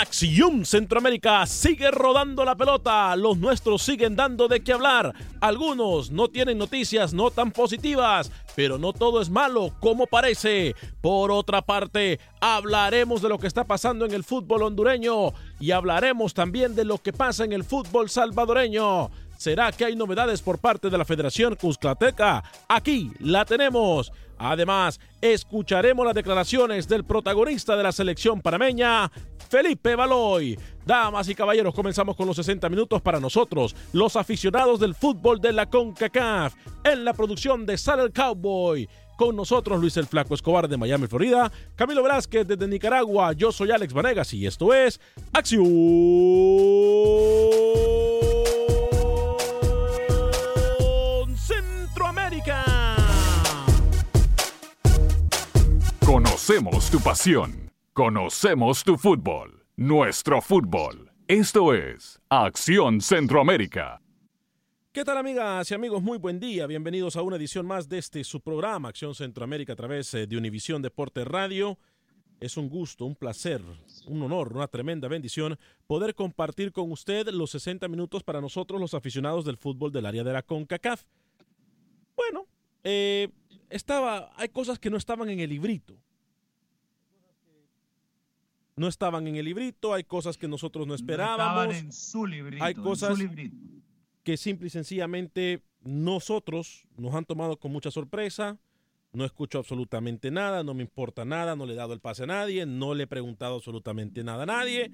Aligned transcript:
Acción 0.00 0.64
Centroamérica 0.64 1.44
sigue 1.44 1.90
rodando 1.90 2.44
la 2.44 2.54
pelota, 2.54 3.16
los 3.16 3.36
nuestros 3.36 3.82
siguen 3.82 4.14
dando 4.14 4.46
de 4.46 4.60
qué 4.60 4.72
hablar, 4.72 5.12
algunos 5.40 6.12
no 6.12 6.28
tienen 6.28 6.56
noticias 6.56 7.12
no 7.12 7.32
tan 7.32 7.50
positivas, 7.50 8.30
pero 8.54 8.78
no 8.78 8.92
todo 8.92 9.20
es 9.20 9.28
malo 9.28 9.72
como 9.80 10.06
parece. 10.06 10.76
Por 11.00 11.32
otra 11.32 11.62
parte, 11.62 12.20
hablaremos 12.40 13.20
de 13.22 13.28
lo 13.28 13.40
que 13.40 13.48
está 13.48 13.64
pasando 13.64 14.04
en 14.04 14.12
el 14.12 14.22
fútbol 14.22 14.62
hondureño 14.62 15.32
y 15.58 15.72
hablaremos 15.72 16.32
también 16.32 16.76
de 16.76 16.84
lo 16.84 16.98
que 16.98 17.12
pasa 17.12 17.44
en 17.44 17.52
el 17.52 17.64
fútbol 17.64 18.08
salvadoreño. 18.08 19.10
¿Será 19.36 19.72
que 19.72 19.84
hay 19.84 19.96
novedades 19.96 20.42
por 20.42 20.58
parte 20.58 20.90
de 20.90 20.98
la 20.98 21.04
Federación 21.04 21.56
Cusclateca? 21.56 22.44
Aquí 22.68 23.10
la 23.18 23.44
tenemos. 23.44 24.12
Además, 24.38 25.00
escucharemos 25.20 26.06
las 26.06 26.14
declaraciones 26.14 26.86
del 26.86 27.04
protagonista 27.04 27.76
de 27.76 27.82
la 27.82 27.92
selección 27.92 28.40
panameña, 28.40 29.10
Felipe 29.48 29.94
Baloy. 29.94 30.58
Damas 30.84 31.28
y 31.28 31.34
caballeros, 31.34 31.74
comenzamos 31.74 32.16
con 32.16 32.26
los 32.26 32.36
60 32.36 32.68
minutos 32.68 33.02
para 33.02 33.20
nosotros, 33.20 33.74
los 33.92 34.16
aficionados 34.16 34.80
del 34.80 34.94
fútbol 34.94 35.40
de 35.40 35.52
la 35.52 35.68
CONCACAF, 35.68 36.54
en 36.84 37.04
la 37.04 37.12
producción 37.12 37.66
de 37.66 37.76
Sal 37.76 38.00
el 38.00 38.12
Cowboy. 38.12 38.88
Con 39.18 39.34
nosotros 39.34 39.80
Luis 39.80 39.96
el 39.96 40.06
Flaco 40.06 40.34
Escobar 40.34 40.68
de 40.68 40.76
Miami, 40.76 41.08
Florida, 41.08 41.50
Camilo 41.74 42.02
Velázquez 42.02 42.46
desde 42.46 42.68
Nicaragua, 42.68 43.32
yo 43.32 43.50
soy 43.50 43.72
Alex 43.72 43.92
Vanegas 43.92 44.32
y 44.32 44.46
esto 44.46 44.72
es 44.72 45.00
Acción 45.32 45.66
Centroamérica. 51.36 52.64
Conocemos 56.06 56.88
tu 56.90 57.00
pasión. 57.00 57.67
Conocemos 57.98 58.84
tu 58.84 58.96
fútbol. 58.96 59.64
Nuestro 59.76 60.40
fútbol. 60.40 61.10
Esto 61.26 61.74
es 61.74 62.20
Acción 62.28 63.00
Centroamérica. 63.00 64.00
¿Qué 64.92 65.04
tal 65.04 65.18
amigas 65.18 65.68
y 65.68 65.74
amigos? 65.74 66.00
Muy 66.00 66.16
buen 66.16 66.38
día. 66.38 66.68
Bienvenidos 66.68 67.16
a 67.16 67.22
una 67.22 67.34
edición 67.34 67.66
más 67.66 67.88
de 67.88 67.98
este 67.98 68.22
su 68.22 68.40
programa 68.40 68.90
Acción 68.90 69.16
Centroamérica 69.16 69.72
a 69.72 69.76
través 69.76 70.14
eh, 70.14 70.28
de 70.28 70.36
Univisión 70.36 70.80
Deporte 70.80 71.24
Radio. 71.24 71.76
Es 72.38 72.56
un 72.56 72.68
gusto, 72.68 73.04
un 73.04 73.16
placer, 73.16 73.62
un 74.06 74.22
honor, 74.22 74.52
una 74.52 74.68
tremenda 74.68 75.08
bendición 75.08 75.58
poder 75.88 76.14
compartir 76.14 76.70
con 76.70 76.92
usted 76.92 77.26
los 77.30 77.50
60 77.50 77.88
minutos 77.88 78.22
para 78.22 78.40
nosotros 78.40 78.80
los 78.80 78.94
aficionados 78.94 79.44
del 79.44 79.56
fútbol 79.56 79.90
del 79.90 80.06
área 80.06 80.22
de 80.22 80.34
la 80.34 80.44
CONCACAF. 80.44 81.02
Bueno, 82.14 82.46
eh, 82.84 83.28
estaba, 83.68 84.30
hay 84.36 84.50
cosas 84.50 84.78
que 84.78 84.88
no 84.88 84.98
estaban 84.98 85.28
en 85.30 85.40
el 85.40 85.50
librito. 85.50 85.96
No 88.78 88.88
estaban 88.88 89.26
en 89.26 89.36
el 89.36 89.44
librito, 89.44 89.92
hay 89.92 90.04
cosas 90.04 90.38
que 90.38 90.46
nosotros 90.46 90.86
no 90.86 90.94
esperábamos. 90.94 91.64
estaban 91.66 91.86
en 91.86 91.92
su 91.92 92.26
librito, 92.26 92.64
hay 92.64 92.74
en 92.74 92.82
cosas 92.82 93.16
su 93.16 93.22
librito. 93.22 93.56
que 94.22 94.36
simple 94.36 94.68
y 94.68 94.70
sencillamente 94.70 95.62
nosotros 95.80 96.86
nos 96.96 97.14
han 97.14 97.24
tomado 97.24 97.58
con 97.58 97.72
mucha 97.72 97.90
sorpresa. 97.90 98.58
No 99.12 99.24
escucho 99.24 99.58
absolutamente 99.58 100.30
nada, 100.30 100.62
no 100.62 100.74
me 100.74 100.82
importa 100.82 101.24
nada, 101.24 101.56
no 101.56 101.66
le 101.66 101.72
he 101.72 101.76
dado 101.76 101.92
el 101.94 102.00
pase 102.00 102.24
a 102.24 102.26
nadie, 102.26 102.66
no 102.66 102.94
le 102.94 103.04
he 103.04 103.06
preguntado 103.06 103.56
absolutamente 103.56 104.22
nada 104.22 104.42
a 104.42 104.46
nadie. 104.46 104.92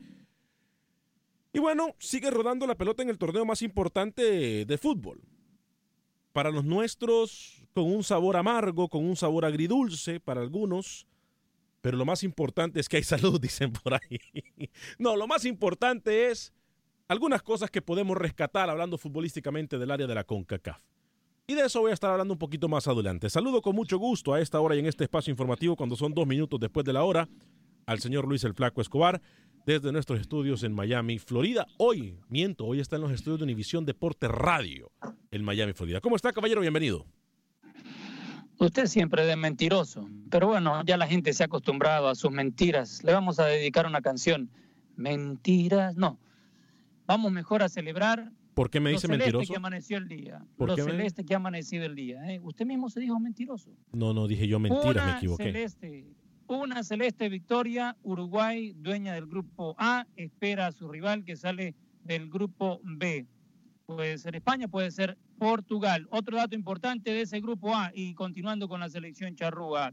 Y 1.53 1.59
bueno, 1.59 1.95
sigue 1.99 2.31
rodando 2.31 2.67
la 2.67 2.77
pelota 2.77 3.03
en 3.03 3.11
el 3.11 3.19
torneo 3.19 3.45
más 3.45 3.63
importante 3.63 4.65
de 4.65 4.79
fútbol. 4.79 5.21
Para 6.33 6.51
los 6.51 6.65
nuestros, 6.65 7.63
con 7.75 7.85
un 7.85 8.03
sabor 8.03 8.37
amargo, 8.37 8.89
con 8.89 9.05
un 9.05 9.17
sabor 9.17 9.45
agridulce 9.45 10.21
para 10.21 10.41
algunos. 10.41 11.07
Pero 11.85 11.99
lo 11.99 12.07
más 12.07 12.23
importante 12.23 12.81
es 12.81 12.89
que 12.89 12.97
hay 12.97 13.03
salud, 13.03 13.39
dicen 13.43 13.71
por 13.71 13.93
ahí. 13.93 14.19
No, 14.99 15.17
lo 15.17 15.27
más 15.27 15.45
importante 15.45 16.31
es 16.31 16.55
algunas 17.09 17.43
cosas 17.43 17.71
que 17.71 17.83
podemos 17.83 18.17
rescatar 18.17 18.71
hablando 18.71 18.97
futbolísticamente 18.97 19.77
del 19.77 19.91
área 19.91 20.07
de 20.07 20.15
la 20.15 20.25
CONCACAF. 20.25 20.81
Y 21.47 21.53
de 21.53 21.67
eso 21.67 21.83
voy 21.83 21.91
a 21.91 21.95
estar 21.95 22.11
hablando 22.11 22.33
un 22.33 22.39
poquito 22.39 22.71
más 22.71 22.89
adelante. 22.89 23.29
Saludo 23.29 23.61
con 23.61 23.77
mucho 23.77 23.99
gusto 23.99 24.33
a 24.33 24.41
esta 24.41 24.61
hora 24.61 24.77
y 24.77 24.79
en 24.79 24.87
este 24.87 25.05
espacio 25.05 25.31
informativo, 25.31 25.77
cuando 25.77 25.95
son 25.95 26.15
dos 26.15 26.27
minutos 26.27 26.59
después 26.59 26.87
de 26.87 26.95
la 26.95 27.05
hora, 27.05 27.29
al 27.85 28.01
señor 28.01 28.27
Luis 28.27 28.45
el 28.45 28.55
Flaco 28.55 28.81
Escobar, 28.81 29.21
desde 29.67 29.93
nuestros 29.93 30.19
estudios 30.21 30.63
en 30.63 30.73
Miami, 30.73 31.19
Florida. 31.19 31.67
Hoy, 31.77 32.19
miento, 32.31 32.65
hoy 32.65 32.81
está 32.81 32.97
en 32.97 33.03
los 33.03 33.13
estudios 33.13 33.41
de 33.41 33.45
Univisión 33.45 33.85
Deporte 33.85 34.27
Radio 34.27 34.91
en 35.31 35.45
Miami, 35.45 35.75
Florida. 35.75 36.01
¿Cómo 36.01 36.17
está, 36.17 36.33
caballero? 36.33 36.63
Bienvenido. 36.63 37.05
Usted 38.59 38.87
siempre 38.87 39.27
de 39.27 39.37
mentiroso, 39.37 40.09
pero 40.31 40.47
bueno, 40.47 40.83
ya 40.85 40.97
la 40.97 41.07
gente 41.07 41.33
se 41.33 41.43
ha 41.43 41.47
acostumbrado 41.47 42.09
a 42.09 42.15
sus 42.15 42.31
mentiras. 42.31 43.03
Le 43.03 43.13
vamos 43.13 43.39
a 43.41 43.47
dedicar 43.47 43.87
una 43.87 44.01
canción. 44.01 44.49
Mentiras, 44.97 45.97
no. 45.97 46.19
vamos 47.07 47.31
mejor 47.33 47.63
a 47.63 47.69
celebrar 47.69 48.31
¿Por 48.55 48.71
qué 48.71 48.79
me 48.81 48.91
lo 48.91 48.97
dice 48.97 49.09
celeste 49.09 49.25
mentiroso? 49.25 49.53
que 49.53 49.57
amaneció 49.57 49.99
el 49.99 50.09
día. 50.09 50.45
¿Por 50.57 50.69
Lo 50.69 50.77
qué 50.77 50.85
me- 50.85 50.93
celeste 50.93 51.25
que 51.25 51.35
ha 51.35 51.39
amanecido 51.39 51.85
el 51.85 51.95
día. 51.97 52.33
¿eh? 52.33 52.39
Usted 52.41 52.65
mismo 52.65 52.89
se 52.89 53.01
dijo 53.01 53.19
mentiroso. 53.19 53.71
No, 53.93 54.15
no, 54.15 54.29
dije 54.29 54.47
yo 54.47 54.59
mentiras, 54.61 55.05
me 55.05 55.13
equivoqué. 55.19 55.45
celeste, 55.45 56.07
una 56.47 56.85
celeste 56.85 57.29
victoria. 57.29 57.97
Uruguay, 58.05 58.73
dueña 58.77 59.13
del 59.15 59.27
grupo 59.27 59.75
A, 59.77 60.07
espera 60.17 60.69
a 60.69 60.73
su 60.73 60.89
rival 60.89 61.25
que 61.25 61.35
sale 61.37 61.75
del 62.05 62.31
grupo 62.31 62.81
B. 62.85 63.27
Puede 63.87 64.17
ser 64.19 64.37
España, 64.37 64.69
puede 64.69 64.91
ser 64.93 65.19
Portugal. 65.45 66.07
Otro 66.11 66.39
dato 66.39 66.55
importante 66.55 67.11
de 67.11 67.21
ese 67.21 67.39
grupo 67.39 67.77
A 67.77 67.93
y 67.95 68.15
continuando 68.15 68.67
con 68.67 68.81
la 68.81 68.89
selección 68.89 69.37
charrúa. 69.37 69.93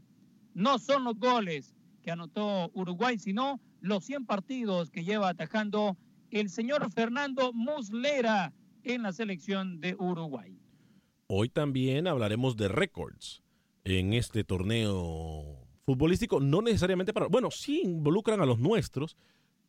No 0.54 0.78
son 0.78 1.04
los 1.04 1.18
goles 1.18 1.74
que 2.02 2.10
anotó 2.10 2.70
Uruguay, 2.72 3.18
sino 3.18 3.60
los 3.82 4.02
100 4.06 4.24
partidos 4.24 4.90
que 4.90 5.04
lleva 5.04 5.28
atajando 5.28 5.98
el 6.30 6.48
señor 6.48 6.90
Fernando 6.90 7.52
Muslera 7.52 8.54
en 8.82 9.02
la 9.02 9.12
selección 9.12 9.78
de 9.78 9.94
Uruguay. 9.98 10.58
Hoy 11.26 11.50
también 11.50 12.06
hablaremos 12.06 12.56
de 12.56 12.68
récords 12.68 13.42
en 13.84 14.14
este 14.14 14.44
torneo 14.44 15.68
futbolístico. 15.84 16.40
No 16.40 16.62
necesariamente 16.62 17.12
para. 17.12 17.26
Bueno, 17.26 17.50
sí 17.50 17.82
involucran 17.84 18.40
a 18.40 18.46
los 18.46 18.58
nuestros, 18.58 19.18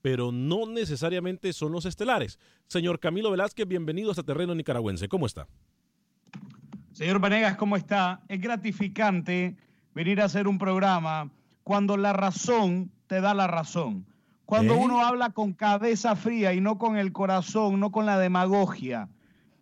pero 0.01 0.31
no 0.31 0.65
necesariamente 0.65 1.51
son 1.51 1.73
los 1.73 1.85
estelares. 1.85 2.39
Señor 2.67 3.01
Camilo 3.01 3.31
Velázquez, 3.31 3.67
bienvenido 3.67 4.11
a 4.11 4.13
este 4.13 4.23
terreno 4.23 4.55
nicaragüense. 4.55 5.09
¿Cómo 5.09 5.25
está? 5.25 5.49
Señor 6.93 7.17
Vanegas, 7.17 7.57
¿cómo 7.57 7.75
está? 7.75 8.21
Es 8.27 8.39
gratificante 8.39 9.57
venir 9.95 10.21
a 10.21 10.25
hacer 10.25 10.47
un 10.47 10.59
programa 10.59 11.31
cuando 11.63 11.97
la 11.97 12.13
razón 12.13 12.91
te 13.07 13.19
da 13.19 13.33
la 13.33 13.47
razón. 13.47 14.05
Cuando 14.45 14.75
¿Eh? 14.75 14.77
uno 14.79 15.03
habla 15.03 15.31
con 15.31 15.53
cabeza 15.53 16.15
fría 16.15 16.53
y 16.53 16.61
no 16.61 16.77
con 16.77 16.95
el 16.97 17.11
corazón, 17.11 17.79
no 17.79 17.91
con 17.91 18.05
la 18.05 18.19
demagogia. 18.19 19.09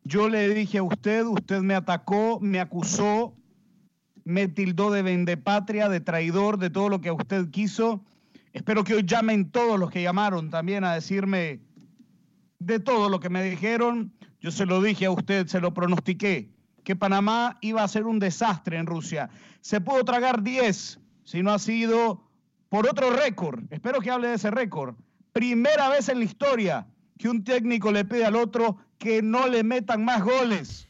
Yo 0.03 0.27
le 0.27 0.53
dije 0.53 0.79
a 0.79 0.83
usted, 0.83 1.23
usted 1.23 1.61
me 1.61 1.73
atacó, 1.73 2.39
me 2.41 2.59
acusó, 2.59 3.33
me 4.25 4.49
tildó 4.49 4.91
de 4.91 5.01
vendepatria, 5.01 5.87
de 5.87 6.01
traidor, 6.01 6.57
de 6.57 6.69
todo 6.69 6.89
lo 6.89 6.99
que 6.99 7.11
usted 7.11 7.49
quiso. 7.49 8.03
Espero 8.51 8.83
que 8.83 8.95
hoy 8.95 9.03
llamen 9.05 9.51
todos 9.51 9.79
los 9.79 9.89
que 9.89 10.03
llamaron 10.03 10.49
también 10.49 10.83
a 10.83 10.95
decirme 10.95 11.61
de 12.59 12.81
todo 12.81 13.07
lo 13.07 13.21
que 13.21 13.29
me 13.29 13.41
dijeron. 13.41 14.11
Yo 14.41 14.51
se 14.51 14.65
lo 14.65 14.81
dije 14.81 15.05
a 15.05 15.11
usted, 15.11 15.47
se 15.47 15.61
lo 15.61 15.73
pronostiqué, 15.73 16.49
que 16.83 16.95
Panamá 16.95 17.57
iba 17.61 17.83
a 17.83 17.87
ser 17.87 18.05
un 18.05 18.19
desastre 18.19 18.77
en 18.77 18.85
Rusia. 18.85 19.29
Se 19.61 19.81
pudo 19.81 20.03
tragar 20.03 20.43
10, 20.43 20.99
si 21.23 21.43
no 21.43 21.51
ha 21.51 21.59
sido 21.59 22.23
por 22.69 22.87
otro 22.87 23.11
récord. 23.11 23.63
Espero 23.69 23.99
que 23.99 24.11
hable 24.11 24.29
de 24.29 24.35
ese 24.35 24.51
récord. 24.51 24.95
Primera 25.33 25.89
vez 25.89 26.09
en 26.09 26.19
la 26.19 26.25
historia 26.25 26.87
que 27.17 27.29
un 27.29 27.43
técnico 27.43 27.91
le 27.91 28.05
pide 28.05 28.25
al 28.25 28.35
otro 28.35 28.77
que 28.97 29.21
no 29.21 29.47
le 29.47 29.63
metan 29.63 30.03
más 30.03 30.23
goles. 30.23 30.87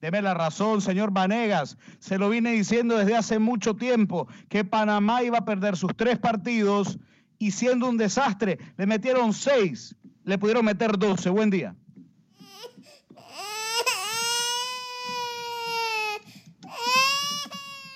Deme 0.00 0.22
la 0.22 0.34
razón, 0.34 0.80
señor 0.80 1.12
Vanegas. 1.12 1.76
Se 1.98 2.18
lo 2.18 2.30
vine 2.30 2.52
diciendo 2.52 2.96
desde 2.96 3.16
hace 3.16 3.38
mucho 3.38 3.76
tiempo 3.76 4.28
que 4.48 4.64
Panamá 4.64 5.22
iba 5.22 5.38
a 5.38 5.44
perder 5.44 5.76
sus 5.76 5.94
tres 5.94 6.18
partidos 6.18 6.98
y 7.38 7.50
siendo 7.50 7.88
un 7.88 7.96
desastre, 7.96 8.58
le 8.76 8.86
metieron 8.86 9.32
seis, 9.32 9.94
le 10.24 10.38
pudieron 10.38 10.64
meter 10.64 10.98
doce. 10.98 11.30
Buen 11.30 11.50
día. 11.50 11.74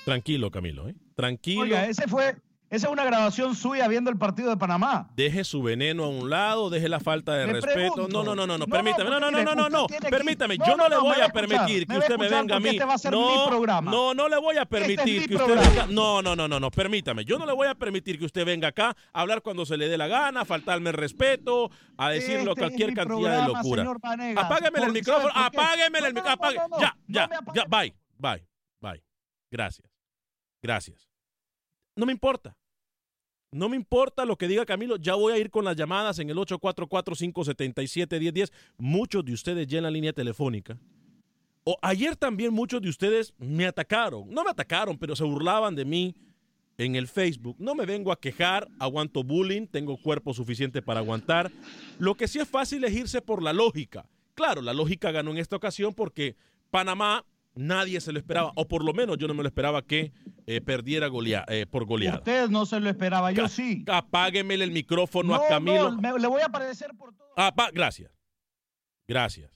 Tranquilo, 0.05 0.51
Camilo, 0.51 0.89
¿eh? 0.89 0.95
Tranquilo. 1.15 1.63
Oiga, 1.63 1.87
ese 1.87 2.07
fue, 2.09 2.37
esa 2.69 2.87
es 2.89 2.93
una 2.93 3.05
grabación 3.05 3.55
suya 3.55 3.89
viendo 3.89 4.11
el 4.11 4.19
partido 4.19 4.51
de 4.51 4.57
Panamá. 4.57 5.09
Deje 5.17 5.45
su 5.45 5.63
veneno 5.63 6.05
a 6.05 6.09
un 6.09 6.29
lado, 6.29 6.69
deje 6.69 6.89
la 6.89 7.01
falta 7.01 7.35
de 7.35 7.47
Le 7.47 7.53
respeto. 7.55 8.09
No, 8.09 8.23
no, 8.23 8.35
no, 8.35 8.47
no, 8.47 8.59
no, 8.59 8.67
permítame. 8.67 9.09
No, 9.09 9.19
no, 9.21 9.31
no, 9.31 9.43
no, 9.43 9.55
no, 9.55 9.69
no. 9.71 9.87
Permítame. 10.11 10.59
Yo 10.59 10.77
no 10.77 10.89
no, 10.89 10.89
le 10.89 10.97
voy 10.99 11.21
a 11.21 11.29
permitir 11.29 11.87
que 11.87 11.97
usted 11.97 12.19
me 12.19 12.29
venga 12.29 12.57
a 12.57 12.61
mí. 12.61 12.71
este 12.71 12.85
va 12.85 12.95
a 12.95 12.99
ser 12.99 13.13
no, 13.13 13.45
mi 13.45 13.49
programa. 13.49 13.91
no, 13.91 14.13
no 14.13 14.29
le 14.29 14.37
voy 14.39 14.57
a 14.57 14.63
Este 14.63 14.77
es 14.77 14.83
permitir 14.83 15.21
mi 15.23 15.29
que 15.29 15.37
usted 15.37 15.57
venga. 15.57 15.87
No, 15.87 16.21
no, 16.21 16.37
no, 16.37 16.49
no, 16.49 16.61
no, 16.61 16.71
permítame. 16.71 17.25
Yo 17.25 17.39
no 17.39 17.47
le 17.47 17.53
voy 17.53 17.69
a 17.69 17.75
permitir 17.75 18.19
que 18.19 18.25
usted 18.27 18.45
venga 18.45 18.69
acá 18.69 18.97
a 19.13 19.21
hablar 19.21 19.41
cuando 19.41 19.65
se 19.65 19.77
le 19.77 19.89
dé 19.89 19.97
la 19.97 20.09
gana, 20.09 20.43
a 20.43 20.45
faltarme 20.45 20.91
el 20.91 20.97
respeto, 20.97 21.71
a 21.97 22.11
decirlo 22.11 22.51
Este 22.53 22.61
cualquier 22.61 22.93
cantidad 22.95 23.43
de 23.47 23.53
locura. 23.53 23.87
Apágueme 24.37 24.81
el 24.85 24.93
micrófono, 24.93 25.33
apágueme 25.35 25.99
el 26.01 26.13
No, 26.13 26.21
no, 26.23 26.31
micrófono. 26.31 26.53
no, 26.53 26.69
no, 26.69 26.77
no, 26.77 26.81
Ya, 26.81 26.97
ya, 27.07 27.29
ya, 27.55 27.65
bye, 27.67 27.95
bye, 28.19 28.45
bye. 28.81 29.03
Gracias. 29.51 29.94
Gracias. 30.65 31.09
No 31.95 32.07
me 32.07 32.13
importa. 32.13 32.57
No 33.53 33.69
me 33.69 33.77
importa 33.77 34.25
lo 34.25 34.39
que 34.39 34.49
diga 34.49 34.65
Camilo, 34.65 34.97
ya 34.97 35.15
voy 35.15 35.35
a 35.35 35.39
ir 35.39 35.51
con 35.51 35.67
las 35.67 35.77
llamadas 35.77 36.19
en 36.21 36.31
el 36.31 36.39
844-577-1010. 36.39 38.51
Muchos 38.79 39.27
de 39.27 39.35
ustedes 39.35 39.67
ya 39.67 39.77
en 39.77 39.85
la 39.85 39.91
línea 39.91 40.15
telefónica. 40.15 40.79
O 41.65 41.77
ayer 41.83 42.17
también 42.17 42.55
muchos 42.55 42.81
de 42.81 42.89
ustedes 42.89 43.35
me 43.37 43.67
atacaron. 43.67 44.31
No 44.31 44.43
me 44.43 44.51
atacaron, 44.51 44.97
pero 44.97 45.15
se 45.15 45.25
burlaban 45.25 45.75
de 45.75 45.85
mí 45.85 46.15
en 46.79 46.97
el 46.97 47.09
Facebook. 47.09 47.57
No 47.59 47.75
me 47.75 47.85
vengo 47.85 48.11
a 48.11 48.19
quejar, 48.19 48.67
aguanto 48.79 49.23
bullying, 49.23 49.67
tengo 49.67 49.99
cuerpo 49.99 50.33
suficiente 50.33 50.81
para 50.81 51.01
aguantar. 51.01 51.53
Lo 51.99 52.15
que 52.15 52.27
sí 52.27 52.39
es 52.39 52.49
fácil 52.49 52.85
es 52.85 52.95
irse 52.95 53.21
por 53.21 53.43
la 53.43 53.53
lógica. 53.53 54.09
Claro, 54.35 54.63
la 54.63 54.73
lógica 54.73 55.11
ganó 55.11 55.31
en 55.31 55.37
esta 55.39 55.57
ocasión 55.57 55.93
porque 55.93 56.37
Panamá 56.71 57.27
nadie 57.55 58.01
se 58.01 58.13
lo 58.13 58.19
esperaba, 58.19 58.53
o 58.57 58.67
por 58.69 58.85
lo 58.85 58.93
menos 58.93 59.17
yo 59.19 59.29
no 59.29 59.35
me 59.35 59.43
lo 59.43 59.49
esperaba 59.49 59.83
que 59.83 60.13
eh, 60.47 60.61
perdiera 60.61 61.09
golea- 61.09 61.45
eh, 61.49 61.67
por 61.67 61.85
goleada. 61.85 62.19
Usted 62.19 62.49
no 62.49 62.67
se 62.67 62.81
lo 62.81 62.89
esperaba, 62.91 63.33
yo 63.33 63.45
Ca- 63.45 63.49
sí. 63.49 63.85
Apágueme 63.89 64.55
el 64.55 64.71
micrófono 64.71 65.37
No, 65.37 65.43
a 65.43 65.49
Camilo. 65.49 65.91
no, 65.93 66.01
me- 66.01 66.19
le 66.19 66.27
voy 66.27 66.43
a 66.43 66.47
aparecer 66.47 66.91
por 66.97 67.15
todo. 67.15 67.29
Gracias. 67.73 68.11
Gracias. 69.07 69.51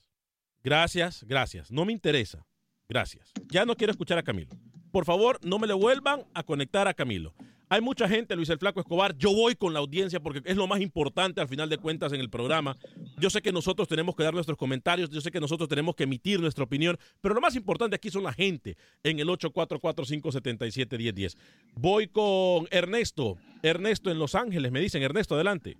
Gracias, 0.63 1.23
gracias. 1.27 1.71
No 1.71 1.85
me 1.85 1.93
interesa. 1.93 2.45
Gracias. 2.89 3.31
Ya 3.49 3.65
no 3.65 3.75
quiero 3.75 3.91
escuchar 3.91 4.17
a 4.17 4.23
Camilo. 4.23 4.51
Por 4.91 5.05
favor, 5.05 5.39
no 5.43 5.59
me 5.59 5.67
le 5.67 5.73
vuelvan 5.73 6.25
a 6.33 6.43
conectar 6.43 6.87
a 6.87 6.93
Camilo. 6.93 7.33
Hay 7.71 7.81
mucha 7.81 8.09
gente, 8.09 8.35
Luis 8.35 8.49
el 8.49 8.57
Flaco 8.57 8.79
Escobar. 8.79 9.15
Yo 9.15 9.31
voy 9.31 9.53
con 9.55 9.73
la 9.73 9.79
audiencia 9.79 10.19
porque 10.19 10.41
es 10.43 10.57
lo 10.57 10.65
más 10.65 10.81
importante 10.81 11.39
al 11.39 11.47
final 11.47 11.69
de 11.69 11.77
cuentas 11.77 12.11
en 12.13 12.19
el 12.19 12.27
programa. 12.29 12.75
Yo 13.19 13.29
sé 13.29 13.43
que 13.43 13.51
nosotros 13.51 13.87
tenemos 13.87 14.15
que 14.15 14.23
dar 14.23 14.33
nuestros 14.33 14.57
comentarios, 14.57 15.11
yo 15.11 15.21
sé 15.21 15.29
que 15.29 15.39
nosotros 15.39 15.69
tenemos 15.69 15.95
que 15.95 16.05
emitir 16.05 16.39
nuestra 16.41 16.63
opinión, 16.63 16.97
pero 17.21 17.35
lo 17.35 17.41
más 17.41 17.55
importante 17.55 17.95
aquí 17.95 18.09
son 18.09 18.23
la 18.23 18.33
gente 18.33 18.75
en 19.03 19.19
el 19.19 19.27
844-577-1010. 19.27 21.37
Voy 21.75 22.07
con 22.07 22.67
Ernesto. 22.71 23.37
Ernesto 23.61 24.09
en 24.09 24.17
Los 24.17 24.33
Ángeles, 24.33 24.71
me 24.71 24.79
dicen. 24.79 25.03
Ernesto, 25.03 25.35
adelante. 25.35 25.77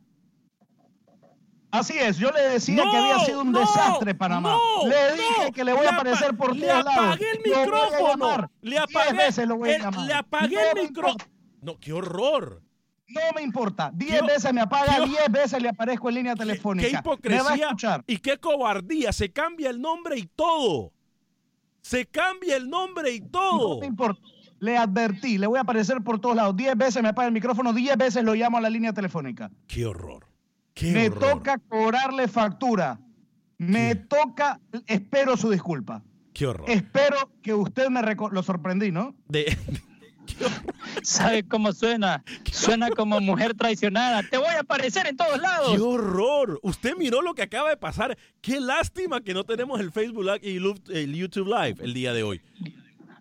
Así 1.72 1.98
es, 2.00 2.18
yo 2.18 2.32
le 2.32 2.42
decía 2.42 2.84
No, 2.84 2.90
que 2.92 2.98
había 2.98 3.20
sido 3.26 3.42
un 3.42 3.52
no, 3.52 3.60
desastre 3.62 4.16
Panamá. 4.16 4.56
no, 4.84 4.88
le 4.88 5.14
dije 5.14 5.52
que 5.54 5.64
le 5.64 5.74
voy 5.74 5.86
a 5.86 5.90
apa- 5.90 5.98
aparecer 6.02 6.36
por 6.36 6.56
le 6.56 6.66
todos 6.68 6.84
lados. 6.86 7.06
apagué 7.06 7.26
el 7.32 7.40
micrófono. 7.46 8.52
Le 8.62 8.78
apagué, 8.80 9.18
veces 9.18 9.48
lo 9.48 9.58
voy 9.58 9.70
a 9.70 9.76
el- 9.76 10.08
le 10.08 10.14
apagué 10.14 10.58
el 10.76 10.82
micrófono. 10.88 11.26
No, 11.62 11.78
qué 11.80 11.94
horror. 11.94 12.62
No 13.08 13.22
me 13.36 13.42
importa. 13.42 13.92
Diez 13.94 14.22
veces 14.22 14.54
me 14.54 14.62
apaga, 14.62 15.04
diez 15.06 15.32
veces 15.32 15.62
le 15.62 15.70
aparezco 15.70 16.10
en 16.10 16.16
línea 16.16 16.36
telefónica. 16.36 16.88
Qué 16.88 16.94
Me 16.94 17.02
va 17.42 17.52
a 17.52 17.56
hipocresía 17.56 17.66
escuchar. 17.66 18.04
y 18.06 18.18
qué 18.18 18.38
cobardía. 18.38 19.12
Se 19.12 19.32
cambia 19.32 19.70
el 19.72 19.82
nombre 19.82 20.18
y 20.20 20.28
todo. 20.28 20.92
Se 21.82 22.06
cambia 22.06 22.56
el 22.58 22.70
nombre 22.70 23.12
y 23.12 23.22
todo. 23.22 23.76
No 23.76 23.80
me 23.80 23.88
importa. 23.88 24.22
Le 24.60 24.78
advertí, 24.78 25.38
le 25.38 25.48
voy 25.48 25.58
a 25.58 25.62
aparecer 25.62 26.02
por 26.04 26.20
todos 26.20 26.36
lados. 26.36 26.56
Diez 26.56 26.76
veces 26.78 27.02
me 27.02 27.10
apaga 27.10 27.28
el 27.28 27.34
micrófono, 27.34 27.74
diez 27.74 27.98
veces 27.98 28.24
lo 28.24 28.36
llamo 28.36 28.58
a 28.58 28.62
la 28.62 28.70
línea 28.70 28.94
telefónica. 28.94 29.50
Qué 29.68 29.86
horror. 29.86 30.28
Qué 30.74 30.92
me 30.92 31.08
horror. 31.10 31.20
toca 31.38 31.58
cobrarle 31.58 32.28
factura. 32.28 33.00
Me 33.58 33.96
toca, 33.96 34.60
espero 34.86 35.36
su 35.36 35.50
disculpa. 35.50 36.04
Qué 36.34 36.46
horror. 36.46 36.70
Espero 36.70 37.32
que 37.42 37.54
usted 37.54 37.90
me 37.90 38.02
lo 38.32 38.44
sorprendí, 38.44 38.92
¿no? 38.92 39.16
De- 39.28 39.58
¿Sabe 41.04 41.48
cómo 41.48 41.74
suena? 41.74 42.24
Suena 42.52 42.90
como 42.90 43.20
mujer 43.20 43.54
traicionada. 43.54 44.24
Te 44.24 44.38
voy 44.38 44.48
a 44.48 44.62
aparecer 44.62 45.08
en 45.08 45.18
todos 45.18 45.40
lados. 45.40 45.76
¡Qué 45.76 45.82
horror! 45.82 46.60
Usted 46.64 46.96
miró 46.98 47.22
lo 47.22 47.34
que 47.34 47.44
acaba 47.44 47.70
de 47.70 47.78
pasar. 47.78 48.18
Qué 48.42 48.60
lástima 48.60 49.22
que 49.22 49.34
no 49.34 49.44
tenemos 49.44 49.80
el 49.80 49.92
Facebook 49.92 50.24
Live 50.24 50.40
y 50.42 50.58
el 50.98 51.16
YouTube 51.16 51.48
Live 51.48 51.78
el 51.84 51.94
día 51.94 52.14
de 52.14 52.24
hoy. 52.24 52.42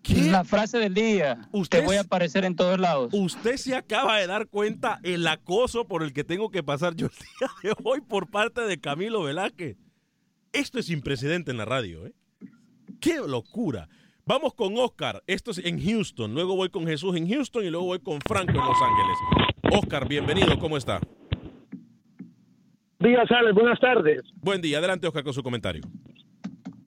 ¿Qué? 0.03 0.31
La 0.31 0.43
frase 0.43 0.77
del 0.77 0.93
día. 0.93 1.49
Usted 1.51 1.79
Te 1.79 1.85
voy 1.85 1.97
a 1.97 2.01
aparecer 2.01 2.45
en 2.45 2.55
todos 2.55 2.79
lados. 2.79 3.09
Usted 3.13 3.57
se 3.57 3.75
acaba 3.75 4.17
de 4.17 4.27
dar 4.27 4.47
cuenta 4.47 4.99
el 5.03 5.27
acoso 5.27 5.87
por 5.87 6.03
el 6.03 6.13
que 6.13 6.23
tengo 6.23 6.49
que 6.49 6.63
pasar 6.63 6.95
yo 6.95 7.07
el 7.07 7.11
día 7.39 7.51
de 7.63 7.75
hoy 7.83 8.01
por 8.01 8.29
parte 8.29 8.61
de 8.61 8.79
Camilo 8.79 9.23
Velázquez. 9.23 9.77
Esto 10.51 10.79
es 10.79 10.87
sin 10.87 11.01
precedente 11.01 11.51
en 11.51 11.57
la 11.57 11.65
radio, 11.65 12.07
¿eh? 12.07 12.13
¡Qué 12.99 13.17
locura! 13.17 13.87
Vamos 14.29 14.53
con 14.53 14.77
Oscar, 14.77 15.23
esto 15.25 15.49
es 15.49 15.57
en 15.65 15.83
Houston, 15.83 16.35
luego 16.35 16.55
voy 16.55 16.69
con 16.69 16.85
Jesús 16.85 17.17
en 17.17 17.27
Houston 17.27 17.65
y 17.65 17.71
luego 17.71 17.87
voy 17.87 17.97
con 17.97 18.21
Franco 18.21 18.51
en 18.51 18.57
Los 18.57 18.77
Ángeles. 18.79 19.81
Oscar, 19.81 20.07
bienvenido, 20.07 20.59
¿cómo 20.59 20.77
está? 20.77 20.99
Días, 22.99 23.25
Alex, 23.31 23.55
buenas 23.55 23.79
tardes. 23.79 24.21
Buen 24.35 24.61
día, 24.61 24.77
adelante 24.77 25.07
Oscar 25.07 25.23
con 25.23 25.33
su 25.33 25.41
comentario. 25.41 25.81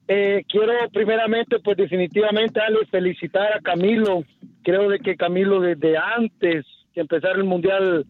Eh, 0.07 0.45
quiero 0.47 0.71
primeramente, 0.93 1.59
pues 1.59 1.75
definitivamente, 1.75 2.61
Alex, 2.61 2.89
felicitar 2.89 3.57
a 3.57 3.59
Camilo. 3.59 4.23
Creo 4.63 4.87
de 4.87 4.99
que 4.99 5.17
Camilo 5.17 5.59
desde 5.59 5.97
antes 5.97 6.65
que 6.93 7.01
empezara 7.01 7.35
el 7.35 7.43
Mundial 7.43 8.05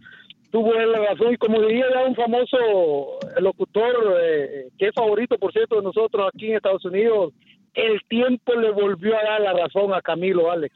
tuvo 0.51 0.75
él 0.75 0.91
la 0.91 0.99
razón 1.09 1.33
y 1.33 1.37
como 1.37 1.59
diría 1.59 1.87
ya 1.91 2.05
un 2.05 2.13
famoso 2.13 3.17
locutor 3.39 4.15
eh, 4.21 4.67
que 4.77 4.89
es 4.89 4.93
favorito, 4.93 5.39
por 5.39 5.51
cierto, 5.51 5.77
de 5.77 5.81
nosotros 5.81 6.29
aquí 6.31 6.51
en 6.51 6.57
Estados 6.57 6.85
Unidos, 6.85 7.33
el 7.73 8.01
tiempo 8.07 8.53
le 8.55 8.71
volvió 8.71 9.17
a 9.17 9.23
dar 9.23 9.41
la 9.41 9.53
razón 9.53 9.93
a 9.93 10.01
Camilo, 10.01 10.51
Alex. 10.51 10.75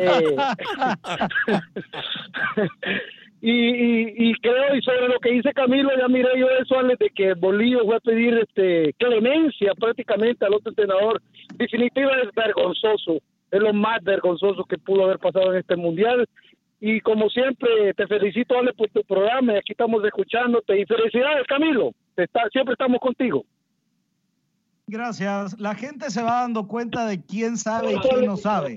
Eh, 0.00 0.36
y, 3.40 4.34
creo, 4.40 4.74
y 4.74 4.82
sobre 4.82 5.08
lo 5.08 5.20
que 5.20 5.32
dice 5.32 5.52
Camilo, 5.52 5.90
ya 5.96 6.08
miré 6.08 6.38
yo 6.38 6.48
eso, 6.50 6.78
Alex, 6.78 6.98
de 6.98 7.10
que 7.10 7.34
Bolillo 7.34 7.84
fue 7.84 7.96
a 7.96 8.00
pedir 8.00 8.34
este, 8.34 8.92
clemencia 8.94 9.72
prácticamente 9.74 10.44
al 10.44 10.54
otro 10.54 10.70
entrenador. 10.70 11.22
Definitivamente 11.54 12.28
es 12.28 12.34
vergonzoso, 12.34 13.20
es 13.50 13.60
lo 13.60 13.72
más 13.72 14.02
vergonzoso 14.02 14.64
que 14.64 14.78
pudo 14.78 15.04
haber 15.04 15.18
pasado 15.18 15.52
en 15.52 15.60
este 15.60 15.76
mundial. 15.76 16.26
Y 16.80 17.00
como 17.00 17.30
siempre, 17.30 17.94
te 17.94 18.06
felicito, 18.06 18.58
Ale, 18.58 18.74
por 18.74 18.90
tu 18.90 19.02
programa. 19.04 19.54
Aquí 19.54 19.72
estamos 19.72 20.04
escuchándote. 20.04 20.78
Y 20.78 20.84
felicidades, 20.84 21.46
Camilo. 21.46 21.92
Está, 22.16 22.48
siempre 22.50 22.72
estamos 22.72 23.00
contigo. 23.00 23.44
Gracias. 24.86 25.58
La 25.58 25.74
gente 25.74 26.10
se 26.10 26.22
va 26.22 26.42
dando 26.42 26.68
cuenta 26.68 27.06
de 27.06 27.22
quién 27.22 27.56
sabe 27.56 27.94
y 27.94 27.98
quién 27.98 28.26
no 28.26 28.36
sabe. 28.36 28.76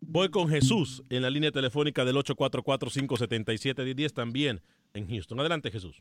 Voy 0.00 0.28
con 0.28 0.48
Jesús 0.48 1.02
en 1.10 1.22
la 1.22 1.30
línea 1.30 1.50
telefónica 1.50 2.04
del 2.04 2.16
844-577-1010 2.16 4.12
también 4.12 4.60
en 4.94 5.08
Houston. 5.08 5.40
Adelante, 5.40 5.70
Jesús. 5.70 6.00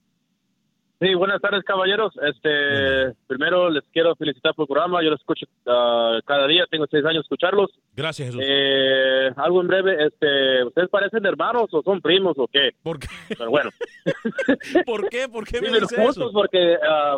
Sí, 0.99 1.13
buenas 1.13 1.41
tardes, 1.41 1.63
caballeros. 1.65 2.13
Este, 2.21 3.13
primero 3.27 3.69
les 3.69 3.83
quiero 3.91 4.15
felicitar 4.15 4.53
por 4.53 4.63
el 4.63 4.67
programa. 4.67 5.03
Yo 5.03 5.09
lo 5.09 5.17
escucho 5.17 5.45
ah, 5.65 6.19
cada 6.25 6.47
día. 6.47 6.65
Tengo 6.71 6.85
seis 6.89 7.03
años 7.03 7.15
de 7.15 7.21
escucharlos. 7.21 7.69
Gracias, 7.93 8.27
Jesús. 8.27 8.41
Eh, 8.45 9.29
algo 9.35 9.61
en 9.61 9.67
breve. 9.67 10.05
Este, 10.05 10.63
¿ustedes 10.63 10.89
parecen 10.89 11.25
hermanos 11.25 11.67
o 11.73 11.81
son 11.81 11.99
primos 11.99 12.37
o 12.37 12.47
qué? 12.47 12.71
¿Por 12.81 12.99
qué? 12.99 13.07
Pero 13.27 13.49
bueno. 13.49 13.71
¿Por 14.85 15.09
qué? 15.09 15.27
¿Por 15.27 15.45
qué 15.45 15.59
me 15.69 15.69
juntos 15.81 16.17
eso? 16.17 16.31
porque 16.31 16.77
ah, 16.81 17.17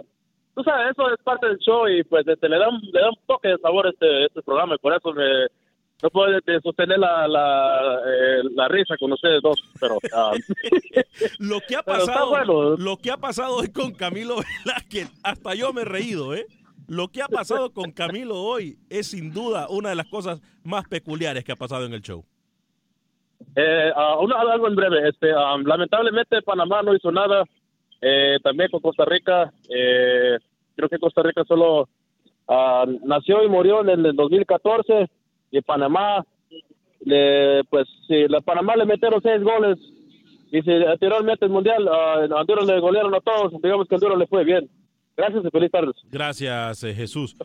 tú 0.58 0.64
sabes 0.64 0.90
eso 0.92 1.08
es 1.14 1.18
parte 1.24 1.46
del 1.48 1.60
show 1.60 1.88
y 1.88 2.04
pues 2.04 2.28
este, 2.28 2.50
le 2.50 2.58
da 2.58 2.68
un, 2.68 2.82
le 2.82 3.00
da 3.00 3.10
un 3.10 3.16
toque 3.28 3.50
de 3.50 3.58
sabor 3.60 3.86
a 3.86 3.90
este 3.92 4.26
este 4.26 4.42
programa 4.42 4.74
y 4.74 4.80
por 4.80 4.92
eso 4.94 5.14
me 5.14 5.24
no 6.02 6.10
puedo 6.10 6.36
este, 6.38 6.60
sostener 6.62 6.98
la 6.98 7.28
la, 7.28 8.00
eh, 8.08 8.42
la 8.56 8.68
risa 8.68 8.96
con 9.00 9.12
ustedes 9.14 9.42
dos, 9.44 9.62
pero 9.80 9.98
ah, 10.16 10.32
Lo 11.40 11.60
que 11.68 11.76
ha 11.76 11.84
pasado, 11.84 12.30
bueno. 12.30 12.76
lo 12.78 12.98
que 12.98 13.12
ha 13.12 13.18
pasado 13.18 13.56
hoy 13.58 13.72
con 13.72 13.94
Camilo 13.94 14.36
Velázquez, 14.66 15.12
hasta 15.24 15.54
yo 15.56 15.74
me 15.74 15.82
he 15.82 15.86
reído, 15.86 16.34
¿eh? 16.34 16.46
Lo 16.88 17.10
que 17.10 17.22
ha 17.22 17.28
pasado 17.28 17.72
con 17.74 17.92
Camilo 17.92 18.36
hoy 18.42 18.78
es 18.90 19.08
sin 19.08 19.32
duda 19.34 19.68
una 19.70 19.90
de 19.90 19.96
las 19.96 20.08
cosas 20.08 20.42
más 20.64 20.88
peculiares 20.88 21.44
que 21.44 21.52
ha 21.52 21.56
pasado 21.56 21.86
en 21.86 21.94
el 21.94 22.02
show. 22.02 22.24
Eh, 23.56 23.92
ah, 23.96 24.18
una- 24.20 24.40
algo 24.40 24.68
en 24.68 24.76
breve. 24.76 25.10
Este, 25.10 25.32
ah, 25.32 25.56
lamentablemente 25.64 26.42
Panamá 26.42 26.82
no 26.84 26.96
hizo 26.96 27.12
nada. 27.12 27.44
Eh, 28.02 28.38
también 28.44 28.70
con 28.70 28.80
Costa 28.82 29.04
Rica. 29.06 29.52
eh, 29.70 30.38
creo 30.78 30.88
que 30.88 31.00
Costa 31.00 31.24
Rica 31.24 31.44
solo 31.46 31.90
ah, 32.48 32.86
nació 33.04 33.44
y 33.44 33.50
murió 33.50 33.82
en 33.82 34.06
el 34.06 34.16
2014 34.16 35.10
y 35.52 35.62
Panamá, 35.62 36.24
le, 37.02 37.64
pues 37.66 37.88
si 38.08 38.28
la 38.28 38.40
Panamá 38.42 38.76
le 38.76 38.86
metieron 38.86 39.22
seis 39.22 39.42
goles 39.44 39.78
y 40.52 40.62
si 40.62 40.72
anteriormente 40.72 41.46
el 41.46 41.52
mundial 41.52 41.88
a 41.88 42.40
Honduras 42.40 42.66
le 42.66 42.80
golearon 42.80 43.14
a 43.16 43.20
todos, 43.20 43.52
digamos 43.62 43.88
que 43.88 43.96
Honduras 43.96 44.18
le 44.18 44.28
fue 44.28 44.46
bien. 44.46 44.70
Gracias 45.18 45.44
y 45.46 45.50
feliz 45.50 45.72
tarde. 45.72 45.92
Gracias, 46.12 46.84
eh, 46.84 46.94
Jesús. 46.94 47.36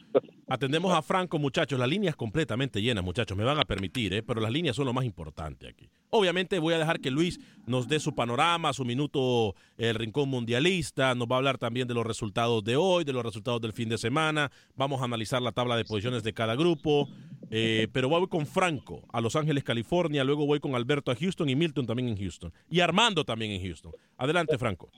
Atendemos 0.46 0.92
a 0.92 1.00
Franco, 1.00 1.38
muchachos. 1.38 1.78
La 1.78 1.86
línea 1.86 2.10
es 2.10 2.16
completamente 2.16 2.82
llena, 2.82 3.00
muchachos. 3.00 3.34
Me 3.34 3.44
van 3.44 3.58
a 3.58 3.64
permitir, 3.64 4.12
¿eh? 4.12 4.22
pero 4.22 4.42
las 4.42 4.52
líneas 4.52 4.76
son 4.76 4.84
lo 4.84 4.92
más 4.92 5.06
importante 5.06 5.66
aquí. 5.66 5.88
Obviamente 6.10 6.58
voy 6.58 6.74
a 6.74 6.78
dejar 6.78 7.00
que 7.00 7.10
Luis 7.10 7.40
nos 7.66 7.88
dé 7.88 7.98
su 7.98 8.14
panorama, 8.14 8.74
su 8.74 8.84
minuto, 8.84 9.54
el 9.78 9.94
rincón 9.94 10.28
mundialista. 10.28 11.14
Nos 11.14 11.26
va 11.26 11.36
a 11.36 11.38
hablar 11.38 11.56
también 11.56 11.88
de 11.88 11.94
los 11.94 12.06
resultados 12.06 12.62
de 12.62 12.76
hoy, 12.76 13.04
de 13.04 13.14
los 13.14 13.24
resultados 13.24 13.62
del 13.62 13.72
fin 13.72 13.88
de 13.88 13.96
semana. 13.96 14.50
Vamos 14.76 15.00
a 15.00 15.06
analizar 15.06 15.40
la 15.40 15.52
tabla 15.52 15.74
de 15.76 15.86
posiciones 15.86 16.22
de 16.22 16.34
cada 16.34 16.54
grupo. 16.54 17.08
Eh, 17.50 17.88
pero 17.90 18.10
voy 18.10 18.26
con 18.28 18.44
Franco 18.44 19.00
a 19.14 19.22
Los 19.22 19.34
Ángeles, 19.34 19.64
California. 19.64 20.24
Luego 20.24 20.44
voy 20.44 20.60
con 20.60 20.74
Alberto 20.74 21.10
a 21.10 21.16
Houston 21.16 21.48
y 21.48 21.56
Milton 21.56 21.86
también 21.86 22.10
en 22.10 22.18
Houston. 22.18 22.52
Y 22.68 22.80
Armando 22.80 23.24
también 23.24 23.52
en 23.52 23.62
Houston. 23.62 23.92
Adelante, 24.18 24.58
Franco. 24.58 24.90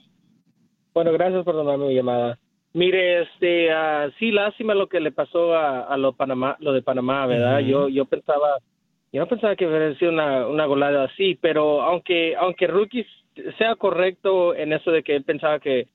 Bueno, 0.93 1.13
gracias 1.13 1.45
por 1.45 1.55
tomarme 1.55 1.87
mi 1.87 1.95
llamada. 1.95 2.37
Mire, 2.75 3.21
este, 3.21 3.71
ah, 3.71 4.09
sí, 4.19 4.31
lástima 4.31 4.73
lo 4.73 4.87
que 4.87 4.99
le 4.99 5.13
pasó 5.13 5.55
a, 5.55 5.83
a 5.83 5.95
lo 5.95 6.11
Panamá, 6.11 6.57
lo 6.59 6.73
de 6.73 6.81
Panamá, 6.81 7.25
¿verdad? 7.25 7.59
Yo, 7.69 7.87
yo 7.87 8.03
pensaba, 8.03 8.57
yo 9.13 9.21
no 9.21 9.27
pensaba 9.27 9.55
que 9.55 9.65
hubiera 9.65 9.95
sido 9.95 10.11
una, 10.11 10.45
una 10.45 10.65
golada 10.65 11.05
así, 11.05 11.35
pero 11.39 11.81
aunque, 11.81 12.35
aunque 12.35 12.67
Rookie 12.67 13.05
sea 13.57 13.75
correcto 13.75 14.53
en 14.53 14.73
eso 14.73 14.91
de 14.91 15.03
que 15.03 15.15
él 15.15 15.23
pensaba 15.23 15.59
que, 15.59 15.87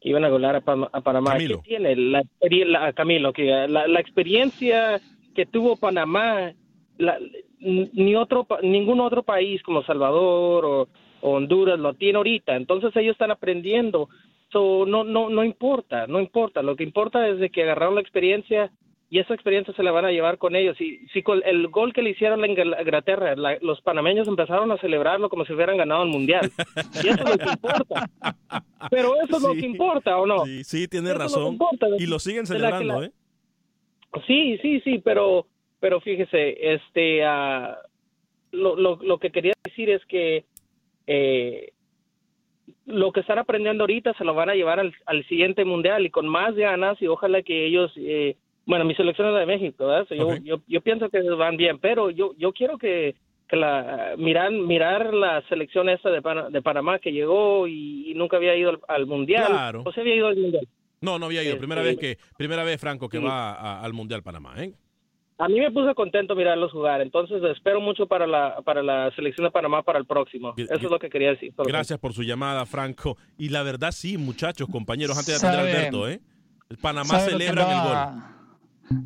que 0.00 0.08
iban 0.10 0.24
a 0.24 0.28
golear 0.28 0.54
a, 0.54 0.58
a 0.92 1.00
Panamá, 1.00 1.32
Camilo. 1.32 1.60
¿qué 1.60 1.70
tiene? 1.70 1.96
La, 1.96 2.22
la- 2.66 2.92
Camilo, 2.92 3.32
que 3.32 3.66
la, 3.68 3.88
la 3.88 3.98
experiencia 4.00 5.00
que 5.34 5.44
tuvo 5.44 5.76
Panamá, 5.76 6.52
la- 6.98 7.18
ni 7.60 8.14
otro, 8.14 8.46
ningún 8.62 9.00
otro 9.00 9.24
país 9.24 9.60
como 9.64 9.82
Salvador 9.82 10.64
o, 10.64 10.88
o 11.20 11.30
Honduras 11.32 11.80
lo 11.80 11.94
tiene 11.94 12.18
ahorita. 12.18 12.54
Entonces 12.54 12.94
ellos 12.94 13.14
están 13.14 13.32
aprendiendo. 13.32 14.08
So, 14.50 14.86
no, 14.86 15.04
no, 15.04 15.28
no 15.28 15.44
importa, 15.44 16.06
no 16.06 16.20
importa. 16.20 16.62
Lo 16.62 16.74
que 16.76 16.84
importa 16.84 17.28
es 17.28 17.38
de 17.38 17.50
que 17.50 17.62
agarraron 17.64 17.94
la 17.96 18.00
experiencia 18.00 18.70
y 19.10 19.18
esa 19.20 19.34
experiencia 19.34 19.74
se 19.74 19.82
la 19.82 19.90
van 19.90 20.04
a 20.06 20.10
llevar 20.10 20.38
con 20.38 20.54
ellos. 20.56 20.78
Y 20.80 21.06
si 21.12 21.22
con 21.22 21.42
el 21.44 21.68
gol 21.68 21.92
que 21.92 22.02
le 22.02 22.10
hicieron 22.10 22.42
a 22.44 22.46
Ingl- 22.46 22.80
Inglaterra, 22.80 23.34
la- 23.36 23.58
los 23.60 23.80
panameños 23.82 24.26
empezaron 24.28 24.70
a 24.72 24.78
celebrarlo 24.78 25.28
como 25.30 25.44
si 25.44 25.52
hubieran 25.52 25.76
ganado 25.76 26.02
el 26.02 26.08
mundial. 26.10 26.50
Y 27.04 27.08
eso 27.08 27.24
es 27.24 27.30
lo 27.30 27.38
que 27.38 27.50
importa. 27.50 28.08
Pero 28.90 29.14
eso 29.22 29.36
es 29.36 29.42
lo 29.42 29.52
Sí. 29.54 29.60
que 29.60 29.66
importa, 29.66 30.16
¿o 30.18 30.26
no? 30.26 30.44
Sí, 30.46 30.64
sí, 30.64 30.88
tiene 30.88 31.08
Eso 31.10 31.18
lo 31.18 31.24
razón. 31.24 31.58
Y 31.98 32.06
lo 32.06 32.18
siguen 32.18 32.42
la 32.42 32.46
celebrando, 32.46 33.00
la- 33.00 33.06
¿eh? 33.06 33.10
Sí, 34.26 34.58
sí, 34.62 34.80
sí, 34.80 34.98
pero, 35.04 35.46
pero 35.80 36.00
fíjese, 36.00 36.74
este, 36.74 37.24
ah, 37.24 37.76
lo, 38.52 38.76
lo, 38.76 38.96
lo 39.02 39.18
que 39.18 39.30
quería 39.30 39.52
decir 39.64 39.90
es 39.90 40.02
que 40.06 40.44
eh, 41.06 41.72
lo 42.86 43.12
que 43.12 43.20
están 43.20 43.38
aprendiendo 43.38 43.84
ahorita 43.84 44.14
se 44.14 44.24
lo 44.24 44.34
van 44.34 44.50
a 44.50 44.54
llevar 44.54 44.80
al, 44.80 44.92
al 45.06 45.24
siguiente 45.26 45.64
mundial 45.64 46.04
y 46.06 46.10
con 46.10 46.26
más 46.28 46.54
ganas 46.54 47.00
y 47.00 47.06
ojalá 47.06 47.42
que 47.42 47.66
ellos, 47.66 47.92
eh, 47.96 48.36
bueno, 48.66 48.84
mi 48.84 48.94
selección 48.94 49.28
es 49.28 49.34
la 49.34 49.40
de 49.40 49.46
México, 49.46 49.86
¿verdad? 49.86 50.06
So, 50.08 50.14
yo, 50.14 50.36
yo, 50.42 50.60
yo 50.66 50.80
pienso 50.80 51.08
que 51.08 51.20
van 51.22 51.56
bien, 51.56 51.78
pero 51.78 52.10
yo, 52.10 52.32
yo 52.36 52.52
quiero 52.52 52.76
que, 52.78 53.14
que 53.48 53.56
la, 53.56 54.14
mirar, 54.18 54.50
mirar 54.52 55.14
la 55.14 55.42
selección 55.48 55.88
esta 55.88 56.10
de, 56.10 56.20
Pana- 56.22 56.50
de 56.50 56.60
Panamá 56.62 56.98
que 56.98 57.12
llegó 57.12 57.66
y, 57.66 58.10
y 58.10 58.14
nunca 58.14 58.36
había 58.36 58.54
ido 58.56 58.70
al, 58.70 58.80
al 58.88 59.06
mundial, 59.06 59.46
Claro. 59.46 59.82
o 59.86 59.92
se 59.92 60.00
había 60.00 60.16
ido 60.16 60.26
al 60.28 60.36
mundial. 60.36 60.66
No, 61.00 61.18
no 61.18 61.26
había 61.26 61.42
ido. 61.44 61.56
Primera 61.58 61.80
vez 61.80 61.92
Este, 61.92 62.16
que, 62.16 62.22
primera 62.36 62.64
vez, 62.64 62.80
Franco, 62.80 63.08
que 63.08 63.18
sí. 63.18 63.24
va 63.24 63.52
a- 63.54 63.84
al 63.84 63.92
Mundial 63.92 64.22
Panamá, 64.22 64.54
¿eh? 64.62 64.72
A 65.40 65.48
mí 65.48 65.60
me 65.60 65.70
puso 65.70 65.94
contento 65.94 66.34
mirarlos 66.34 66.72
jugar, 66.72 67.00
entonces 67.00 67.40
espero 67.44 67.80
mucho 67.80 68.06
para 68.08 68.26
la 68.26 68.60
para 68.62 68.82
la 68.82 69.10
selección 69.14 69.44
de 69.46 69.50
Panamá 69.52 69.82
para 69.84 69.98
el 69.98 70.04
próximo. 70.06 70.52
Eso 70.56 70.74
es 70.74 70.82
lo 70.82 70.98
que 70.98 71.08
quería 71.08 71.30
decir. 71.30 71.54
Gracias 71.58 71.98
por 72.00 72.12
su 72.12 72.22
llamada, 72.24 72.66
Franco. 72.66 73.16
Y 73.38 73.50
la 73.50 73.62
verdad, 73.62 73.92
sí, 73.92 74.18
muchachos, 74.18 74.68
compañeros, 74.68 75.16
antes 75.16 75.40
de 75.40 75.46
atender 75.48 75.76
Alberto, 75.76 76.08
¿eh? 76.08 76.20
El 76.68 76.76
Panamá 76.78 77.18
¿Sabe 77.20 77.32
lo 77.32 77.38
que 77.38 77.44
celebra 77.46 77.62
el 77.62 77.68
gol. 77.68 77.96
andaba- 77.96 78.34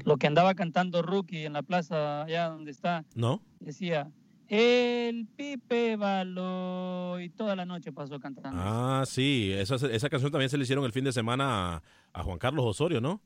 Lo 0.04 0.16
que 0.16 0.26
andaba 0.26 0.54
cantando 0.54 1.02
Rookie 1.02 1.44
en 1.44 1.52
la 1.52 1.62
plaza 1.62 2.22
allá 2.22 2.48
donde 2.48 2.70
está, 2.70 3.04
¿No? 3.14 3.42
decía, 3.60 4.10
el 4.48 5.26
Pipe 5.36 5.96
Baló, 5.96 7.20
y 7.20 7.28
toda 7.30 7.54
la 7.56 7.64
noche 7.66 7.92
pasó 7.92 8.18
cantando. 8.20 8.58
Ah, 8.62 9.02
sí. 9.06 9.52
Esa, 9.52 9.74
esa 9.76 10.08
canción 10.08 10.30
también 10.32 10.48
se 10.48 10.56
le 10.56 10.62
hicieron 10.64 10.84
el 10.84 10.92
fin 10.92 11.04
de 11.04 11.12
semana 11.12 11.76
a, 11.76 11.82
a 12.12 12.22
Juan 12.22 12.38
Carlos 12.38 12.64
Osorio, 12.64 13.00
¿no? 13.00 13.20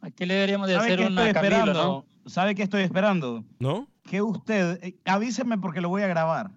Aquí 0.00 0.26
le 0.26 0.34
deberíamos 0.34 0.68
de 0.68 0.74
¿Sabe 0.74 0.86
hacer 0.86 1.00
una 1.00 1.08
estoy 1.28 1.32
Camilo, 1.32 1.56
esperando? 1.56 2.04
¿no? 2.24 2.30
¿Sabe 2.30 2.54
qué 2.54 2.62
estoy 2.62 2.82
esperando? 2.82 3.44
¿No? 3.58 3.88
Que 4.04 4.22
usted, 4.22 4.82
eh, 4.82 4.96
avíseme 5.04 5.58
porque 5.58 5.80
lo 5.80 5.88
voy 5.88 6.02
a 6.02 6.06
grabar. 6.06 6.50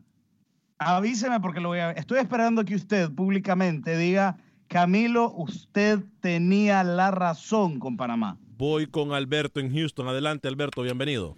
Avíseme 0.78 1.40
porque 1.40 1.60
lo 1.60 1.70
voy 1.70 1.80
a... 1.80 1.92
Estoy 1.92 2.20
esperando 2.20 2.66
que 2.66 2.76
usted 2.76 3.12
públicamente 3.12 3.98
diga, 3.98 4.38
Camilo, 4.68 5.32
usted 5.34 6.00
tenía 6.22 6.84
la 6.84 7.12
razón 7.12 7.80
con 7.80 7.98
Panamá. 7.98 8.38
Voy 8.58 8.88
con 8.88 9.14
Alberto 9.14 9.60
en 9.60 9.74
Houston. 9.74 10.08
Adelante, 10.08 10.48
Alberto, 10.48 10.82
bienvenido. 10.82 11.36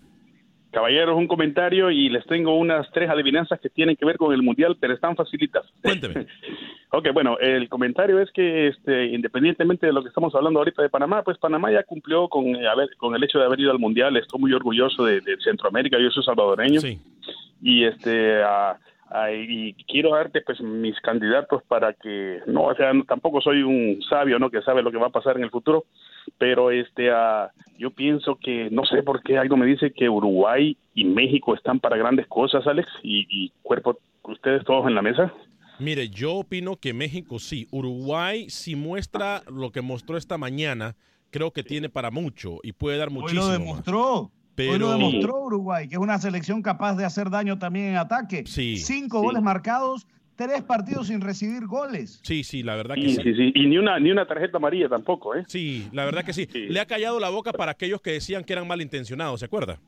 Caballeros, 0.73 1.15
un 1.15 1.27
comentario 1.27 1.89
y 1.91 2.09
les 2.09 2.25
tengo 2.25 2.57
unas 2.57 2.91
tres 2.91 3.09
adivinanzas 3.09 3.59
que 3.61 3.69
tienen 3.69 3.95
que 3.95 4.05
ver 4.05 4.17
con 4.17 4.33
el 4.33 4.41
mundial, 4.43 4.75
pero 4.79 4.93
están 4.93 5.15
facilitas. 5.15 5.63
Cuénteme. 5.81 6.25
ok, 6.91 7.07
bueno, 7.13 7.37
el 7.39 7.69
comentario 7.69 8.19
es 8.19 8.31
que 8.31 8.67
este, 8.69 9.05
independientemente 9.05 9.85
de 9.85 9.93
lo 9.93 10.01
que 10.01 10.09
estamos 10.09 10.33
hablando 10.35 10.59
ahorita 10.59 10.81
de 10.81 10.89
Panamá, 10.89 11.21
pues 11.23 11.37
Panamá 11.37 11.71
ya 11.71 11.83
cumplió 11.83 12.27
con, 12.27 12.47
eh, 12.47 12.67
haber- 12.67 12.95
con 12.97 13.15
el 13.15 13.23
hecho 13.23 13.37
de 13.39 13.45
haber 13.45 13.59
ido 13.59 13.71
al 13.71 13.79
mundial. 13.79 14.17
Estoy 14.17 14.41
muy 14.41 14.51
orgulloso 14.51 15.05
de, 15.05 15.21
de 15.21 15.37
Centroamérica, 15.43 15.97
yo 15.99 16.09
soy 16.09 16.23
salvadoreño. 16.23 16.81
Sí. 16.81 16.99
Y 17.61 17.85
este, 17.85 18.41
ah, 18.43 18.77
Ay, 19.15 19.45
y 19.47 19.83
quiero 19.85 20.15
darte 20.15 20.41
pues 20.41 20.59
mis 20.59 20.99
candidatos 21.01 21.61
para 21.67 21.93
que 21.93 22.39
no 22.47 22.63
o 22.63 22.75
sea 22.75 22.91
tampoco 23.07 23.41
soy 23.41 23.61
un 23.61 24.01
sabio 24.09 24.39
no 24.39 24.49
que 24.49 24.63
sabe 24.63 24.81
lo 24.81 24.91
que 24.91 24.97
va 24.97 25.07
a 25.07 25.11
pasar 25.11 25.37
en 25.37 25.43
el 25.43 25.51
futuro 25.51 25.85
pero 26.39 26.71
este 26.71 27.11
ah, 27.11 27.51
yo 27.77 27.91
pienso 27.91 28.39
que 28.41 28.69
no 28.71 28.85
sé 28.85 29.03
por 29.03 29.21
qué 29.21 29.37
algo 29.37 29.55
me 29.55 29.67
dice 29.67 29.91
que 29.91 30.09
Uruguay 30.09 30.75
y 30.95 31.05
México 31.05 31.53
están 31.53 31.79
para 31.79 31.95
grandes 31.95 32.25
cosas 32.25 32.65
Alex 32.65 32.89
y, 33.03 33.27
y 33.29 33.51
cuerpo 33.61 33.99
ustedes 34.23 34.63
todos 34.65 34.87
en 34.87 34.95
la 34.95 35.03
mesa 35.03 35.31
Mire, 35.79 36.09
yo 36.09 36.35
opino 36.35 36.77
que 36.77 36.93
México 36.93 37.39
sí. 37.39 37.67
Uruguay, 37.71 38.47
si 38.49 38.75
muestra 38.75 39.41
lo 39.51 39.71
que 39.71 39.81
mostró 39.81 40.17
esta 40.17 40.37
mañana, 40.37 40.95
creo 41.31 41.51
que 41.51 41.63
tiene 41.63 41.89
para 41.89 42.11
mucho 42.11 42.59
y 42.61 42.73
puede 42.73 42.97
dar 42.97 43.09
Hoy 43.09 43.15
muchísimo. 43.15 43.75
lo 43.75 43.75
más. 43.75 44.31
Hoy 44.55 44.67
Pero- 44.73 44.77
lo 44.77 44.91
demostró 44.91 45.39
Uruguay, 45.41 45.87
que 45.87 45.95
es 45.95 46.01
una 46.01 46.17
selección 46.19 46.61
capaz 46.61 46.95
de 46.95 47.05
hacer 47.05 47.29
daño 47.29 47.57
también 47.57 47.87
en 47.87 47.97
ataque. 47.97 48.43
Sí, 48.45 48.77
Cinco 48.77 49.19
sí. 49.19 49.25
goles 49.25 49.41
marcados, 49.41 50.05
tres 50.35 50.61
partidos 50.61 51.07
sin 51.07 51.21
recibir 51.21 51.65
goles. 51.65 52.19
Sí, 52.23 52.43
sí, 52.43 52.61
la 52.63 52.75
verdad 52.75 52.95
que 52.95 53.01
sí, 53.09 53.15
sí. 53.15 53.21
sí, 53.23 53.33
sí. 53.35 53.51
y 53.55 53.65
ni 53.67 53.77
una 53.77 53.99
ni 53.99 54.11
una 54.11 54.25
tarjeta 54.27 54.57
amarilla 54.57 54.89
tampoco 54.89 55.35
eh 55.35 55.43
Sí, 55.47 55.87
la 55.91 56.05
verdad 56.05 56.23
que 56.23 56.33
sí. 56.33 56.47
Le 56.53 56.79
ha 56.79 56.85
callado 56.85 57.19
la 57.19 57.29
boca 57.29 57.51
para 57.51 57.71
aquellos 57.71 58.01
que 58.01 58.11
decían 58.11 58.43
que 58.43 58.53
eran 58.53 58.67
malintencionados, 58.67 59.39
¿se 59.39 59.45
acuerda? 59.47 59.79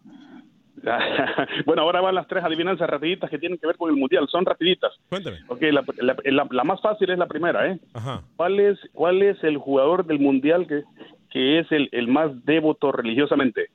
bueno, 1.65 1.81
ahora 1.81 2.01
van 2.01 2.15
las 2.15 2.27
tres 2.27 2.43
adivinanzas 2.43 2.87
rapiditas 2.89 3.29
que 3.29 3.39
tienen 3.39 3.57
que 3.57 3.65
ver 3.67 3.77
con 3.77 3.89
el 3.89 3.95
mundial. 3.95 4.27
Son 4.31 4.45
rapiditas. 4.45 4.91
Cuéntame. 5.09 5.37
Ok, 5.47 5.61
la, 5.71 5.83
la- 5.97 6.15
la- 6.23 6.47
la 6.49 6.63
más 6.63 6.81
fácil 6.81 7.09
es 7.09 7.17
la 7.17 7.27
primera, 7.27 7.71
¿eh? 7.71 7.79
Ajá. 7.93 8.21
¿Cuál 8.35 8.59
es, 8.59 8.77
cuál 8.93 9.21
es 9.23 9.43
el 9.43 9.57
jugador 9.57 10.05
del 10.05 10.19
mundial 10.19 10.67
que, 10.67 10.83
que 11.31 11.59
es 11.59 11.71
el, 11.71 11.89
el 11.91 12.07
más 12.07 12.29
devoto 12.45 12.91
religiosamente? 12.91 13.67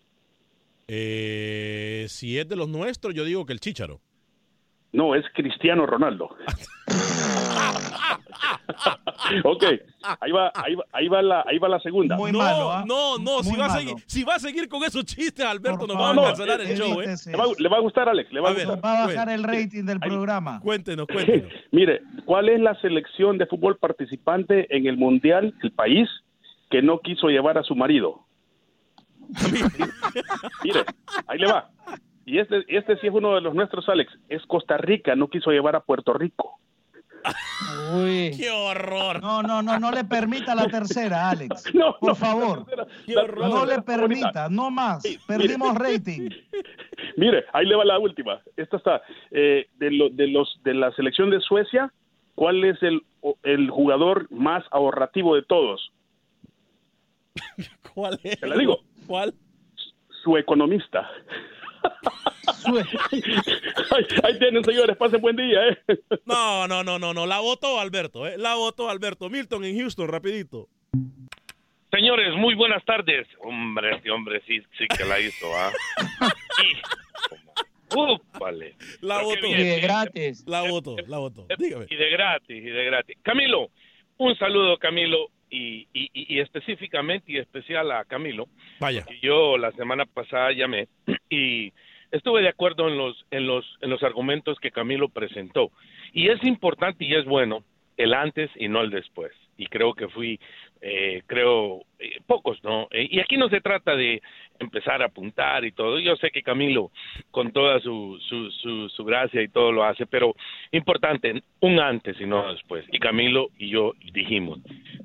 Eh, 0.93 2.07
si 2.09 2.37
es 2.37 2.49
de 2.49 2.57
los 2.57 2.69
nuestros, 2.69 3.15
yo 3.15 3.25
digo 3.25 3.47
que 3.47 3.53
el 3.53 3.61
Chícharo. 3.61 4.01
No, 4.93 5.15
es 5.15 5.25
Cristiano 5.35 5.87
Ronaldo. 5.87 6.25
ok, 9.45 9.65
ahí 10.21 10.33
va, 10.33 10.51
ahí 10.53 10.75
va, 10.75 10.85
ahí 10.91 11.07
va 11.07 11.23
la, 11.23 11.45
ahí 11.47 11.59
va 11.59 11.69
la 11.69 11.79
segunda. 11.79 12.17
no, 12.17 12.85
no, 12.85 13.19
no, 13.19 13.43
si 13.45 13.57
va, 13.57 13.67
a 13.67 13.71
seguir, 13.71 13.95
si 14.05 14.25
va 14.25 14.35
a 14.35 14.41
seguir 14.41 14.69
con 14.69 14.83
esos 14.83 15.05
chistes, 15.05 15.47
Alberto, 15.47 15.87
nos 15.87 15.97
va 15.97 16.11
a 16.11 16.15
No, 16.15 16.25
cancelar 16.25 16.61
el 16.61 16.73
eh, 16.73 16.77
show, 16.77 17.01
¿eh? 17.01 17.15
Le 17.25 17.37
va, 17.37 17.45
le 17.57 17.69
va 17.69 17.77
a 17.77 17.81
gustar, 17.81 18.09
Alex. 18.09 18.33
Le 18.33 18.41
va 18.41 18.49
a, 18.49 18.53
ver, 18.53 18.67
gustar. 18.67 18.85
Va 18.85 19.05
a 19.05 19.07
bajar 19.07 19.29
el 19.29 19.45
rating 19.45 19.85
del 19.85 20.01
programa. 20.01 20.59
Cuéntenos, 20.61 21.07
cuéntenos. 21.13 21.53
Mire, 21.71 22.03
¿cuál 22.25 22.49
es 22.49 22.59
la 22.59 22.75
selección 22.81 23.39
de 23.39 23.47
fútbol 23.47 23.77
participante 23.77 24.67
en 24.77 24.89
el 24.89 24.97
mundial, 24.97 25.55
el 25.63 25.71
país, 25.71 26.09
que 26.69 26.83
no 26.83 26.99
quiso 26.99 27.29
llevar 27.29 27.59
a 27.59 27.63
su 27.63 27.77
marido? 27.77 28.27
Mire, 30.65 30.85
ahí 31.27 31.39
le 31.39 31.47
va. 31.47 31.71
Y 32.27 32.39
este, 32.39 32.65
este 32.69 32.97
sí 32.99 33.07
es 33.09 33.13
uno 33.15 33.35
de 33.35 33.41
los 33.41 33.55
nuestros, 33.55 33.89
Alex. 33.89 34.13
Es 34.29 34.43
Costa 34.47 34.77
Rica, 34.77 35.15
no 35.17 35.29
quiso 35.29 35.51
llevar 35.51 35.75
a 35.77 35.81
Puerto 35.81 36.13
Rico. 36.13 36.59
Uy. 37.95 38.31
¡Qué 38.37 38.51
horror! 38.51 39.21
No, 39.21 39.43
no, 39.43 39.63
no, 39.63 39.79
no 39.79 39.91
le 39.91 40.05
permita 40.05 40.55
la 40.55 40.67
tercera, 40.69 41.29
Alex. 41.31 41.65
No, 41.75 41.97
Por 41.99 42.11
no, 42.11 42.15
favor. 42.15 42.67
Qué 43.07 43.17
horror. 43.17 43.49
No 43.49 43.67
le 43.67 43.77
Bonita. 43.79 43.83
permita, 43.85 44.49
no 44.49 44.71
más. 44.71 45.03
Perdimos 45.27 45.75
rating. 45.77 46.31
Mire, 47.17 47.45
ahí 47.53 47.67
le 47.67 47.75
va 47.77 47.85
la 47.85 47.99
última. 47.99 48.41
Esta 48.57 48.77
está 48.77 49.03
eh, 49.31 49.67
de, 49.77 49.91
lo- 49.91 50.11
de 50.11 50.29
los 50.29 50.61
de 50.63 50.75
la 50.75 50.93
selección 50.93 51.31
de 51.31 51.41
Suecia. 51.41 51.93
¿Cuál 52.37 52.65
es 52.65 52.83
el, 52.83 53.03
el 53.43 53.69
jugador 53.71 54.27
más 54.31 54.65
ahorrativo 54.71 55.35
de 55.35 55.43
todos? 55.43 55.93
¿Cuál 57.95 58.19
es? 58.23 58.39
Te 58.41 58.47
la 58.47 58.57
digo. 58.57 58.79
¿Cuál? 59.11 59.35
Su 60.23 60.37
economista. 60.37 61.11
ahí, 62.65 64.05
ahí 64.23 64.39
tienen, 64.39 64.63
señores. 64.63 64.97
Pasen 64.97 65.21
buen 65.21 65.35
día. 65.35 65.69
¿eh? 65.69 65.79
No, 66.27 66.69
no, 66.69 66.85
no, 66.85 66.97
no, 67.01 67.13
no. 67.13 67.27
La 67.27 67.41
votó 67.41 67.81
Alberto, 67.81 68.25
¿eh? 68.29 68.39
La 68.39 68.55
votó 68.55 68.89
Alberto. 68.89 69.29
Milton 69.29 69.65
en 69.65 69.77
Houston, 69.81 70.07
rapidito. 70.07 70.69
Señores, 71.91 72.37
muy 72.37 72.55
buenas 72.55 72.85
tardes. 72.85 73.27
Hombre, 73.41 73.97
este 73.97 74.13
hombre 74.13 74.43
sí, 74.47 74.61
sí 74.79 74.87
que 74.87 75.05
la 75.05 75.19
hizo, 75.19 75.47
¿ah? 75.57 75.73
Vale. 78.39 78.77
La 79.01 79.25
bien. 79.25 79.61
Y 79.61 79.65
de 79.65 79.81
gratis. 79.81 80.45
La 80.47 80.71
votó, 80.71 80.95
la 81.09 81.19
votó. 81.19 81.49
Dígame. 81.59 81.87
Y 81.91 81.97
de 81.97 82.11
gratis, 82.11 82.57
y 82.57 82.71
de 82.71 82.85
gratis. 82.85 83.19
Camilo, 83.23 83.71
un 84.19 84.39
saludo, 84.39 84.79
Camilo, 84.79 85.33
y, 85.51 85.89
y, 85.93 86.11
y- 86.13 86.41
específicamente 86.41 87.33
y 87.33 87.39
especial 87.39 87.91
a 87.91 88.05
Camilo. 88.05 88.47
Vaya. 88.79 89.05
Yo 89.21 89.59
la 89.59 89.73
semana 89.73 90.07
pasada 90.07 90.53
llamé 90.53 90.89
y 91.31 91.73
estuve 92.11 92.43
de 92.43 92.49
acuerdo 92.49 92.89
en 92.89 92.97
los, 92.97 93.25
en 93.31 93.47
los, 93.47 93.65
en 93.81 93.91
los 93.91 94.03
argumentos 94.03 94.59
que 94.61 94.71
Camilo 94.71 95.09
presentó. 95.09 95.71
Y 96.13 96.29
es 96.29 96.43
importante 96.45 97.05
y 97.05 97.15
es 97.15 97.25
bueno 97.25 97.65
el 97.97 98.15
antes 98.15 98.51
y 98.57 98.69
no 98.69 98.81
el 98.81 98.91
después. 98.91 99.33
Y 99.59 99.67
creo 99.67 99.93
que 99.95 100.09
fui, 100.09 100.41
eh, 100.83 101.23
creo, 101.27 101.83
eh, 101.99 102.21
pocos, 102.27 102.63
¿no? 102.65 102.89
Eh, 102.91 103.07
y 103.11 103.21
aquí 103.21 103.37
no 103.37 103.49
se 103.49 103.61
trata 103.61 103.95
de 103.95 104.23
empezar 104.59 105.03
a 105.03 105.07
apuntar 105.07 105.65
y 105.65 105.73
todo. 105.73 105.99
Yo 105.99 106.17
sé 106.17 106.31
que 106.31 106.43
Camilo, 106.43 106.91
con 107.31 107.53
toda 107.53 107.81
su, 107.81 108.19
su, 108.29 108.51
su, 108.51 108.89
su 108.89 109.05
gracia 109.05 109.43
y 109.43 109.49
todo 109.49 109.73
lo 109.73 109.85
hace, 109.85 110.07
pero 110.07 110.35
importante, 110.73 111.43
un 111.61 111.81
antes 111.81 112.21
y 112.21 112.27
no 112.27 112.53
después. 112.53 112.85
Y 112.93 112.99
Camilo 112.99 113.49
y 113.59 113.71
yo 113.71 113.93
dijimos, 114.13 114.61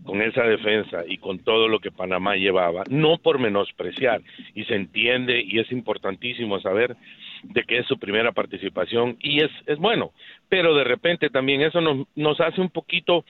con 0.05 0.21
esa 0.21 0.43
defensa 0.43 1.03
y 1.07 1.17
con 1.17 1.39
todo 1.39 1.67
lo 1.67 1.79
que 1.79 1.91
Panamá 1.91 2.35
llevaba, 2.35 2.83
no 2.89 3.17
por 3.17 3.39
menospreciar, 3.39 4.21
y 4.53 4.63
se 4.65 4.75
entiende 4.75 5.41
y 5.41 5.59
es 5.59 5.71
importantísimo 5.71 6.59
saber 6.59 6.95
de 7.43 7.63
que 7.63 7.79
es 7.79 7.87
su 7.87 7.99
primera 7.99 8.31
participación 8.31 9.17
y 9.19 9.41
es, 9.41 9.51
es 9.67 9.77
bueno, 9.77 10.11
pero 10.49 10.73
de 10.75 10.83
repente 10.83 11.29
también 11.29 11.61
eso 11.61 11.81
nos, 11.81 12.07
nos 12.15 12.39
hace 12.39 12.61
un 12.61 12.69
poquito 12.69 13.25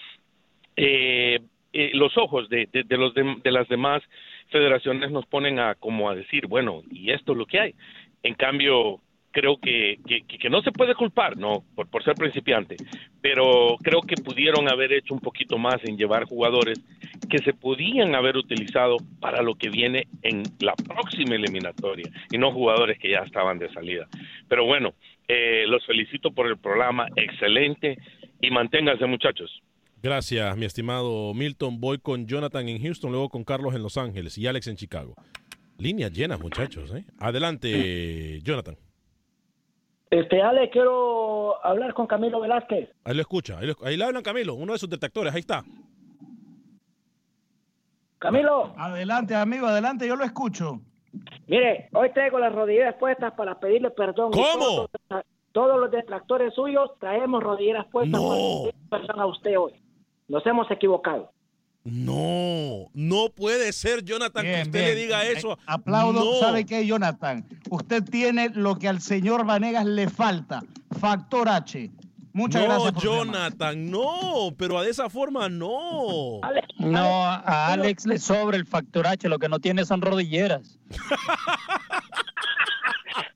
eh, 0.76 1.40
eh, 1.76 1.92
los 1.94 2.18
ojos 2.18 2.48
de, 2.50 2.68
de, 2.72 2.84
de 2.84 2.98
los 2.98 3.14
dem- 3.14 3.42
de 3.44 3.52
las 3.52 3.68
demás 3.68 4.02
federaciones 4.50 5.12
nos 5.12 5.26
ponen 5.26 5.60
a 5.60 5.76
como 5.76 6.10
a 6.10 6.16
decir, 6.16 6.48
bueno, 6.48 6.82
y 6.92 7.12
esto 7.12 7.34
es 7.34 7.38
lo 7.38 7.46
que 7.46 7.60
hay. 7.60 7.74
En 8.24 8.34
cambio, 8.36 9.02
creo 9.32 9.58
que- 9.58 9.98
que 10.42 10.50
no 10.50 10.62
se 10.62 10.72
puede 10.72 10.96
culpar, 10.96 11.36
no, 11.36 11.64
por, 11.76 11.90
por 11.90 12.02
ser 12.04 12.16
principiante, 12.16 12.78
pero 13.22 13.76
creo 13.84 14.02
que 14.02 14.16
pudieron 14.16 14.70
haber 14.70 14.94
hecho 14.94 15.14
un 15.14 15.20
poquito 15.20 15.58
más 15.58 15.84
en 15.84 15.98
llevar 15.98 16.24
jugadores 16.24 16.80
que 17.30 17.40
se 17.42 17.52
podían 17.54 18.16
haber 18.16 18.38
utilizado 18.38 18.96
para 19.20 19.42
lo 19.42 19.56
que 19.56 19.70
viene 19.70 20.08
en 20.22 20.44
la 20.62 20.74
próxima 20.76 21.36
eliminatoria 21.36 22.10
y 22.32 22.38
no 22.38 22.52
jugadores 22.54 22.98
que 22.98 23.10
ya 23.10 23.20
estaban 23.26 23.60
de 23.60 23.68
salida. 23.74 24.08
Pero 24.48 24.66
bueno, 24.66 24.94
eh, 25.28 25.66
los 25.68 25.86
felicito 25.86 26.32
por 26.32 26.48
el 26.48 26.58
programa, 26.58 27.08
excelente 27.18 27.98
y 28.40 28.52
manténganse 28.52 29.06
muchachos. 29.06 29.62
Gracias, 30.10 30.56
mi 30.56 30.66
estimado 30.66 31.34
Milton. 31.34 31.82
Voy 31.82 31.98
con 31.98 32.28
Jonathan 32.28 32.70
en 32.70 32.80
Houston, 32.80 33.12
luego 33.12 33.28
con 33.28 33.44
Carlos 33.44 33.74
en 33.74 33.82
Los 33.82 33.98
Ángeles 33.98 34.38
y 34.38 34.46
Alex 34.46 34.68
en 34.68 34.76
Chicago. 34.76 35.16
Líneas 35.80 36.12
llenas, 36.14 36.40
muchachos. 36.40 36.94
¿eh? 36.94 37.04
Adelante, 37.18 38.40
Jonathan. 38.44 38.78
Este, 40.12 40.44
Ale, 40.44 40.70
quiero 40.70 41.56
hablar 41.66 41.96
con 41.96 42.06
Camilo 42.06 42.40
Velázquez. 42.40 42.88
Ahí 43.04 43.16
lo 43.16 43.22
escucha. 43.22 43.58
Ahí, 43.58 43.66
lo- 43.66 43.76
ahí 43.84 43.98
le 43.98 44.04
hablan 44.04 44.22
Camilo, 44.22 44.54
uno 44.54 44.74
de 44.74 44.78
sus 44.80 44.88
detectores. 44.92 45.34
Ahí 45.34 45.40
está. 45.40 45.66
Camilo. 48.20 48.76
Adelante, 48.78 49.34
amigo, 49.34 49.66
adelante, 49.66 50.08
yo 50.08 50.16
lo 50.16 50.24
escucho. 50.24 50.82
Mire, 51.48 51.90
hoy 51.94 52.12
traigo 52.14 52.38
las 52.38 52.54
rodilleras 52.54 52.94
puestas 53.00 53.34
para 53.34 53.60
pedirle 53.60 53.90
perdón. 53.90 54.32
¿Cómo? 54.34 54.88
Todos, 55.10 55.26
todos 55.52 55.80
los 55.80 55.90
detractores 55.90 56.54
suyos 56.54 56.92
traemos 57.00 57.42
rodilleras 57.42 57.88
puestas 57.88 58.22
No. 58.22 58.28
para 58.28 58.40
pedirle 58.40 58.74
perdón 58.92 59.20
a 59.20 59.26
usted 59.26 59.58
hoy. 59.58 59.74
Nos 60.28 60.46
hemos 60.46 60.70
equivocado. 60.72 61.32
No, 61.84 62.90
no 62.96 63.30
puede 63.30 63.72
ser, 63.72 64.04
Jonathan, 64.04 64.44
que 64.44 64.62
usted 64.64 64.82
le 64.82 64.96
diga 64.96 65.24
Eh, 65.26 65.34
eso. 65.34 65.60
Aplaudo. 65.68 66.26
No. 66.26 66.34
¿Sabe 66.40 66.66
qué, 66.66 66.86
Jonathan? 66.88 67.46
Usted 67.70 68.04
tiene 68.04 68.50
lo 68.50 68.78
que 68.80 68.88
al 68.88 69.02
señor 69.02 69.46
Vanegas 69.46 69.86
le 69.86 70.10
falta. 70.10 70.64
Factor 71.00 71.48
H. 71.48 71.92
Muchas 72.34 72.64
no, 72.64 72.68
gracias. 72.68 73.04
llamada. 73.04 73.24
Jonathan, 73.50 73.92
no, 73.92 74.56
pero 74.58 74.82
de 74.82 74.90
esa 74.90 75.10
forma 75.12 75.48
no. 75.48 76.42
No, 76.80 77.24
a 77.24 77.68
Alex 77.72 78.06
le 78.08 78.18
sobra 78.18 78.58
el 78.58 78.66
factor 78.66 79.06
H, 79.08 79.30
lo 79.30 79.38
que 79.40 79.48
no 79.48 79.60
tiene 79.60 79.86
son 79.86 80.02
rodilleras. 80.02 80.78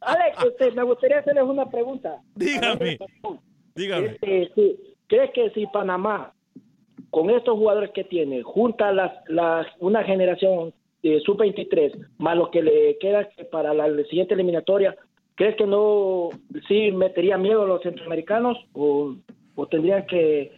Alex, 0.02 0.38
este, 0.44 0.72
me 0.72 0.84
gustaría 0.84 1.20
hacerles 1.20 1.44
una 1.44 1.70
pregunta. 1.70 2.22
Dígame. 2.36 2.98
Dígame. 3.76 4.08
Este, 4.08 4.52
sí, 4.56 4.76
¿Crees 5.08 5.32
que 5.34 5.50
si 5.52 5.66
Panamá, 5.68 6.34
con 7.10 7.30
estos 7.30 7.58
jugadores 7.58 7.92
que 7.92 8.04
tiene, 8.04 8.44
junta 8.44 8.92
las, 8.92 9.12
las, 9.28 9.68
una 9.80 10.04
generación 10.04 10.74
de 11.04 11.20
sub-23, 11.22 12.08
más 12.18 12.38
lo 12.38 12.52
que 12.52 12.62
le 12.62 12.98
queda 13.00 13.28
para 13.52 13.74
la, 13.74 13.88
siguiente 14.10 14.34
eliminatoria, 14.34 14.96
¿crees 15.36 15.56
que 15.56 15.66
no 15.66 16.30
sí 16.68 16.92
metería 16.92 17.38
miedo 17.38 17.64
a 17.64 17.68
los 17.68 17.82
centroamericanos 17.82 18.58
o, 18.74 19.16
o 19.56 19.68
tendrían 19.68 20.06
que, 20.08 20.52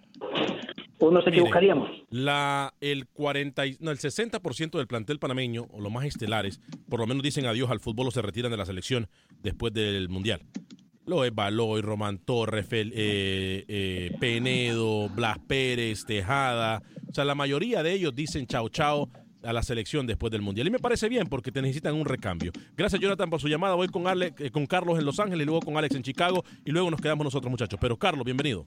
o 0.99 1.11
nos 1.11 1.25
equivocaríamos? 1.27 1.89
La, 2.09 2.73
el 2.81 3.07
40, 3.07 3.65
y- 3.67 3.77
no, 3.79 3.91
el 3.91 3.97
60% 3.97 4.71
del 4.77 4.87
plantel 4.87 5.19
panameño, 5.19 5.67
o 5.71 5.79
los 5.79 5.91
más 5.91 6.05
estelares, 6.05 6.59
por 6.89 6.99
lo 6.99 7.07
menos 7.07 7.23
dicen 7.23 7.45
adiós 7.45 7.69
al 7.69 7.79
fútbol 7.79 8.07
o 8.07 8.11
se 8.11 8.21
retiran 8.21 8.51
de 8.51 8.57
la 8.57 8.65
selección 8.65 9.07
después 9.43 9.73
del 9.73 10.09
Mundial. 10.09 10.41
Lo 11.11 11.25
es 11.25 11.35
Baloy, 11.35 11.81
Román 11.81 12.19
Torres, 12.19 12.65
Fel- 12.69 12.93
eh, 12.95 13.65
eh, 13.67 14.11
Penedo, 14.17 15.09
Blas 15.09 15.37
Pérez, 15.39 16.05
Tejada. 16.05 16.81
O 17.09 17.13
sea, 17.13 17.25
la 17.25 17.35
mayoría 17.35 17.83
de 17.83 17.91
ellos 17.91 18.15
dicen 18.15 18.45
chao 18.47 18.69
chao 18.69 19.09
a 19.43 19.51
la 19.51 19.61
selección 19.61 20.07
después 20.07 20.31
del 20.31 20.41
Mundial. 20.41 20.67
Y 20.67 20.71
me 20.71 20.79
parece 20.79 21.09
bien 21.09 21.27
porque 21.27 21.51
te 21.51 21.61
necesitan 21.61 21.95
un 21.95 22.05
recambio. 22.05 22.53
Gracias, 22.77 23.01
Jonathan, 23.01 23.29
por 23.29 23.41
su 23.41 23.49
llamada. 23.49 23.75
Voy 23.75 23.89
con, 23.89 24.07
Ale- 24.07 24.33
eh, 24.39 24.51
con 24.51 24.65
Carlos 24.65 24.97
en 24.99 25.03
Los 25.05 25.19
Ángeles 25.19 25.41
y 25.43 25.45
luego 25.45 25.59
con 25.59 25.75
Alex 25.75 25.95
en 25.95 26.03
Chicago. 26.03 26.45
Y 26.63 26.71
luego 26.71 26.89
nos 26.89 27.01
quedamos 27.01 27.25
nosotros, 27.25 27.51
muchachos. 27.51 27.77
Pero, 27.81 27.97
Carlos, 27.97 28.23
bienvenido. 28.23 28.65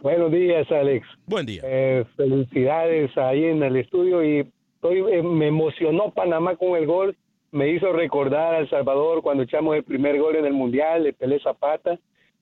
Buenos 0.00 0.32
días, 0.32 0.66
Alex. 0.72 1.06
Buen 1.26 1.44
día. 1.44 1.60
Eh, 1.62 2.04
felicidades 2.16 3.10
ahí 3.18 3.44
en 3.44 3.62
el 3.62 3.76
estudio 3.76 4.24
y 4.24 4.50
estoy, 4.76 5.00
eh, 5.12 5.22
me 5.22 5.48
emocionó 5.48 6.10
Panamá 6.14 6.56
con 6.56 6.74
el 6.78 6.86
gol. 6.86 7.14
Me 7.50 7.70
hizo 7.70 7.92
recordar 7.92 8.54
a 8.54 8.58
El 8.58 8.68
Salvador 8.68 9.22
cuando 9.22 9.42
echamos 9.42 9.74
el 9.74 9.82
primer 9.82 10.20
gol 10.20 10.36
en 10.36 10.44
el 10.44 10.52
Mundial, 10.52 11.04
de 11.04 11.14
Pelé 11.14 11.40
Zapata. 11.40 11.98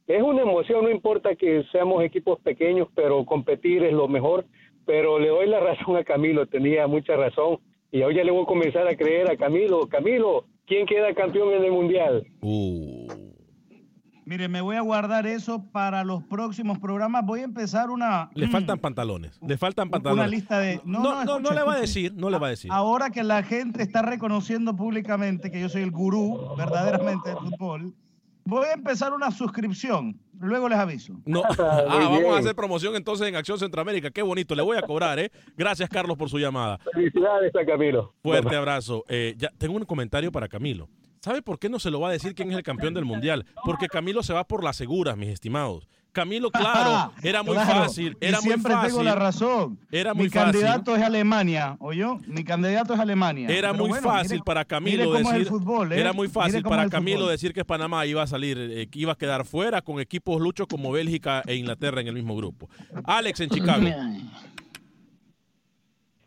Es 0.07 0.23
una 0.23 0.43
emoción, 0.43 0.85
no 0.85 0.91
importa 0.91 1.37
que 1.37 1.65
seamos 1.71 2.03
equipos 2.03 2.41
pequeños, 2.41 2.89
pero 2.95 3.25
competir 3.25 3.85
es 3.85 3.93
lo 3.93 4.09
mejor. 4.09 4.45
Pero 4.85 5.19
le 5.19 5.29
doy 5.29 5.47
la 5.47 5.61
razón 5.69 5.97
a 5.97 6.05
Camilo, 6.05 6.47
tenía 6.47 6.87
mucha 6.87 7.17
razón. 7.17 7.59
Y 7.93 8.03
hoy 8.03 8.17
ya 8.17 8.25
le 8.25 8.33
voy 8.33 8.43
a 8.43 8.47
comenzar 8.47 8.89
a 8.89 8.97
creer 8.97 9.31
a 9.31 9.37
Camilo. 9.37 9.87
Camilo, 9.89 10.45
¿quién 10.67 10.87
queda 10.87 11.15
campeón 11.15 11.53
en 11.55 11.65
el 11.65 11.73
Mundial? 11.73 12.27
Mire, 14.27 14.49
me 14.49 14.61
voy 14.61 14.75
a 14.75 14.81
guardar 14.81 15.25
eso 15.25 15.65
para 15.71 16.03
los 16.03 16.21
próximos 16.25 16.81
programas. 16.81 17.25
Voy 17.25 17.43
a 17.43 17.45
empezar 17.45 17.91
una, 17.91 18.29
Le 18.35 18.49
faltan 18.49 18.81
pantalones. 18.81 19.39
Le 19.41 19.57
faltan 19.57 19.89
pantalones. 19.89 20.27
una 20.27 20.29
lista 20.29 20.59
de... 20.59 20.81
No, 20.85 21.01
no, 21.01 21.25
no, 21.25 21.37
escucha, 21.37 21.55
le 21.55 21.63
va 21.63 21.75
a 21.75 21.81
decir, 21.81 22.13
no 22.13 22.29
le 22.29 22.37
va 22.37 22.49
a 22.49 22.51
decir. 22.51 22.73
Ahora 22.73 23.11
que 23.11 23.23
la 23.23 23.45
gente 23.45 23.85
está 23.85 24.03
reconociendo 24.03 24.75
públicamente 24.75 25.53
que 25.53 25.61
yo 25.61 25.69
soy 25.69 25.83
el 25.83 25.93
gurú 25.93 26.57
verdaderamente 26.59 27.29
del 27.29 27.39
fútbol, 27.39 27.95
voy 28.45 28.67
a 28.67 28.73
empezar 28.73 29.13
una 29.13 29.31
suscripción. 29.31 30.19
Luego 30.41 30.69
les 30.69 30.79
aviso. 30.79 31.15
No. 31.25 31.43
Ah, 31.59 32.09
vamos 32.11 32.37
a 32.37 32.39
hacer 32.39 32.57
promoción 32.57 32.97
entonces 32.97 33.29
en 33.29 33.37
Acción 33.37 33.61
Centroamérica. 33.61 34.11
Qué 34.11 34.23
bonito. 34.23 34.57
Le 34.57 34.63
voy 34.63 34.77
a 34.77 34.83
cobrar, 34.83 35.21
¿eh? 35.21 35.31
Gracias, 35.57 35.89
Carlos, 35.89 36.19
por 36.19 36.29
su 36.29 36.41
llamada. 36.41 36.79
Felicidades 36.93 37.55
a 37.55 37.65
Camilo. 37.65 38.13
Fuerte 38.25 38.57
abrazo. 38.57 39.05
Eh, 39.09 39.35
ya, 39.39 39.51
tengo 39.57 39.77
un 39.77 39.85
comentario 39.85 40.33
para 40.33 40.49
Camilo. 40.49 40.89
¿Sabe 41.27 41.43
por 41.43 41.59
qué 41.59 41.69
no 41.69 41.81
se 41.81 41.91
lo 41.91 41.99
va 41.99 42.11
a 42.11 42.13
decir 42.13 42.37
quién 42.37 42.53
es 42.53 42.57
el 42.57 42.63
campeón 42.63 42.95
del 42.95 43.05
mundial? 43.05 43.45
Porque 43.65 43.89
Camilo 43.89 44.23
se 44.23 44.33
va 44.33 44.45
por 44.47 44.63
las 44.63 44.77
seguras, 44.77 45.17
mis 45.17 45.31
estimados. 45.31 45.89
Camilo, 46.13 46.53
claro, 46.53 47.13
era 47.25 47.43
muy 47.43 47.55
Claro, 47.55 47.83
fácil. 47.83 48.17
y 48.21 48.27
Era 48.27 48.39
muy 48.41 48.47
siempre 48.51 48.73
fácil. 48.73 48.91
tengo 48.91 49.03
la 49.03 49.17
razón. 49.17 49.81
Era 49.91 50.15
Mi 50.15 50.21
muy 50.21 50.31
fácil. 50.31 50.53
candidato 50.61 50.95
es 50.95 51.03
Alemania, 51.03 51.77
¿oyó? 51.81 52.19
Mi 52.29 52.45
candidato 52.45 52.95
es 52.95 53.01
Alemania. 53.01 53.49
Era 53.49 53.73
Pero 53.73 53.83
muy 53.83 53.89
bueno, 53.91 54.09
fácil 54.09 54.31
mire- 54.35 54.45
para 54.45 54.65
Camilo 54.65 55.13
decir. 55.15 55.47
fútbol, 55.49 55.93
¿eh? 55.93 55.99
Era 56.01 56.13
muy 56.13 56.29
fácil 56.29 56.63
para 56.63 56.89
Camilo 56.89 57.19
fútbol. 57.23 57.33
decir 57.33 57.53
que 57.53 57.65
Panamá 57.65 58.07
iba 58.07 58.23
a 58.23 58.27
salir, 58.29 58.57
eh, 58.57 58.89
iba 58.95 59.11
a 59.15 59.17
quedar 59.17 59.45
fuera 59.45 59.83
con 59.83 59.99
equipos 59.99 60.41
luchos 60.41 60.69
como 60.69 60.93
Bélgica 60.93 61.43
e 61.45 61.57
Inglaterra 61.57 62.01
en 62.03 62.07
el 62.07 62.15
mismo 62.15 62.37
grupo. 62.37 62.71
Alex 63.03 63.41
en 63.41 63.51
Chicago. 63.51 63.85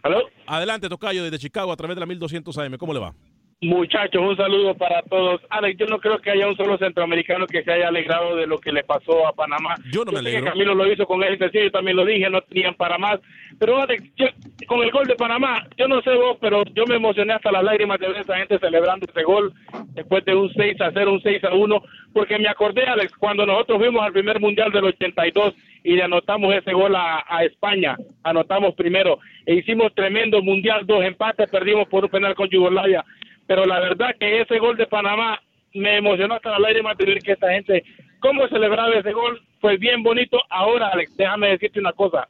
¿Aló? 0.04 0.20
Adelante, 0.46 0.88
Tocayo, 0.90 1.24
desde 1.24 1.40
Chicago 1.40 1.72
a 1.72 1.78
través 1.78 1.96
de 1.96 2.02
la 2.02 2.06
1200 2.06 2.58
AM. 2.58 2.78
¿Cómo 2.78 2.94
le 2.94 3.00
va? 3.00 3.14
Muchachos, 3.62 4.22
un 4.22 4.38
saludo 4.38 4.74
para 4.76 5.02
todos. 5.02 5.42
Alex, 5.50 5.78
yo 5.78 5.86
no 5.88 6.00
creo 6.00 6.18
que 6.20 6.32
haya 6.32 6.48
un 6.48 6.56
solo 6.56 6.78
centroamericano 6.78 7.46
que 7.46 7.62
se 7.62 7.70
haya 7.74 7.90
alegrado 7.90 8.38
de 8.38 8.48
lo 8.48 8.58
que 8.58 8.72
le 8.72 8.86
pasó 8.86 9.28
a 9.28 9.34
Panamá. 9.34 9.76
Yo 9.92 10.06
no 10.06 10.14
me 10.14 10.20
alegro. 10.20 10.46
Camilo 10.46 10.74
lo 10.76 10.90
hizo 10.90 11.06
con 11.06 11.22
él, 11.24 11.38
yo 11.38 11.72
también 11.72 11.98
lo 11.98 12.06
dije, 12.06 12.30
no 12.30 12.40
tenían 12.40 12.74
para 12.76 12.98
más. 12.98 13.20
Pero 13.60 13.82
Alex, 13.82 14.02
yo- 14.16 14.28
con 14.66 14.82
el 14.82 14.92
gol 14.92 15.08
de 15.08 15.16
Panamá, 15.16 15.68
yo 15.76 15.90
no 15.90 16.02
sé 16.04 16.16
vos, 16.16 16.38
pero 16.40 16.64
yo 16.74 16.86
me 16.88 16.96
emocioné 16.96 17.34
hasta 17.34 17.52
las 17.52 17.62
lágrimas 17.66 18.00
de 18.00 18.08
ver 18.08 18.18
a 18.18 18.22
esa 18.22 18.38
gente 18.38 18.60
celebrando 18.60 19.06
ese 19.10 19.24
gol 19.24 19.52
después 19.94 20.24
de 20.24 20.36
un 20.36 20.50
6 20.54 20.80
a 20.80 20.92
0, 20.94 21.12
un 21.12 21.22
6 21.22 21.44
a 21.44 21.54
1, 21.54 21.82
porque 22.14 22.40
me 22.40 22.48
acordé, 22.48 22.84
Alex, 22.86 23.12
cuando 23.18 23.46
nosotros 23.46 23.80
fuimos 23.80 24.02
al 24.04 24.14
primer 24.14 24.40
mundial 24.40 24.72
del 24.72 24.86
82 24.86 25.54
y 25.84 25.96
le 25.98 26.04
anotamos 26.04 26.54
ese 26.56 26.72
gol 26.72 26.96
a, 26.96 27.26
a 27.28 27.44
España, 27.44 27.98
anotamos 28.24 28.74
primero, 28.76 29.20
e 29.46 29.56
hicimos 29.56 29.94
tremendo 29.94 30.42
mundial, 30.42 30.86
dos 30.86 31.04
empates, 31.04 31.50
perdimos 31.50 31.90
por 31.90 32.06
un 32.06 32.10
penal 32.10 32.36
con 32.36 32.48
Yugoslavia 32.50 33.04
pero 33.50 33.66
la 33.66 33.80
verdad 33.80 34.16
que 34.20 34.42
ese 34.42 34.60
gol 34.60 34.78
de 34.78 34.86
Panamá 34.86 35.42
me 35.74 35.98
emocionó 35.98 36.36
hasta 36.36 36.52
la 36.52 36.60
lágrima 36.60 36.94
de 36.94 37.04
ver 37.04 37.18
que 37.18 37.32
esta 37.32 37.50
gente, 37.50 37.84
cómo 38.20 38.48
celebraba 38.48 38.94
ese 38.94 39.12
gol, 39.12 39.42
fue 39.60 39.76
bien 39.78 40.04
bonito. 40.04 40.40
Ahora, 40.52 40.90
Alex, 40.90 41.18
déjame 41.18 41.50
decirte 41.50 41.80
una 41.80 41.94
cosa, 41.94 42.28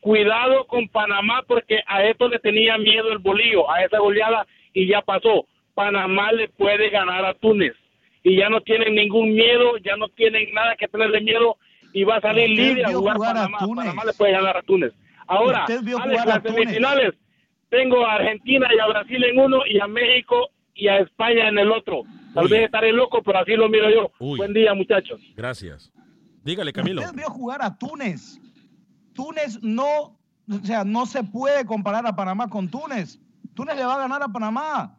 cuidado 0.00 0.66
con 0.66 0.88
Panamá 0.88 1.42
porque 1.46 1.82
a 1.86 2.02
esto 2.04 2.30
le 2.30 2.38
tenía 2.38 2.78
miedo 2.78 3.12
el 3.12 3.18
bolillo, 3.18 3.70
a 3.70 3.84
esa 3.84 3.98
goleada 3.98 4.46
y 4.72 4.86
ya 4.86 5.02
pasó. 5.02 5.46
Panamá 5.74 6.32
le 6.32 6.48
puede 6.48 6.88
ganar 6.88 7.26
a 7.26 7.34
Túnez 7.34 7.74
y 8.22 8.36
ya 8.36 8.48
no 8.48 8.62
tienen 8.62 8.94
ningún 8.94 9.34
miedo, 9.34 9.76
ya 9.84 9.98
no 9.98 10.08
tienen 10.08 10.50
nada 10.54 10.76
que 10.76 10.88
tenerle 10.88 11.20
miedo 11.20 11.58
y 11.92 12.04
va 12.04 12.16
a 12.16 12.20
salir 12.22 12.48
libre 12.48 12.84
a 12.86 12.88
jugar, 12.88 13.18
Panamá. 13.18 13.58
Panamá 13.58 14.04
le 14.06 14.14
puede 14.14 14.32
ganar 14.32 14.56
a 14.56 14.62
Túnez. 14.62 14.94
Ahora, 15.26 15.66
Alex, 15.66 16.22
a 16.22 16.24
las 16.24 16.42
Túnez. 16.42 16.58
semifinales, 16.58 17.14
tengo 17.74 18.06
a 18.06 18.14
Argentina 18.14 18.68
y 18.74 18.78
a 18.78 18.86
Brasil 18.86 19.24
en 19.24 19.38
uno 19.38 19.58
y 19.66 19.80
a 19.80 19.86
México 19.86 20.50
y 20.74 20.88
a 20.88 20.98
España 20.98 21.48
en 21.48 21.58
el 21.58 21.72
otro. 21.72 22.02
Tal 22.34 22.44
Uy. 22.44 22.50
vez 22.50 22.64
estaré 22.64 22.92
loco, 22.92 23.20
pero 23.24 23.38
así 23.40 23.52
lo 23.54 23.68
miro 23.68 23.90
yo. 23.90 24.12
Uy. 24.18 24.38
Buen 24.38 24.52
día, 24.52 24.74
muchachos. 24.74 25.20
Gracias. 25.36 25.92
Dígale, 26.44 26.72
Camilo. 26.72 27.00
Usted 27.00 27.16
vio 27.16 27.28
jugar 27.30 27.62
a 27.62 27.76
Túnez. 27.76 28.40
Túnez 29.12 29.60
no, 29.62 30.18
o 30.48 30.64
sea, 30.64 30.84
no 30.84 31.06
se 31.06 31.22
puede 31.24 31.64
comparar 31.64 32.06
a 32.06 32.14
Panamá 32.14 32.48
con 32.48 32.68
Túnez. 32.68 33.18
Túnez 33.54 33.76
le 33.76 33.84
va 33.84 33.94
a 33.94 33.98
ganar 33.98 34.22
a 34.22 34.28
Panamá. 34.28 34.98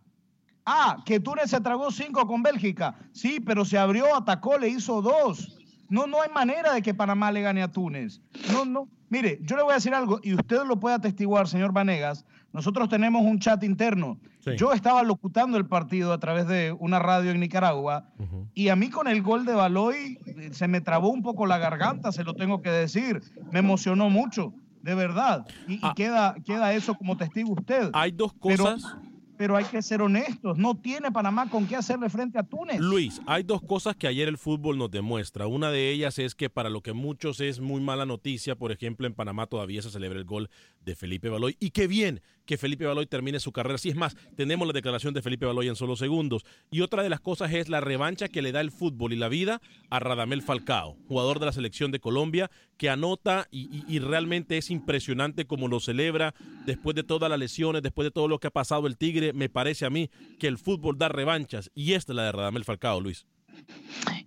Ah, 0.65 0.97
que 1.05 1.19
Túnez 1.19 1.49
se 1.49 1.61
tragó 1.61 1.91
cinco 1.91 2.25
con 2.25 2.41
Bélgica. 2.41 2.95
Sí, 3.11 3.39
pero 3.39 3.63
se 3.63 3.77
abrió, 3.77 4.15
atacó, 4.15 4.57
le 4.57 4.69
hizo 4.69 5.01
dos. 5.01 5.59
No, 5.89 6.07
no 6.07 6.21
hay 6.21 6.29
manera 6.29 6.73
de 6.73 6.81
que 6.81 6.93
Panamá 6.93 7.31
le 7.31 7.41
gane 7.41 7.61
a 7.61 7.71
Túnez. 7.71 8.21
No, 8.51 8.65
no. 8.65 8.89
Mire, 9.09 9.37
yo 9.41 9.55
le 9.55 9.61
voy 9.61 9.71
a 9.71 9.75
decir 9.75 9.93
algo 9.93 10.19
y 10.23 10.33
usted 10.33 10.63
lo 10.65 10.79
puede 10.79 10.95
atestiguar, 10.95 11.47
señor 11.47 11.71
Vanegas. 11.71 12.25
Nosotros 12.55 12.87
tenemos 12.89 13.21
un 13.23 13.37
chat 13.39 13.61
interno. 13.63 14.17
Yo 14.57 14.71
estaba 14.71 15.03
locutando 15.03 15.57
el 15.57 15.65
partido 15.65 16.13
a 16.13 16.19
través 16.19 16.47
de 16.47 16.71
una 16.79 16.99
radio 16.99 17.31
en 17.31 17.39
Nicaragua 17.41 18.07
y 18.53 18.69
a 18.69 18.75
mí 18.75 18.89
con 18.89 19.07
el 19.07 19.21
gol 19.21 19.45
de 19.45 19.53
Baloy 19.53 20.19
eh, 20.25 20.49
se 20.53 20.67
me 20.67 20.79
trabó 20.81 21.09
un 21.09 21.21
poco 21.21 21.45
la 21.45 21.57
garganta, 21.57 22.11
se 22.11 22.23
lo 22.23 22.33
tengo 22.33 22.61
que 22.61 22.69
decir. 22.71 23.21
Me 23.51 23.59
emocionó 23.59 24.09
mucho, 24.09 24.53
de 24.81 24.95
verdad. 24.95 25.45
Y, 25.67 25.73
y 25.85 25.93
queda, 25.95 26.35
queda 26.45 26.73
eso 26.73 26.95
como 26.95 27.17
testigo 27.17 27.53
usted. 27.53 27.89
Hay 27.93 28.11
dos 28.11 28.33
Pero- 28.41 28.63
cosas. 28.63 28.95
Pero, 29.37 29.57
hay 29.57 29.65
que 29.65 29.81
ser 29.81 30.01
honestos. 30.01 30.57
No 30.57 30.75
tiene 30.75 31.11
Panamá 31.11 31.49
con 31.49 31.67
qué 31.67 31.75
hacerle 31.75 32.09
frente 32.09 32.39
a 32.39 32.43
Túnez. 32.43 32.79
Luis, 32.79 33.21
hay 33.27 33.43
dos 33.43 33.61
cosas 33.61 33.93
que 33.97 34.07
ayer 34.07 34.29
el 34.29 34.37
fútbol 34.37 34.77
nos 34.77 34.89
demuestra. 34.89 35.45
Una 35.45 35.71
de 35.71 35.91
ellas 35.91 36.19
es 36.19 36.35
que 36.35 36.49
para 36.49 36.69
lo 36.69 36.79
que 36.79 36.93
muchos 36.93 37.41
es 37.41 37.59
muy 37.59 37.81
mala 37.81 38.05
noticia, 38.05 38.55
por 38.55 38.71
ejemplo, 38.71 39.05
en 39.05 39.13
Panamá 39.13 39.45
todavía 39.47 39.81
se 39.81 39.89
celebra 39.89 40.19
el 40.19 40.23
gol 40.23 40.49
de 40.85 40.95
Felipe 40.95 41.29
Baloy. 41.29 41.57
Y 41.59 41.71
qué 41.71 41.87
bien 41.87 42.21
que 42.45 42.57
Felipe 42.57 42.85
Baloy 42.85 43.07
termine 43.07 43.39
su 43.39 43.51
carrera. 43.51 43.77
Sí, 43.77 43.89
es 43.89 43.95
más, 43.95 44.15
tenemos 44.35 44.67
la 44.67 44.73
declaración 44.73 45.13
de 45.13 45.21
Felipe 45.21 45.45
Baloy 45.45 45.67
en 45.67 45.75
solo 45.75 45.95
segundos. 45.95 46.45
Y 46.71 46.81
otra 46.81 47.03
de 47.03 47.09
las 47.09 47.19
cosas 47.19 47.51
es 47.53 47.69
la 47.69 47.81
revancha 47.81 48.27
que 48.27 48.41
le 48.41 48.51
da 48.51 48.61
el 48.61 48.71
fútbol 48.71 49.13
y 49.13 49.15
la 49.15 49.29
vida 49.29 49.61
a 49.89 49.99
Radamel 49.99 50.43
Falcao, 50.43 50.95
jugador 51.07 51.39
de 51.39 51.47
la 51.47 51.51
selección 51.51 51.91
de 51.91 51.99
Colombia, 51.99 52.51
que 52.77 52.89
anota 52.89 53.47
y 53.51 53.99
realmente 53.99 54.57
es 54.57 54.69
impresionante 54.69 55.45
como 55.45 55.67
lo 55.67 55.79
celebra 55.79 56.33
después 56.65 56.95
de 56.95 57.03
todas 57.03 57.29
las 57.29 57.39
lesiones, 57.39 57.81
después 57.81 58.05
de 58.05 58.11
todo 58.11 58.27
lo 58.27 58.39
que 58.39 58.47
ha 58.47 58.51
pasado 58.51 58.87
el 58.87 58.97
Tigre. 58.97 59.33
Me 59.33 59.49
parece 59.49 59.85
a 59.85 59.89
mí 59.89 60.09
que 60.39 60.47
el 60.47 60.57
fútbol 60.57 60.97
da 60.97 61.09
revanchas 61.09 61.71
y 61.73 61.93
esta 61.93 62.11
es 62.11 62.15
la 62.15 62.25
de 62.25 62.31
Radamel 62.31 62.63
Falcao, 62.63 63.01
Luis. 63.01 63.25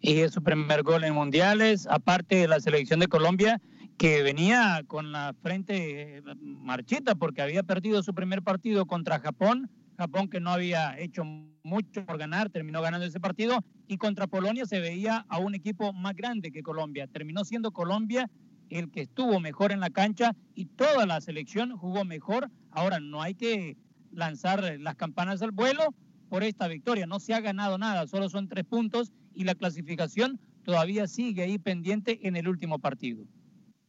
y 0.00 0.20
es 0.20 0.32
su 0.32 0.42
primer 0.42 0.82
gol 0.82 1.04
en 1.04 1.14
mundiales, 1.14 1.86
aparte 1.88 2.36
de 2.36 2.48
la 2.48 2.60
selección 2.60 3.00
de 3.00 3.08
Colombia, 3.08 3.60
que 3.98 4.22
venía 4.22 4.84
con 4.86 5.10
la 5.10 5.34
frente 5.42 6.18
eh, 6.18 6.22
marchita 6.40 7.16
porque 7.16 7.42
había 7.42 7.64
perdido 7.64 8.00
su 8.04 8.14
primer 8.14 8.42
partido 8.42 8.86
contra 8.86 9.18
Japón, 9.18 9.68
Japón 9.96 10.28
que 10.28 10.38
no 10.38 10.50
había 10.50 10.96
hecho 10.96 11.24
mucho 11.24 12.06
por 12.06 12.16
ganar, 12.16 12.48
terminó 12.48 12.80
ganando 12.80 13.04
ese 13.06 13.18
partido, 13.18 13.64
y 13.88 13.96
contra 13.96 14.28
Polonia 14.28 14.66
se 14.66 14.78
veía 14.78 15.26
a 15.28 15.38
un 15.38 15.56
equipo 15.56 15.92
más 15.92 16.14
grande 16.14 16.52
que 16.52 16.62
Colombia. 16.62 17.08
Terminó 17.08 17.44
siendo 17.44 17.72
Colombia 17.72 18.30
el 18.70 18.90
que 18.92 19.00
estuvo 19.00 19.40
mejor 19.40 19.72
en 19.72 19.80
la 19.80 19.90
cancha 19.90 20.36
y 20.54 20.66
toda 20.66 21.04
la 21.04 21.20
selección 21.20 21.76
jugó 21.76 22.04
mejor. 22.04 22.50
Ahora 22.70 23.00
no 23.00 23.20
hay 23.20 23.34
que 23.34 23.76
lanzar 24.12 24.78
las 24.78 24.94
campanas 24.94 25.42
al 25.42 25.50
vuelo 25.50 25.92
por 26.28 26.44
esta 26.44 26.68
victoria. 26.68 27.06
No 27.06 27.18
se 27.18 27.34
ha 27.34 27.40
ganado 27.40 27.78
nada, 27.78 28.06
solo 28.06 28.28
son 28.28 28.46
tres 28.46 28.64
puntos 28.64 29.10
y 29.34 29.42
la 29.42 29.56
clasificación 29.56 30.38
todavía 30.62 31.08
sigue 31.08 31.42
ahí 31.42 31.58
pendiente 31.58 32.28
en 32.28 32.36
el 32.36 32.46
último 32.46 32.78
partido. 32.78 33.24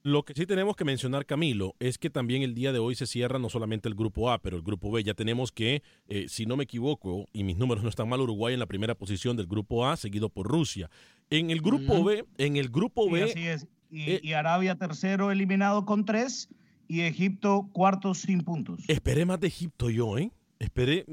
Lo 0.03 0.23
que 0.23 0.33
sí 0.33 0.45
tenemos 0.45 0.75
que 0.75 0.85
mencionar, 0.85 1.25
Camilo, 1.25 1.75
es 1.79 1.97
que 1.97 2.09
también 2.09 2.41
el 2.41 2.55
día 2.55 2.71
de 2.71 2.79
hoy 2.79 2.95
se 2.95 3.05
cierra 3.05 3.37
no 3.37 3.49
solamente 3.49 3.89
el 3.89 3.95
grupo 3.95 4.31
A, 4.31 4.41
pero 4.41 4.55
el 4.55 4.63
grupo 4.63 4.91
B. 4.91 5.03
Ya 5.03 5.13
tenemos 5.13 5.51
que, 5.51 5.83
eh, 6.07 6.27
si 6.29 6.45
no 6.45 6.55
me 6.55 6.63
equivoco, 6.63 7.27
y 7.33 7.43
mis 7.43 7.57
números 7.57 7.83
no 7.83 7.89
están 7.89 8.07
mal, 8.07 8.21
Uruguay 8.21 8.53
en 8.53 8.59
la 8.59 8.65
primera 8.65 8.95
posición 8.95 9.35
del 9.35 9.47
grupo 9.47 9.85
A, 9.85 9.97
seguido 9.97 10.29
por 10.29 10.47
Rusia. 10.47 10.89
En 11.29 11.49
el 11.49 11.61
grupo. 11.61 12.03
B, 12.03 12.25
en 12.37 12.55
el 12.55 12.69
grupo 12.69 13.05
Sí, 13.05 13.11
B, 13.11 13.23
así 13.23 13.47
es. 13.47 13.67
Y, 13.91 14.11
eh, 14.11 14.19
y 14.23 14.33
Arabia 14.33 14.75
tercero 14.75 15.31
eliminado 15.31 15.85
con 15.85 16.05
tres 16.05 16.47
y 16.87 17.01
Egipto 17.01 17.69
cuarto 17.71 18.13
sin 18.13 18.41
puntos. 18.41 18.81
esperé 18.87 19.25
más 19.25 19.39
de 19.39 19.47
Egipto 19.47 19.89
yo, 19.89 20.17
¿eh? 20.17 20.31
Esperé, 20.59 21.05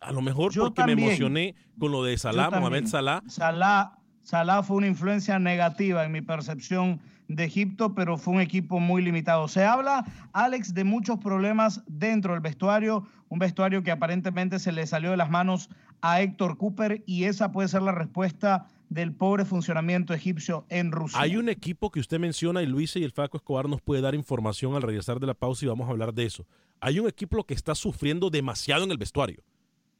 a 0.00 0.12
lo 0.12 0.22
mejor 0.22 0.52
Yo 0.52 0.64
porque 0.72 0.84
me 0.84 0.92
emocioné 0.92 1.54
con 1.78 1.92
lo 1.92 2.04
de 2.04 2.16
Salah, 2.16 2.50
Mohamed. 2.50 2.86
Salah. 2.86 3.22
Salah, 3.26 3.98
Salah 4.22 4.62
fue 4.62 4.76
una 4.76 4.86
influencia 4.86 5.38
negativa 5.38 6.04
en 6.04 6.12
mi 6.12 6.22
percepción 6.22 7.00
de 7.28 7.44
Egipto, 7.44 7.94
pero 7.94 8.18
fue 8.18 8.34
un 8.34 8.40
equipo 8.40 8.80
muy 8.80 9.02
limitado. 9.02 9.48
Se 9.48 9.64
habla, 9.64 10.04
Alex, 10.32 10.74
de 10.74 10.84
muchos 10.84 11.18
problemas 11.18 11.82
dentro 11.86 12.32
del 12.32 12.40
vestuario, 12.40 13.06
un 13.28 13.38
vestuario 13.38 13.82
que 13.82 13.90
aparentemente 13.90 14.58
se 14.58 14.72
le 14.72 14.86
salió 14.86 15.10
de 15.10 15.16
las 15.16 15.30
manos 15.30 15.70
a 16.00 16.20
Héctor 16.20 16.58
Cooper 16.58 17.02
y 17.06 17.24
esa 17.24 17.50
puede 17.50 17.68
ser 17.68 17.82
la 17.82 17.92
respuesta 17.92 18.66
del 18.90 19.12
pobre 19.12 19.44
funcionamiento 19.44 20.12
egipcio 20.12 20.66
en 20.68 20.92
Rusia. 20.92 21.18
Hay 21.18 21.36
un 21.36 21.48
equipo 21.48 21.90
que 21.90 22.00
usted 22.00 22.20
menciona 22.20 22.62
y 22.62 22.66
Luis 22.66 22.94
y 22.96 23.02
el 23.02 23.12
Faco 23.12 23.38
Escobar 23.38 23.68
nos 23.68 23.80
puede 23.80 24.02
dar 24.02 24.14
información 24.14 24.74
al 24.74 24.82
regresar 24.82 25.18
de 25.18 25.26
la 25.26 25.34
pausa 25.34 25.64
y 25.64 25.68
vamos 25.68 25.88
a 25.88 25.90
hablar 25.90 26.12
de 26.12 26.26
eso. 26.26 26.46
Hay 26.80 27.00
un 27.00 27.08
equipo 27.08 27.42
que 27.44 27.54
está 27.54 27.74
sufriendo 27.74 28.30
demasiado 28.30 28.84
en 28.84 28.90
el 28.90 28.98
vestuario. 28.98 29.42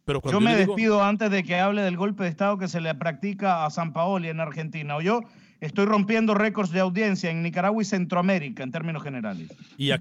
Pero 0.04 0.20
yo 0.30 0.40
me 0.40 0.54
despido 0.54 1.02
antes 1.02 1.30
de 1.30 1.42
que 1.42 1.58
hable 1.58 1.80
del 1.80 1.96
golpe 1.96 2.24
de 2.24 2.28
Estado 2.28 2.58
que 2.58 2.68
se 2.68 2.80
le 2.80 2.94
practica 2.94 3.64
a 3.64 3.70
San 3.70 3.94
Paoli 3.94 4.28
en 4.28 4.38
Argentina. 4.38 4.96
O 4.96 5.00
yo 5.00 5.22
estoy 5.64 5.86
rompiendo 5.86 6.34
récords 6.34 6.70
de 6.70 6.80
audiencia 6.80 7.30
en 7.30 7.42
Nicaragua 7.42 7.82
y 7.82 7.86
Centroamérica 7.86 8.62
en 8.62 8.70
términos 8.70 9.02
generales. 9.02 9.48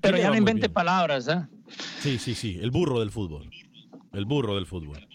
Pero 0.01 0.17
ya 0.17 0.29
no 0.29 0.35
invente 0.35 0.69
palabras, 0.69 1.27
¿eh? 1.27 1.47
Sí, 1.99 2.17
sí, 2.17 2.35
sí. 2.35 2.59
El 2.61 2.71
burro 2.71 2.99
del 2.99 3.11
fútbol. 3.11 3.49
El 4.11 4.25
burro 4.25 4.55
del 4.55 4.65
fútbol. 4.65 5.07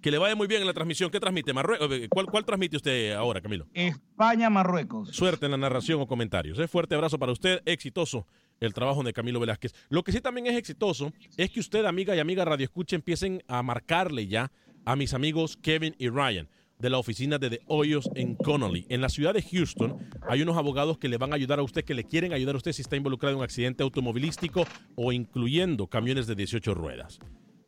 Que 0.00 0.10
le 0.10 0.18
vaya 0.18 0.36
muy 0.36 0.46
bien 0.46 0.60
en 0.60 0.68
la 0.68 0.74
transmisión. 0.74 1.10
¿Qué 1.10 1.18
transmite? 1.18 1.52
Marruecos. 1.52 1.90
Eh, 1.90 2.08
¿Cuál, 2.08 2.26
¿Cuál 2.26 2.44
transmite 2.44 2.76
usted 2.76 3.12
ahora, 3.12 3.40
Camilo? 3.40 3.66
España, 3.74 4.48
Marruecos. 4.50 5.08
Suerte 5.08 5.46
en 5.46 5.52
la 5.52 5.56
narración 5.56 6.00
o 6.00 6.06
comentarios. 6.06 6.58
¿eh? 6.58 6.68
Fuerte 6.68 6.94
abrazo 6.94 7.18
para 7.18 7.32
usted. 7.32 7.60
Exitoso 7.64 8.26
el 8.60 8.72
trabajo 8.72 9.02
de 9.02 9.12
Camilo 9.12 9.40
Velázquez. 9.40 9.74
Lo 9.88 10.04
que 10.04 10.12
sí 10.12 10.20
también 10.20 10.46
es 10.46 10.54
exitoso 10.54 11.12
es 11.36 11.50
que 11.50 11.60
usted, 11.60 11.84
amiga 11.86 12.14
y 12.14 12.20
amiga 12.20 12.44
Radio 12.44 12.64
Escucha, 12.64 12.94
empiecen 12.94 13.42
a 13.48 13.62
marcarle 13.62 14.28
ya 14.28 14.52
a 14.84 14.94
mis 14.94 15.12
amigos 15.12 15.56
Kevin 15.56 15.96
y 15.98 16.08
Ryan 16.08 16.48
de 16.78 16.90
la 16.90 16.98
oficina 16.98 17.38
de 17.38 17.50
The 17.50 17.60
Hoyos 17.66 18.08
en 18.14 18.34
Connolly. 18.34 18.86
En 18.88 19.00
la 19.00 19.08
ciudad 19.08 19.34
de 19.34 19.42
Houston 19.42 19.98
hay 20.28 20.42
unos 20.42 20.56
abogados 20.56 20.98
que 20.98 21.08
le 21.08 21.16
van 21.16 21.32
a 21.32 21.36
ayudar 21.36 21.58
a 21.58 21.62
usted, 21.62 21.84
que 21.84 21.94
le 21.94 22.04
quieren 22.04 22.32
ayudar 22.32 22.54
a 22.54 22.58
usted 22.58 22.72
si 22.72 22.82
está 22.82 22.96
involucrado 22.96 23.32
en 23.32 23.38
un 23.38 23.44
accidente 23.44 23.82
automovilístico 23.82 24.64
o 24.94 25.12
incluyendo 25.12 25.86
camiones 25.86 26.26
de 26.26 26.34
18 26.34 26.74
ruedas. 26.74 27.18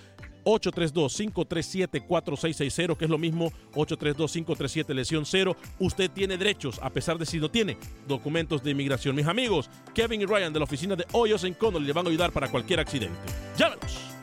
832-537-4660, 0.47 2.97
que 2.97 3.05
es 3.05 3.11
lo 3.11 3.19
mismo 3.19 3.53
832-537 3.75 4.95
lesión 4.95 5.27
cero. 5.27 5.55
Usted 5.79 6.11
tiene 6.11 6.39
derechos, 6.39 6.81
a 6.83 6.91
pesar 6.91 7.19
de 7.19 7.27
si 7.27 7.39
no 7.39 7.51
tiene 7.51 7.77
documentos 8.09 8.63
de 8.63 8.71
inmigración. 8.71 9.17
Mis 9.17 9.27
amigos, 9.27 9.69
Kevin 9.95 10.23
y 10.23 10.25
Ryan 10.25 10.53
de 10.53 10.61
la 10.61 10.65
oficina 10.65 10.97
de 10.97 11.05
Hoyos 11.13 11.45
en 11.45 11.55
Connolly 11.55 11.87
le 11.87 11.93
van 11.93 12.07
a 12.07 12.09
ayudar 12.09 12.33
para 12.33 12.49
cualquier 12.49 12.81
accidente. 12.81 13.19
Llámenos. 13.59 14.17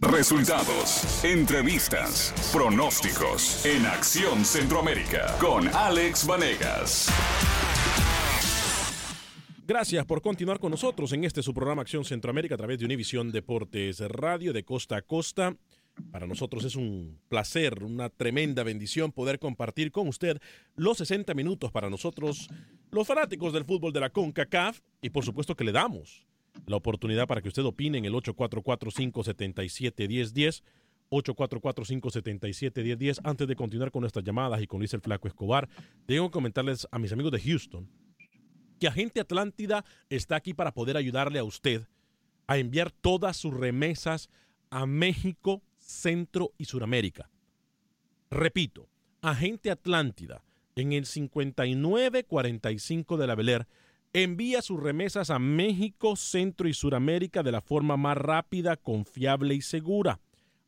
Resultados, 0.00 1.24
entrevistas, 1.24 2.32
pronósticos 2.52 3.66
en 3.66 3.84
Acción 3.84 4.44
Centroamérica 4.44 5.34
con 5.40 5.68
Alex 5.74 6.26
Vanegas. 6.26 7.10
Gracias 9.66 10.04
por 10.04 10.20
continuar 10.20 10.60
con 10.60 10.70
nosotros 10.70 11.10
en 11.14 11.24
este 11.24 11.42
su 11.42 11.54
programa 11.54 11.80
Acción 11.80 12.04
Centroamérica 12.04 12.54
a 12.54 12.58
través 12.58 12.78
de 12.78 12.84
Univisión 12.84 13.32
Deportes 13.32 13.98
Radio 14.00 14.52
de 14.52 14.62
costa 14.62 14.98
a 14.98 15.02
costa. 15.02 15.56
Para 16.10 16.26
nosotros 16.26 16.64
es 16.64 16.76
un 16.76 17.18
placer, 17.30 17.82
una 17.82 18.10
tremenda 18.10 18.62
bendición 18.62 19.10
poder 19.10 19.38
compartir 19.38 19.90
con 19.90 20.06
usted 20.06 20.38
los 20.76 20.98
60 20.98 21.32
minutos 21.32 21.72
para 21.72 21.88
nosotros, 21.88 22.50
los 22.90 23.06
fanáticos 23.06 23.54
del 23.54 23.64
fútbol 23.64 23.94
de 23.94 24.00
la 24.00 24.10
CONCACAF, 24.10 24.80
y 25.00 25.08
por 25.08 25.24
supuesto 25.24 25.56
que 25.56 25.64
le 25.64 25.72
damos 25.72 26.26
la 26.66 26.76
oportunidad 26.76 27.26
para 27.26 27.40
que 27.40 27.48
usted 27.48 27.64
opine 27.64 27.96
en 27.96 28.04
el 28.04 28.12
844-577-1010. 28.12 30.62
844-577-1010. 31.10 33.20
Antes 33.24 33.48
de 33.48 33.56
continuar 33.56 33.90
con 33.90 34.02
nuestras 34.02 34.26
llamadas 34.26 34.60
y 34.60 34.66
con 34.66 34.80
Luis 34.80 34.92
el 34.92 35.00
Flaco 35.00 35.26
Escobar, 35.26 35.70
tengo 36.04 36.28
que 36.28 36.32
comentarles 36.32 36.86
a 36.90 36.98
mis 36.98 37.12
amigos 37.12 37.32
de 37.32 37.40
Houston 37.40 37.88
Agente 38.86 39.20
Atlántida 39.20 39.84
está 40.08 40.36
aquí 40.36 40.54
para 40.54 40.72
poder 40.72 40.96
ayudarle 40.96 41.38
a 41.38 41.44
usted 41.44 41.86
a 42.46 42.58
enviar 42.58 42.90
todas 42.90 43.36
sus 43.36 43.54
remesas 43.54 44.28
a 44.70 44.86
México, 44.86 45.62
Centro 45.78 46.52
y 46.58 46.66
Suramérica. 46.66 47.30
Repito, 48.30 48.88
Agente 49.22 49.70
Atlántida 49.70 50.42
en 50.76 50.92
el 50.92 51.06
5945 51.06 53.16
de 53.16 53.26
la 53.26 53.34
Beler 53.34 53.66
envía 54.12 54.62
sus 54.62 54.80
remesas 54.80 55.30
a 55.30 55.38
México, 55.38 56.16
Centro 56.16 56.68
y 56.68 56.74
Suramérica 56.74 57.42
de 57.42 57.52
la 57.52 57.60
forma 57.60 57.96
más 57.96 58.16
rápida, 58.16 58.76
confiable 58.76 59.54
y 59.54 59.60
segura. 59.60 60.20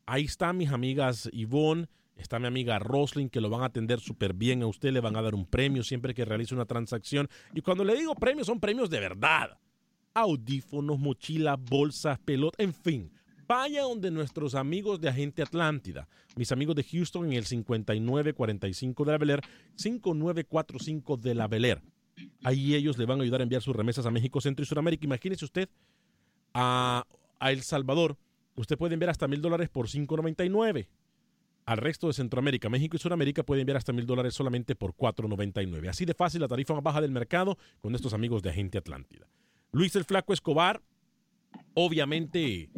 Ahí 0.05 0.25
están 0.25 0.57
mis 0.57 0.71
amigas 0.71 1.29
Yvonne, 1.33 1.87
está 2.21 2.39
mi 2.39 2.47
amiga 2.47 2.79
Roslyn, 2.79 3.29
que 3.29 3.41
lo 3.41 3.49
van 3.49 3.61
a 3.61 3.65
atender 3.65 3.99
súper 3.99 4.33
bien 4.33 4.63
a 4.63 4.67
usted, 4.67 4.91
le 4.91 4.99
van 4.99 5.15
a 5.15 5.21
dar 5.21 5.35
un 5.35 5.45
premio 5.45 5.83
siempre 5.83 6.13
que 6.13 6.25
realice 6.25 6.53
una 6.53 6.65
transacción. 6.65 7.27
Y 7.53 7.61
cuando 7.61 7.83
le 7.83 7.95
digo 7.95 8.15
premios, 8.15 8.47
son 8.47 8.59
premios 8.59 8.89
de 8.89 8.99
verdad. 8.99 9.57
Audífonos, 10.13 10.99
mochilas, 10.99 11.57
bolsas, 11.59 12.19
pelota, 12.19 12.63
en 12.63 12.73
fin. 12.73 13.11
Vaya 13.47 13.83
donde 13.83 14.11
nuestros 14.11 14.55
amigos 14.55 14.99
de 14.99 15.07
Agente 15.07 15.41
Atlántida, 15.41 16.09
mis 16.35 16.51
amigos 16.51 16.75
de 16.75 16.83
Houston 16.83 17.27
en 17.27 17.33
el 17.33 17.45
5945 17.45 19.05
de 19.05 19.11
la 19.11 19.17
Beler, 19.17 19.41
5945 19.75 21.17
de 21.17 21.35
la 21.35 21.47
Beler. 21.47 21.81
Ahí 22.43 22.75
ellos 22.75 22.97
le 22.97 23.05
van 23.05 23.19
a 23.19 23.23
ayudar 23.23 23.41
a 23.41 23.43
enviar 23.43 23.61
sus 23.61 23.75
remesas 23.75 24.05
a 24.05 24.11
México, 24.11 24.41
Centro 24.41 24.63
y 24.63 24.65
Sudamérica. 24.65 25.05
Imagínese 25.05 25.45
usted 25.45 25.69
a, 26.53 27.05
El 27.39 27.61
Salvador. 27.61 28.17
Usted 28.55 28.77
puede 28.77 28.95
enviar 28.95 29.11
hasta 29.11 29.27
mil 29.27 29.41
dólares 29.41 29.69
por 29.69 29.87
5.99. 29.87 30.87
Al 31.67 31.79
resto 31.79 32.07
de 32.07 32.13
Centroamérica, 32.13 32.69
México 32.69 32.95
y 32.95 32.99
Sudamérica 32.99 33.43
puede 33.43 33.59
enviar 33.59 33.75
hasta 33.75 33.91
mil 33.91 34.05
dólares 34.05 34.33
solamente 34.33 34.73
por 34.73 34.95
4.99. 34.95 35.89
Así 35.89 36.05
de 36.05 36.13
fácil 36.13 36.39
la 36.39 36.47
tarifa 36.47 36.73
más 36.73 36.81
baja 36.81 37.01
del 37.01 37.11
mercado 37.11 37.57
con 37.81 37.93
estos 37.93 38.13
amigos 38.13 38.41
de 38.41 38.51
Agente 38.51 38.77
Atlántida. 38.77 39.27
Luis 39.73 39.93
el 39.97 40.05
Flaco 40.05 40.31
Escobar, 40.31 40.81
obviamente, 41.73 42.69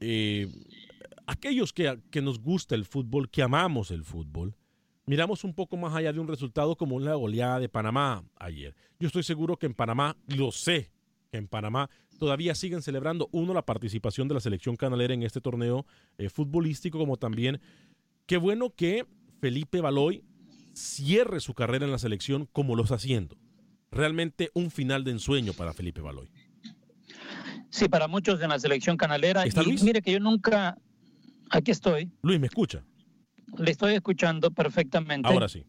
eh, 0.00 0.46
aquellos 1.26 1.72
que, 1.72 1.98
nos 2.20 2.38
gusta 2.38 2.74
el 2.74 2.84
fútbol, 2.84 3.30
que 3.30 3.42
amamos 3.42 3.90
el 3.90 4.04
fútbol, 4.04 4.54
miramos 5.06 5.42
un 5.42 5.54
poco 5.54 5.78
más 5.78 5.94
allá 5.94 6.12
de 6.12 6.20
un 6.20 6.28
resultado 6.28 6.76
como 6.76 7.00
la 7.00 7.14
goleada 7.14 7.58
de 7.58 7.70
Panamá 7.70 8.22
ayer. 8.36 8.76
Yo 9.00 9.06
estoy 9.06 9.22
seguro 9.22 9.56
que 9.56 9.64
en 9.64 9.72
Panamá, 9.72 10.18
lo 10.26 10.52
sé, 10.52 10.90
que 11.30 11.38
en 11.38 11.48
Panamá 11.48 11.88
todavía 12.18 12.54
siguen 12.54 12.82
celebrando, 12.82 13.28
uno, 13.32 13.54
la 13.54 13.64
participación 13.64 14.28
de 14.28 14.34
la 14.34 14.40
selección 14.40 14.76
canalera 14.76 15.14
en 15.14 15.22
este 15.22 15.40
torneo 15.40 15.86
eh, 16.18 16.28
futbolístico, 16.28 16.98
como 16.98 17.16
también, 17.16 17.60
qué 18.28 18.36
bueno 18.36 18.70
que 18.70 19.06
Felipe 19.40 19.80
Baloy 19.80 20.22
cierre 20.74 21.40
su 21.40 21.54
carrera 21.54 21.86
en 21.86 21.90
la 21.90 21.98
selección 21.98 22.46
como 22.52 22.76
lo 22.76 22.84
está 22.84 22.96
haciendo. 22.96 23.36
Realmente 23.90 24.50
un 24.54 24.70
final 24.70 25.02
de 25.02 25.12
ensueño 25.12 25.54
para 25.54 25.72
Felipe 25.72 26.02
Baloy. 26.02 26.30
Sí, 27.70 27.88
para 27.88 28.06
muchos 28.06 28.40
en 28.42 28.50
la 28.50 28.58
selección 28.58 28.96
canalera. 28.98 29.44
¿Está 29.44 29.62
y 29.62 29.82
mire 29.82 30.02
que 30.02 30.12
yo 30.12 30.20
nunca, 30.20 30.76
aquí 31.50 31.70
estoy. 31.70 32.12
Luis, 32.22 32.38
¿me 32.38 32.46
escucha? 32.46 32.84
Le 33.56 33.70
estoy 33.70 33.94
escuchando 33.94 34.50
perfectamente. 34.50 35.28
Ahora 35.28 35.48
sí. 35.48 35.64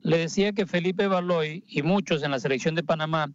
Le 0.00 0.16
decía 0.16 0.52
que 0.52 0.66
Felipe 0.66 1.06
Baloy 1.06 1.62
y 1.68 1.82
muchos 1.82 2.22
en 2.22 2.30
la 2.30 2.40
selección 2.40 2.74
de 2.74 2.82
Panamá 2.82 3.30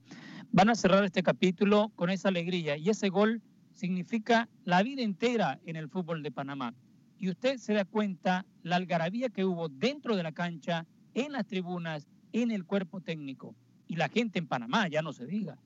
van 0.52 0.70
a 0.72 0.76
cerrar 0.76 1.04
este 1.04 1.22
capítulo 1.22 1.92
con 1.96 2.10
esa 2.10 2.30
alegría 2.30 2.76
y 2.76 2.90
ese 2.90 3.10
gol 3.10 3.44
significa 3.74 4.50
la 4.66 4.82
vida 4.82 5.04
entera 5.04 5.60
en 5.66 5.76
el 5.76 5.90
fútbol 5.90 6.24
de 6.24 6.32
Panamá. 6.32 6.74
Y 7.17 7.30
usted 7.30 7.58
se 7.58 7.73
da 7.73 7.86
cuenta 7.86 8.45
la 8.63 8.75
algarabía 8.75 9.30
que 9.30 9.45
hubo 9.45 9.69
dentro 9.69 10.15
de 10.15 10.23
la 10.23 10.32
cancha, 10.32 10.86
en 11.13 11.32
las 11.32 11.47
tribunas, 11.47 12.08
en 12.32 12.51
el 12.51 12.65
cuerpo 12.65 13.01
técnico 13.01 13.56
y 13.88 13.95
la 13.95 14.10
gente 14.10 14.39
en 14.39 14.47
Panamá, 14.47 14.88
ya 14.88 15.01
no 15.01 15.13
se 15.13 15.25
diga. 15.25 15.58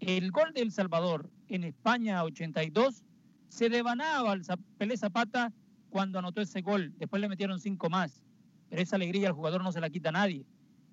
El 0.00 0.30
gol 0.30 0.52
de 0.52 0.62
El 0.62 0.72
Salvador 0.72 1.30
en 1.48 1.64
España 1.64 2.22
82 2.24 3.04
se 3.48 3.68
devanaba 3.68 4.32
al 4.32 4.42
Pelé 4.78 4.96
Zapata 4.96 5.52
cuando 5.90 6.18
anotó 6.18 6.40
ese 6.40 6.62
gol. 6.62 6.94
Después 6.98 7.20
le 7.20 7.28
metieron 7.28 7.60
cinco 7.60 7.88
más. 7.88 8.22
Pero 8.68 8.82
esa 8.82 8.96
alegría 8.96 9.28
al 9.28 9.34
jugador 9.34 9.62
no 9.62 9.72
se 9.72 9.80
la 9.80 9.90
quita 9.90 10.08
a 10.08 10.12
nadie. 10.12 10.44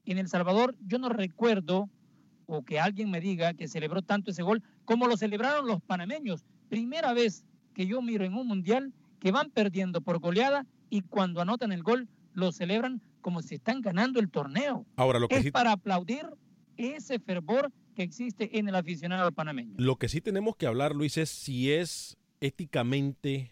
En 0.06 0.18
El 0.18 0.28
Salvador 0.28 0.76
yo 0.86 1.00
no 1.00 1.10
recuerdo 1.10 1.90
o 2.46 2.64
que 2.64 2.80
alguien 2.80 3.10
me 3.10 3.22
diga 3.22 3.54
que 3.54 3.68
celebró 3.68 4.02
tanto 4.02 4.32
ese 4.32 4.44
gol 4.44 4.62
como 4.86 5.08
lo 5.08 5.18
celebraron 5.18 5.66
los 5.66 5.82
panameños. 5.82 6.46
Primera 6.70 7.14
vez 7.14 7.46
que 7.74 7.88
yo 7.88 8.02
miro 8.02 8.26
en 8.26 8.36
un 8.36 8.48
mundial 8.48 8.94
que 9.24 9.32
van 9.32 9.50
perdiendo 9.50 10.02
por 10.02 10.20
goleada 10.20 10.68
y 10.90 11.02
cuando 11.02 11.40
anotan 11.40 11.72
el 11.72 11.82
gol 11.82 12.10
lo 12.34 12.52
celebran 12.52 13.02
como 13.22 13.42
si 13.42 13.56
están 13.56 13.80
ganando 13.82 14.20
el 14.20 14.30
torneo. 14.30 14.86
Ahora 14.98 15.18
lo 15.18 15.30
que 15.30 15.38
es 15.38 15.52
para 15.52 15.72
aplaudir 15.72 16.26
ese 16.76 17.20
fervor 17.20 17.72
que 17.96 18.04
existe 18.04 18.60
en 18.60 18.68
el 18.68 18.76
aficionado 18.76 19.32
panameño. 19.32 19.76
Lo 19.78 19.96
que 19.96 20.10
sí 20.10 20.20
tenemos 20.20 20.58
que 20.58 20.68
hablar, 20.68 20.94
Luis, 20.94 21.18
es 21.18 21.30
si 21.30 21.72
es 21.72 22.18
éticamente 22.42 23.52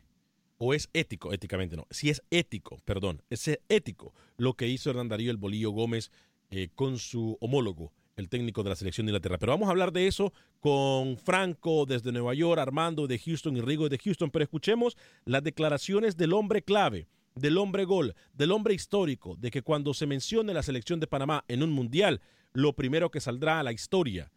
o 0.58 0.74
es 0.74 0.90
ético, 0.92 1.32
éticamente 1.32 1.78
no, 1.78 1.88
si 1.90 2.10
es 2.10 2.22
ético, 2.32 2.80
perdón, 2.84 3.22
es 3.30 3.50
ético 3.70 4.14
lo 4.36 4.56
que 4.56 4.68
hizo 4.68 4.90
Hernán 4.90 5.08
Darío 5.08 5.32
el 5.32 5.38
Bolillo 5.38 5.72
Gómez 5.72 6.12
eh, 6.50 6.68
con 6.76 7.00
su 7.00 7.38
homólogo, 7.40 7.94
el 8.16 8.30
técnico 8.30 8.64
de 8.64 8.70
la 8.70 8.76
selección 8.76 9.06
de 9.06 9.12
Inglaterra. 9.12 9.38
Pero 9.38 9.54
vamos 9.54 9.68
a 9.68 9.72
hablar 9.72 9.92
de 9.92 10.08
eso 10.08 10.34
con 10.60 11.18
Franco 11.18 11.86
desde 11.86 12.12
Nueva 12.12 12.34
York, 12.34 12.60
Armando 12.60 13.08
de 13.08 13.20
Houston 13.20 13.58
y 13.58 13.62
Rigo 13.62 13.90
de 13.90 13.98
Houston. 13.98 14.32
Pero 14.32 14.44
escuchemos 14.44 14.98
las 15.26 15.44
declaraciones 15.44 16.18
del 16.18 16.34
hombre 16.34 16.62
clave, 16.62 17.08
del 17.36 17.58
hombre 17.58 17.86
gol, 17.86 18.16
del 18.34 18.52
hombre 18.52 18.74
histórico, 18.74 19.36
de 19.38 19.52
que 19.52 19.62
cuando 19.62 19.94
se 19.94 20.08
mencione 20.08 20.54
la 20.54 20.64
selección 20.64 21.00
de 21.00 21.08
Panamá 21.08 21.46
en 21.48 21.64
un 21.64 21.72
mundial, 21.72 22.22
lo 22.54 22.74
primero 22.74 23.12
que 23.12 23.22
saldrá 23.22 23.60
a 23.60 23.64
la 23.64 23.72
historia, 23.72 24.32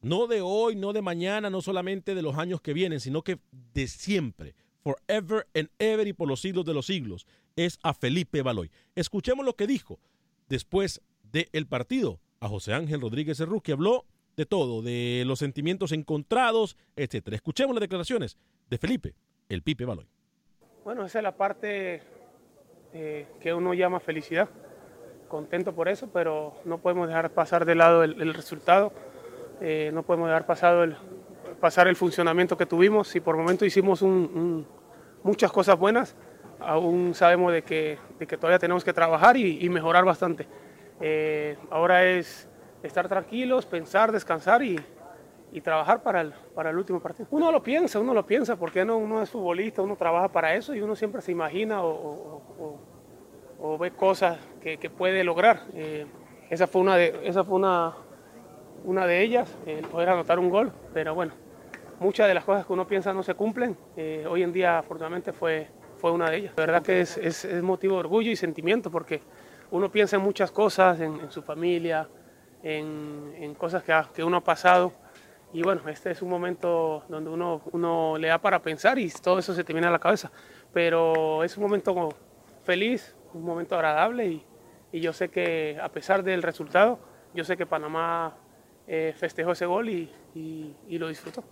no 0.00 0.26
de 0.26 0.40
hoy, 0.40 0.76
no 0.76 0.92
de 0.92 1.02
mañana, 1.02 1.50
no 1.50 1.60
solamente 1.60 2.14
de 2.14 2.22
los 2.22 2.36
años 2.36 2.60
que 2.60 2.72
vienen, 2.72 3.00
sino 3.00 3.22
que 3.22 3.38
de 3.74 3.88
siempre, 3.88 4.54
forever 4.82 5.46
and 5.54 5.68
ever 5.78 6.06
y 6.06 6.12
por 6.12 6.28
los 6.28 6.40
siglos 6.40 6.64
de 6.64 6.74
los 6.74 6.86
siglos, 6.86 7.26
es 7.56 7.78
a 7.82 7.92
Felipe 7.94 8.42
Baloy. 8.42 8.70
Escuchemos 8.94 9.44
lo 9.44 9.56
que 9.56 9.66
dijo 9.66 10.00
después 10.48 11.02
del 11.24 11.66
partido 11.66 12.20
a 12.40 12.48
José 12.48 12.74
Ángel 12.74 13.00
Rodríguez 13.00 13.38
Cerrú, 13.38 13.60
que 13.60 13.72
habló 13.72 14.04
de 14.36 14.46
todo, 14.46 14.82
de 14.82 15.24
los 15.26 15.40
sentimientos 15.40 15.92
encontrados, 15.92 16.76
etcétera. 16.94 17.34
Escuchemos 17.34 17.74
las 17.74 17.80
declaraciones 17.80 18.38
de 18.70 18.78
Felipe, 18.78 19.14
el 19.48 19.62
Pipe 19.62 19.84
Baloy. 19.84 20.06
Bueno, 20.84 21.04
esa 21.04 21.18
es 21.18 21.22
la 21.24 21.36
parte 21.36 22.02
eh, 22.92 23.26
que 23.40 23.52
uno 23.52 23.74
llama 23.74 24.00
felicidad. 24.00 24.48
Contento 25.26 25.74
por 25.74 25.88
eso, 25.88 26.08
pero 26.12 26.54
no 26.64 26.78
podemos 26.78 27.08
dejar 27.08 27.30
pasar 27.30 27.64
de 27.64 27.74
lado 27.74 28.04
el, 28.04 28.32
resultado. 28.32 28.92
Eh, 29.60 29.90
no 29.92 30.04
podemos 30.04 30.28
dejar 30.28 30.46
pasado 30.46 30.84
el, 30.84 30.96
pasar 31.60 31.88
el 31.88 31.96
funcionamiento 31.96 32.56
que 32.56 32.64
tuvimos. 32.64 33.08
Si 33.08 33.20
por 33.20 33.36
momento 33.36 33.66
hicimos 33.66 34.02
muchas 35.22 35.52
cosas 35.52 35.76
buenas, 35.76 36.16
aún 36.60 37.12
sabemos 37.14 37.52
de 37.52 37.62
que, 37.62 37.98
todavía 38.38 38.58
tenemos 38.58 38.84
que 38.84 38.92
trabajar 38.92 39.36
y 39.36 39.68
mejorar 39.68 40.04
bastante. 40.04 40.46
Eh, 41.00 41.56
ahora 41.70 42.04
es 42.04 42.48
estar 42.82 43.08
tranquilos, 43.08 43.66
pensar, 43.66 44.12
descansar 44.12 44.62
y, 44.62 44.78
y 45.52 45.60
trabajar 45.60 46.02
para 46.02 46.20
el, 46.20 46.32
para 46.54 46.70
el 46.70 46.78
último 46.78 47.00
partido. 47.00 47.28
Uno 47.30 47.50
lo 47.52 47.62
piensa, 47.62 47.98
uno 47.98 48.14
lo 48.14 48.26
piensa, 48.26 48.56
porque 48.56 48.84
no, 48.84 48.96
uno 48.96 49.22
es 49.22 49.30
futbolista, 49.30 49.82
uno 49.82 49.96
trabaja 49.96 50.28
para 50.28 50.54
eso 50.54 50.74
y 50.74 50.80
uno 50.80 50.94
siempre 50.96 51.22
se 51.22 51.32
imagina 51.32 51.82
o, 51.82 51.90
o, 51.90 52.42
o, 52.58 52.80
o 53.60 53.78
ve 53.78 53.90
cosas 53.92 54.38
que, 54.60 54.78
que 54.78 54.90
puede 54.90 55.24
lograr. 55.24 55.62
Eh, 55.74 56.06
esa 56.50 56.66
fue 56.66 56.80
una 56.80 56.96
de, 56.96 57.20
esa 57.24 57.44
fue 57.44 57.56
una, 57.56 57.94
una 58.84 59.06
de 59.06 59.22
ellas, 59.22 59.56
el 59.66 59.84
poder 59.86 60.08
anotar 60.08 60.38
un 60.38 60.50
gol, 60.50 60.72
pero 60.94 61.14
bueno, 61.14 61.32
muchas 62.00 62.28
de 62.28 62.34
las 62.34 62.44
cosas 62.44 62.64
que 62.64 62.72
uno 62.72 62.86
piensa 62.86 63.12
no 63.12 63.22
se 63.22 63.34
cumplen. 63.34 63.76
Eh, 63.96 64.24
hoy 64.28 64.42
en 64.42 64.52
día, 64.52 64.78
afortunadamente, 64.78 65.32
fue, 65.32 65.68
fue 65.98 66.10
una 66.10 66.30
de 66.30 66.36
ellas. 66.36 66.52
La 66.56 66.66
verdad 66.66 66.82
que 66.82 67.00
es, 67.00 67.18
es, 67.18 67.44
es 67.44 67.62
motivo 67.62 67.94
de 67.94 68.00
orgullo 68.00 68.30
y 68.30 68.36
sentimiento 68.36 68.90
porque 68.90 69.20
uno 69.70 69.90
piensa 69.90 70.16
en 70.16 70.22
muchas 70.22 70.50
cosas, 70.50 71.00
en, 71.00 71.30
su 71.30 71.42
familia, 71.42 72.08
en, 72.62 73.54
cosas 73.56 73.82
que, 73.82 73.92
ha, 73.92 74.08
que, 74.14 74.24
uno 74.24 74.38
ha 74.38 74.44
pasado. 74.44 74.92
Y 75.52 75.62
bueno, 75.62 75.88
este 75.88 76.10
es 76.10 76.22
un 76.22 76.28
momento 76.28 77.04
donde 77.08 77.30
uno, 77.30 77.62
uno 77.72 78.16
le 78.18 78.28
da 78.28 78.38
para 78.38 78.60
pensar 78.60 78.98
y 78.98 79.10
todo 79.10 79.38
eso 79.38 79.54
se 79.54 79.64
te 79.64 79.72
viene 79.72 79.88
a 79.88 79.90
la 79.90 79.98
cabeza. 79.98 80.30
Pero 80.72 81.42
es 81.42 81.56
un 81.56 81.62
momento 81.62 82.10
feliz, 82.64 83.16
un 83.34 83.44
momento 83.44 83.74
agradable 83.74 84.26
y, 84.26 84.44
yo 84.90 85.12
sé 85.12 85.28
que 85.28 85.78
a 85.82 85.90
pesar 85.90 86.22
del 86.22 86.42
resultado, 86.42 86.98
yo 87.34 87.44
sé 87.44 87.58
que 87.58 87.66
Panamá 87.66 88.34
eh, 88.86 89.14
festejó 89.16 89.52
ese 89.52 89.66
gol 89.66 89.90
y 89.90 90.10
lo 90.88 91.08
disfrutó. 91.08 91.44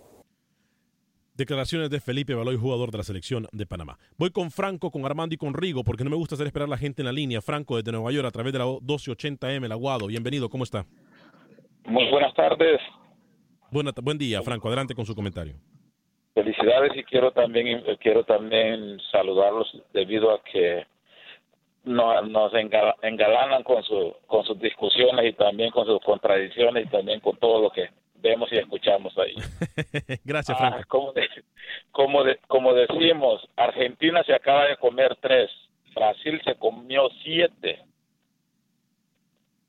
Declaraciones 1.37 1.90
de 1.90 2.01
Felipe 2.01 2.33
Baloy, 2.33 2.57
jugador 2.57 2.90
de 2.90 2.96
la 2.96 3.05
selección 3.05 3.46
de 3.53 3.66
Panamá. 3.66 3.99
Voy 4.16 4.31
con 4.31 4.51
Franco, 4.51 4.90
con 4.90 5.05
Armando 5.05 5.35
y 5.35 5.38
con 5.38 5.53
Rigo, 5.53 5.85
porque 5.85 6.03
no 6.03 6.09
me 6.09 6.16
gusta 6.16 6.35
hacer 6.35 6.46
esperar 6.46 6.66
a 6.66 6.70
la 6.70 6.79
gente 6.79 7.03
en 7.03 7.07
la 7.07 7.12
línea. 7.12 7.42
Franco, 7.42 7.77
desde 7.77 7.92
Nueva 7.92 8.11
York, 8.11 8.27
a 8.27 8.31
través 8.31 8.55
de 8.55 8.59
la 8.59 8.64
1280M, 8.64 9.66
el 9.66 9.72
Aguado. 9.72 10.07
Bienvenido, 10.07 10.49
¿cómo 10.49 10.64
está? 10.64 10.87
Muy 11.85 12.09
buenas 12.11 12.33
tardes. 12.33 12.81
Buena, 13.70 13.92
buen 14.03 14.16
día, 14.16 14.40
Franco. 14.40 14.68
Adelante 14.68 14.94
con 14.94 15.05
su 15.05 15.14
comentario. 15.14 15.57
Felicidades 16.33 16.92
y 16.96 17.05
quiero 17.05 17.31
también 17.33 17.83
quiero 18.01 18.25
también 18.25 18.99
saludarlos 19.12 19.66
debido 19.92 20.35
a 20.35 20.42
que 20.42 20.87
nos, 21.85 22.29
nos 22.31 22.53
engalanan 23.03 23.62
con 23.62 23.83
su 23.83 24.14
con 24.27 24.42
sus 24.44 24.59
discusiones 24.59 25.27
y 25.27 25.33
también 25.35 25.70
con 25.70 25.85
sus 25.85 26.01
contradicciones 26.01 26.87
y 26.87 26.88
también 26.88 27.20
con 27.20 27.37
todo 27.37 27.62
lo 27.62 27.70
que 27.70 27.90
vemos 28.26 28.52
y 28.52 28.56
escuchamos 28.56 29.16
ahí. 29.18 29.34
Gracias, 30.24 30.56
Franco. 30.58 30.78
Ah, 30.78 30.84
como, 30.88 31.12
de, 31.12 31.28
como, 31.90 32.24
de, 32.24 32.38
como 32.46 32.74
decimos, 32.74 33.48
Argentina 33.56 34.22
se 34.24 34.34
acaba 34.34 34.66
de 34.66 34.76
comer 34.76 35.16
tres, 35.20 35.50
Brasil 35.94 36.40
se 36.44 36.54
comió 36.56 37.08
siete, 37.22 37.82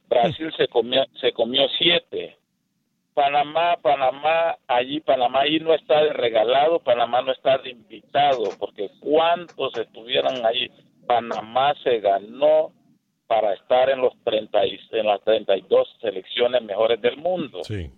Brasil 0.09 0.53
se 0.57 0.67
comió, 0.67 1.05
se 1.19 1.31
comió 1.33 1.67
siete, 1.77 2.37
Panamá, 3.13 3.77
Panamá, 3.81 4.57
allí 4.67 4.99
Panamá 4.99 5.41
ahí 5.41 5.59
no 5.59 5.73
está 5.73 6.03
de 6.03 6.13
regalado, 6.13 6.79
Panamá 6.79 7.21
no 7.21 7.31
está 7.31 7.57
de 7.57 7.71
invitado, 7.71 8.43
porque 8.59 8.91
cuántos 8.99 9.75
estuvieran 9.77 10.45
ahí, 10.45 10.69
Panamá 11.07 11.73
se 11.83 11.99
ganó 11.99 12.73
para 13.27 13.53
estar 13.53 13.89
en 13.89 14.01
los 14.01 14.13
30 14.23 14.65
y, 14.67 14.79
en 14.91 15.05
las 15.05 15.21
32 15.21 15.97
selecciones 15.99 16.61
mejores 16.63 17.01
del 17.01 17.17
mundo. 17.17 17.63
Sí. 17.63 17.89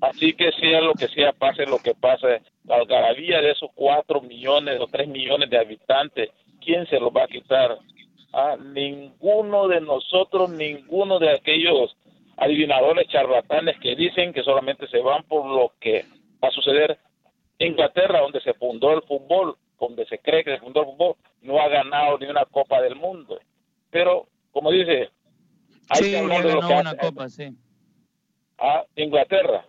Así 0.00 0.34
que 0.34 0.52
sea 0.52 0.80
lo 0.80 0.94
que 0.94 1.08
sea, 1.08 1.32
pase 1.32 1.66
lo 1.66 1.78
que 1.78 1.94
pase, 1.94 2.42
la 2.64 2.76
algarabía 2.76 3.40
de 3.40 3.52
esos 3.52 3.70
cuatro 3.74 4.20
millones 4.20 4.80
o 4.80 4.86
tres 4.86 5.08
millones 5.08 5.48
de 5.50 5.58
habitantes, 5.58 6.30
¿quién 6.60 6.86
se 6.86 6.98
los 6.98 7.10
va 7.10 7.24
a 7.24 7.28
quitar? 7.28 7.78
Ah, 8.32 8.56
ninguno 8.60 9.68
de 9.68 9.80
nosotros, 9.80 10.50
ninguno 10.50 11.18
de 11.18 11.30
aquellos 11.30 11.96
adivinadores 12.36 13.08
charlatanes 13.08 13.78
que 13.78 13.94
dicen 13.94 14.32
que 14.32 14.42
solamente 14.42 14.88
se 14.88 14.98
van 14.98 15.22
por 15.24 15.46
lo 15.46 15.72
que 15.80 16.04
va 16.42 16.48
a 16.48 16.52
suceder. 16.52 16.98
Inglaterra, 17.58 18.20
donde 18.20 18.40
se 18.40 18.54
fundó 18.54 18.92
el 18.92 19.02
fútbol, 19.02 19.56
donde 19.78 20.04
se 20.06 20.18
cree 20.18 20.42
que 20.42 20.54
se 20.54 20.60
fundó 20.60 20.80
el 20.80 20.86
fútbol, 20.86 21.14
no 21.42 21.60
ha 21.60 21.68
ganado 21.68 22.18
ni 22.18 22.26
una 22.26 22.44
Copa 22.46 22.80
del 22.82 22.96
Mundo. 22.96 23.38
Pero, 23.90 24.26
como 24.50 24.72
dice, 24.72 25.10
hay 25.88 26.02
sí, 26.02 26.10
que 26.10 26.18
hablar 26.18 26.44
de 26.44 26.52
lo 26.54 26.66
que 26.66 26.74
hace. 26.74 26.96
copa, 26.96 27.28
sí. 27.28 27.56
Ah, 28.58 28.84
Inglaterra, 28.96 29.64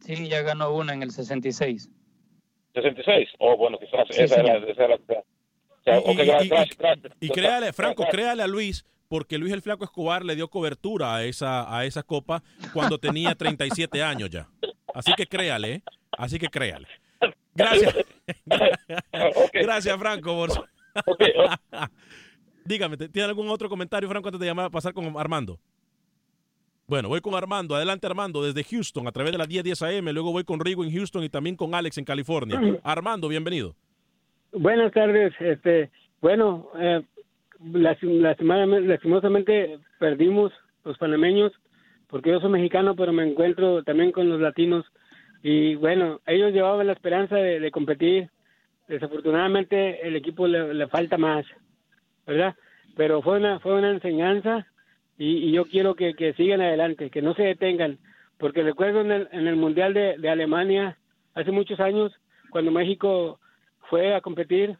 Sí, 0.00 0.28
ya 0.28 0.42
ganó 0.42 0.74
una 0.74 0.92
en 0.94 1.02
el 1.02 1.10
66. 1.10 1.90
66. 2.74 3.28
Oh, 3.38 3.56
bueno, 3.56 3.78
quizás 3.78 4.06
Sí, 4.10 4.22
esa, 4.22 4.40
era, 4.40 4.56
esa 4.58 4.84
era. 4.84 4.98
Y- 7.20 7.28
créale, 7.30 7.72
Franco, 7.72 8.06
créale 8.10 8.42
a 8.42 8.46
Luis, 8.46 8.84
porque 9.08 9.38
Luis 9.38 9.52
el 9.52 9.62
Flaco 9.62 9.84
Escobar 9.84 10.24
le 10.24 10.36
dio 10.36 10.48
cobertura 10.48 11.14
a 11.14 11.24
esa, 11.24 11.74
a 11.74 11.84
esa 11.84 12.02
copa 12.02 12.42
cuando 12.72 12.98
tenía 12.98 13.34
37 13.34 14.02
años 14.02 14.30
ya. 14.30 14.48
Así 14.94 15.12
que 15.14 15.26
créale, 15.26 15.72
¿eh? 15.74 15.82
Así 16.16 16.38
que 16.38 16.48
créale. 16.48 16.86
Gracias. 17.54 17.94
Gracias, 19.52 19.98
Franco. 19.98 20.46
Por... 20.46 20.68
Dígame, 22.64 22.96
¿tiene 22.96 23.22
algún 23.24 23.48
otro 23.48 23.68
comentario, 23.68 24.08
Franco, 24.08 24.28
antes 24.28 24.40
de 24.40 24.46
llamar, 24.46 24.70
pasar 24.70 24.92
con 24.92 25.18
Armando? 25.18 25.58
Bueno, 26.88 27.08
voy 27.10 27.20
con 27.20 27.34
Armando. 27.34 27.74
Adelante, 27.74 28.06
Armando, 28.06 28.42
desde 28.42 28.64
Houston, 28.64 29.06
a 29.06 29.12
través 29.12 29.32
de 29.32 29.38
la 29.38 29.46
1010 29.46 29.82
AM. 29.82 30.08
Luego 30.08 30.32
voy 30.32 30.44
con 30.44 30.58
Rigo 30.58 30.82
en 30.82 30.90
Houston 30.90 31.22
y 31.22 31.28
también 31.28 31.54
con 31.54 31.74
Alex 31.74 31.98
en 31.98 32.06
California. 32.06 32.58
Armando, 32.82 33.28
bienvenido. 33.28 33.74
Buenas 34.52 34.90
tardes. 34.94 35.34
Este, 35.38 35.90
bueno, 36.22 36.70
eh, 36.78 37.02
lastimosamente 37.60 39.80
perdimos 39.98 40.50
los 40.82 40.96
panameños 40.96 41.52
porque 42.06 42.30
yo 42.30 42.40
soy 42.40 42.48
mexicano, 42.48 42.96
pero 42.96 43.12
me 43.12 43.28
encuentro 43.28 43.82
también 43.82 44.10
con 44.10 44.30
los 44.30 44.40
latinos 44.40 44.86
y 45.42 45.74
bueno, 45.74 46.22
ellos 46.26 46.54
llevaban 46.54 46.86
la 46.86 46.94
esperanza 46.94 47.36
de, 47.36 47.60
de 47.60 47.70
competir. 47.70 48.30
Desafortunadamente 48.88 50.08
el 50.08 50.16
equipo 50.16 50.46
le, 50.46 50.72
le 50.72 50.88
falta 50.88 51.18
más, 51.18 51.44
¿verdad? 52.26 52.56
Pero 52.96 53.20
fue 53.20 53.36
una 53.36 53.60
fue 53.60 53.74
una 53.74 53.90
enseñanza 53.90 54.66
y, 55.18 55.48
y 55.48 55.52
yo 55.52 55.64
quiero 55.66 55.94
que, 55.94 56.34
sigan 56.36 56.60
adelante, 56.60 57.10
que 57.10 57.22
no 57.22 57.34
se 57.34 57.42
detengan, 57.42 57.98
porque 58.38 58.62
recuerdo 58.62 59.00
en 59.00 59.12
el, 59.12 59.28
en 59.32 59.46
el 59.46 59.56
mundial 59.56 59.92
de, 59.92 60.28
Alemania 60.30 60.96
hace 61.34 61.50
muchos 61.50 61.80
años 61.80 62.12
cuando 62.50 62.70
México 62.70 63.40
fue 63.90 64.14
a 64.14 64.20
competir, 64.20 64.76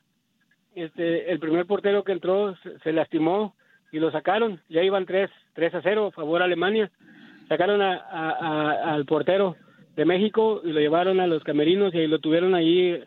este, 0.74 1.30
el 1.30 1.40
primer 1.40 1.66
portero 1.66 2.04
que 2.04 2.12
entró 2.12 2.56
se, 2.62 2.78
se 2.78 2.92
lastimó 2.92 3.54
y 3.90 3.98
lo 3.98 4.10
sacaron. 4.10 4.60
Ya 4.68 4.82
iban 4.82 5.06
3, 5.06 5.30
3 5.54 5.74
a 5.74 5.82
0 5.82 6.06
a 6.06 6.12
favor 6.12 6.42
a 6.42 6.44
Alemania. 6.44 6.90
Sacaron 7.48 7.80
a, 7.80 8.94
al 8.94 9.06
portero 9.06 9.56
de 9.96 10.04
México 10.04 10.60
y 10.62 10.72
lo 10.72 10.80
llevaron 10.80 11.18
a 11.20 11.26
los 11.26 11.42
camerinos 11.42 11.94
y 11.94 12.06
lo 12.06 12.18
tuvieron 12.18 12.54
ahí, 12.54 13.02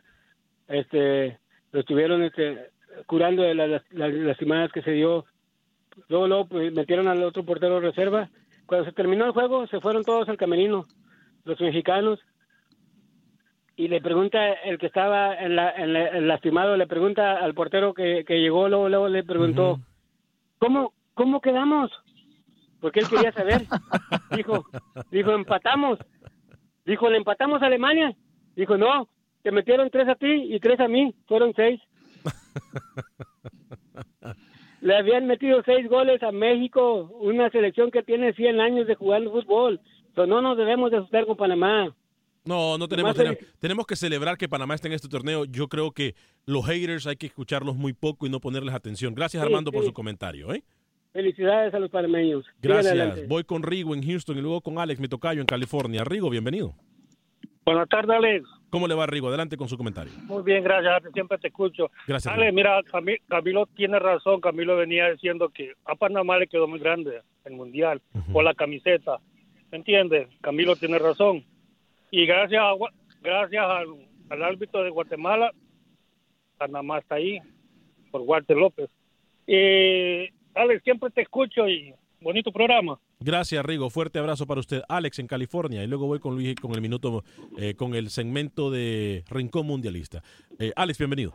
este, 0.68 1.38
lo 1.72 1.80
estuvieron 1.80 2.24
este, 2.24 2.70
curando 3.06 3.44
de 3.44 3.54
las, 3.54 3.84
las 3.92 4.14
lastimadas 4.14 4.72
que 4.72 4.82
se 4.82 4.92
dio. 4.92 5.26
Luego, 6.10 6.28
luego 6.28 6.46
pues, 6.48 6.72
metieron 6.74 7.08
al 7.08 7.24
otro 7.24 7.44
portero 7.46 7.76
de 7.76 7.88
reserva. 7.90 8.30
Cuando 8.66 8.86
se 8.86 8.94
terminó 8.94 9.26
el 9.26 9.32
juego, 9.32 9.68
se 9.68 9.80
fueron 9.82 10.04
todos 10.04 10.28
al 10.30 10.38
camerino. 10.38 10.86
los 11.44 11.60
mexicanos, 11.60 12.20
y 13.76 13.88
le 13.88 14.00
pregunta 14.00 14.54
el 14.54 14.78
que 14.78 14.86
estaba 14.86 15.34
en 15.36 15.56
la, 15.56 15.72
en 15.72 15.92
la- 15.94 16.08
el 16.10 16.28
lastimado, 16.28 16.78
le 16.78 16.86
pregunta 16.86 17.38
al 17.40 17.56
portero 17.56 17.96
que, 17.96 18.24
que 18.26 18.40
llegó, 18.40 18.70
luego, 18.70 18.90
luego 18.90 19.10
le 19.10 19.24
preguntó, 19.24 19.80
¿cómo, 20.60 20.94
¿cómo 21.16 21.42
quedamos? 21.42 21.90
Porque 22.80 23.00
él 23.00 23.08
quería 23.10 23.32
saber. 23.32 23.64
dijo, 24.32 24.66
dijo, 25.10 25.32
empatamos. 25.32 25.98
Dijo, 26.86 27.10
¿le 27.10 27.18
empatamos 27.18 27.62
a 27.64 27.66
Alemania? 27.66 28.14
Dijo, 28.56 28.78
no, 28.78 29.08
te 29.42 29.52
metieron 29.52 29.90
tres 29.90 30.08
a 30.10 30.16
ti 30.16 30.32
y 30.54 30.60
tres 30.60 30.80
a 30.80 30.88
mí, 30.88 31.16
fueron 31.28 31.54
seis. 31.56 31.82
Le 34.82 34.98
habían 34.98 35.28
metido 35.28 35.62
seis 35.64 35.88
goles 35.88 36.22
a 36.24 36.32
México, 36.32 37.04
una 37.22 37.50
selección 37.52 37.92
que 37.92 38.02
tiene 38.02 38.34
100 38.34 38.60
años 38.60 38.88
de 38.88 38.96
jugar 38.96 39.24
fútbol. 39.24 39.80
Pero 40.16 40.28
no 40.28 40.42
nos 40.42 40.58
debemos 40.58 40.92
de 40.92 40.98
asustar 40.98 41.26
con 41.26 41.38
Panamá. 41.38 41.96
No, 42.44 42.80
no 42.80 42.88
tenemos, 42.88 43.16
tenemos, 43.60 43.86
que 43.86 43.96
celebrar 43.96 44.36
que 44.36 44.50
Panamá 44.50 44.74
esté 44.74 44.88
en 44.88 44.96
este 44.96 45.08
torneo. 45.08 45.46
Yo 45.46 45.68
creo 45.68 45.92
que 45.92 46.16
los 46.48 46.66
haters 46.66 47.06
hay 47.06 47.16
que 47.16 47.28
escucharlos 47.28 47.76
muy 47.76 47.94
poco 47.94 48.26
y 48.26 48.32
no 48.32 48.40
ponerles 48.40 48.74
atención. 48.74 49.14
Gracias 49.14 49.44
Sí, 49.44 49.48
Armando 49.48 49.72
por 49.72 49.86
su 49.86 49.94
comentario. 49.94 50.52
¿eh? 50.52 50.64
Felicidades 51.14 51.72
a 51.76 51.80
los 51.80 51.92
panameños. 51.92 52.44
Gracias. 52.60 53.28
Voy 53.28 53.44
con 53.44 53.62
Rigo 53.62 53.94
en 53.94 54.04
Houston 54.04 54.38
y 54.40 54.42
luego 54.42 54.62
con 54.62 54.80
Alex, 54.80 55.00
mi 55.00 55.08
tocayo 55.08 55.42
en 55.42 55.48
California. 55.48 56.04
Rigo, 56.04 56.32
bienvenido. 56.32 56.74
Buenas 57.64 57.88
tardes, 57.88 58.10
Alex. 58.10 58.50
¿Cómo 58.72 58.88
le 58.88 58.96
va 58.96 59.06
Rigo? 59.06 59.28
Adelante 59.28 59.58
con 59.58 59.68
su 59.68 59.78
comentario. 59.78 60.12
Muy 60.26 60.42
bien, 60.44 60.64
gracias. 60.64 61.12
Siempre 61.14 61.38
te 61.38 61.50
escucho. 61.50 61.92
Gracias. 62.08 62.36
Rigo. 62.36 62.54
mira, 62.54 62.82
Cami- 62.84 63.20
Camilo 63.28 63.68
tiene 63.68 64.00
razón. 64.00 64.42
Camilo 64.42 64.76
venía 64.78 65.12
diciendo 65.12 65.50
que 65.50 65.74
a 65.86 65.94
Panamá 65.96 66.38
le 66.38 66.48
quedó 66.48 66.68
muy 66.68 66.80
grande 66.80 67.22
el 67.46 67.54
Mundial 67.54 68.02
por 68.32 68.44
la 68.44 68.54
camiseta. 68.54 69.18
¿Me 69.72 69.78
entiendes? 69.78 70.28
Camilo 70.42 70.76
tiene 70.76 70.98
razón. 71.00 71.44
Y 72.12 72.26
gracias, 72.26 72.62
a 72.62 72.74
gracias 73.22 73.64
al, 73.66 73.88
al 74.30 74.44
árbitro 74.44 74.84
de 74.84 74.90
Guatemala, 74.90 75.52
Panamá 76.58 77.00
está 77.00 77.16
ahí, 77.16 77.40
por 78.12 78.22
Walter 78.22 78.58
López. 78.58 78.90
Y, 79.48 80.30
Alex, 80.54 80.84
siempre 80.84 81.10
te 81.10 81.22
escucho 81.22 81.68
y 81.68 81.94
bonito 82.22 82.52
programa. 82.52 83.00
Gracias, 83.24 83.64
Rigo. 83.64 83.90
Fuerte 83.90 84.18
abrazo 84.20 84.48
para 84.48 84.60
usted. 84.60 84.82
Alex 84.90 85.20
en 85.20 85.28
California. 85.28 85.84
Y 85.84 85.88
luego 85.88 86.08
voy 86.08 86.20
con 86.20 86.34
Luis 86.34 86.56
con 86.60 86.74
el 86.74 86.82
minuto, 86.82 87.24
eh, 87.58 87.76
con 87.76 87.94
el 87.94 88.10
segmento 88.10 88.72
de 88.72 89.24
Rincón 89.30 89.68
Mundialista. 89.68 90.24
Eh, 90.60 90.72
Alex, 90.76 90.98
bienvenido. 90.98 91.34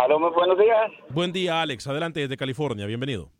Aló, 0.00 0.18
muy 0.18 0.30
buenos 0.30 0.58
días. 0.58 0.90
Buen 1.10 1.32
día, 1.32 1.60
Alex. 1.62 1.86
Adelante 1.86 2.20
desde 2.20 2.36
California. 2.36 2.86
Bienvenido. 2.86 3.30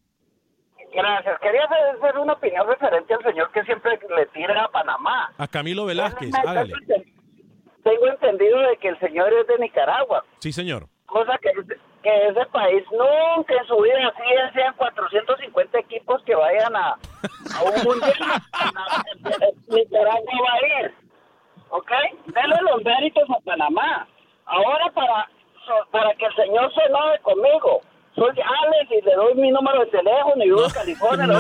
Gracias. 0.95 1.41
Quería 1.41 1.63
hacer 1.65 2.19
una 2.19 2.35
opinión 2.35 2.67
referente 2.69 3.15
al 3.15 3.23
señor 3.25 3.51
que 3.53 3.63
siempre 3.65 3.99
le 4.17 4.27
tira 4.27 4.65
a 4.65 4.69
Panamá. 4.69 5.33
A 5.39 5.49
Camilo 5.49 5.87
Velázquez. 5.87 6.31
Hágale. 6.47 6.73
Tengo 7.83 8.07
entendido 8.07 8.59
de 8.61 8.77
que 8.79 8.89
el 8.89 8.99
señor 9.01 9.33
es 9.33 9.47
de 9.47 9.59
Nicaragua, 9.59 10.25
Sí, 10.39 10.53
señor. 10.53 10.89
cosa 11.07 11.37
que, 11.39 11.51
que 12.05 12.27
ese 12.29 12.47
país 12.53 12.85
nunca 12.93 13.55
en 13.55 13.67
su 13.67 13.77
vida 13.81 14.13
así 14.15 14.23
sean 14.55 14.75
450 14.75 15.79
equipos 15.81 16.23
que 16.25 16.37
vayan 16.37 16.77
a, 16.77 16.91
a 16.91 17.63
un 17.65 17.83
mundial. 17.83 18.13
Nicaragua 19.69 20.33
va 20.47 20.53
a 20.55 20.57
ir. 20.85 20.95
¿Ok? 21.71 21.91
Denle 22.27 22.57
los 22.71 22.85
méritos 22.85 23.25
a 23.31 23.41
Panamá. 23.41 24.07
Ahora 24.47 24.91
para, 24.95 25.29
so- 25.67 25.87
para 25.91 26.15
que 26.15 26.27
el 26.27 26.35
señor 26.37 26.73
se 26.75 26.83
enoje 26.85 27.19
conmigo. 27.23 27.81
Soy 28.15 28.31
Alex 28.31 28.91
y 28.93 29.01
le 29.05 29.15
doy 29.15 29.35
mi 29.35 29.51
número 29.51 29.81
de 29.81 29.87
teléfono 29.87 30.45
y 30.45 30.51
vivo 30.51 30.65
en 30.67 30.71
California. 30.71 31.27
No 31.27 31.35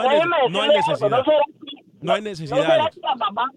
hay, 0.00 0.08
Déjeme 0.10 0.36
no 0.50 0.62
hay 0.62 0.68
necesidad. 0.68 1.10
¿no 1.10 1.24
será- 1.24 1.44
No 2.02 2.12
hay 2.12 2.20
¿No 2.22 2.28
necesidad, 2.28 2.60
será 2.62 2.74
Alex. 2.74 2.94
que 2.94 3.00
la 3.00 3.14
mamá, 3.16 3.50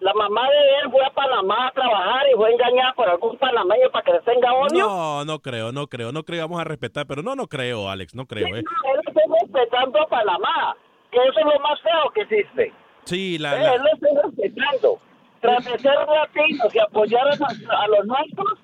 la 0.00 0.14
mamá 0.14 0.48
de 0.48 0.56
él 0.82 0.90
fue 0.90 1.04
a 1.04 1.10
Panamá 1.10 1.68
a 1.68 1.72
trabajar 1.72 2.22
y 2.32 2.36
fue 2.36 2.52
engañada 2.52 2.92
por 2.94 3.08
algún 3.08 3.36
panameño 3.38 3.90
para 3.92 4.04
que 4.04 4.12
le 4.12 4.20
tenga 4.20 4.52
odio? 4.54 4.86
No, 4.86 5.24
no 5.24 5.38
creo, 5.40 5.72
no 5.72 5.86
creo, 5.88 6.10
no 6.12 6.24
creo, 6.24 6.42
vamos 6.48 6.60
a 6.60 6.64
respetar, 6.64 7.06
pero 7.06 7.22
no, 7.22 7.34
no 7.34 7.46
creo, 7.46 7.88
Alex, 7.90 8.14
no 8.14 8.26
creo, 8.26 8.46
¿eh? 8.56 8.60
Él 8.60 8.64
está 9.06 9.20
respetando 9.42 10.00
a 10.02 10.06
Panamá, 10.08 10.76
que 11.10 11.18
eso 11.18 11.38
es 11.38 11.44
lo 11.44 11.60
más 11.60 11.80
feo 11.82 12.10
que 12.14 12.20
existe. 12.22 12.72
Sí, 13.04 13.38
la, 13.38 13.54
la- 13.54 13.74
Él 13.74 13.82
lo 13.82 13.92
está 13.94 14.22
respetando. 14.26 14.98
Tras 15.40 15.64
de 15.64 15.78
ser 15.78 15.94
latinos 15.94 16.74
y 16.74 16.78
apoyar 16.78 17.26
a, 17.28 17.32
a 17.32 17.88
los 17.88 18.04
nuestros, 18.06 18.58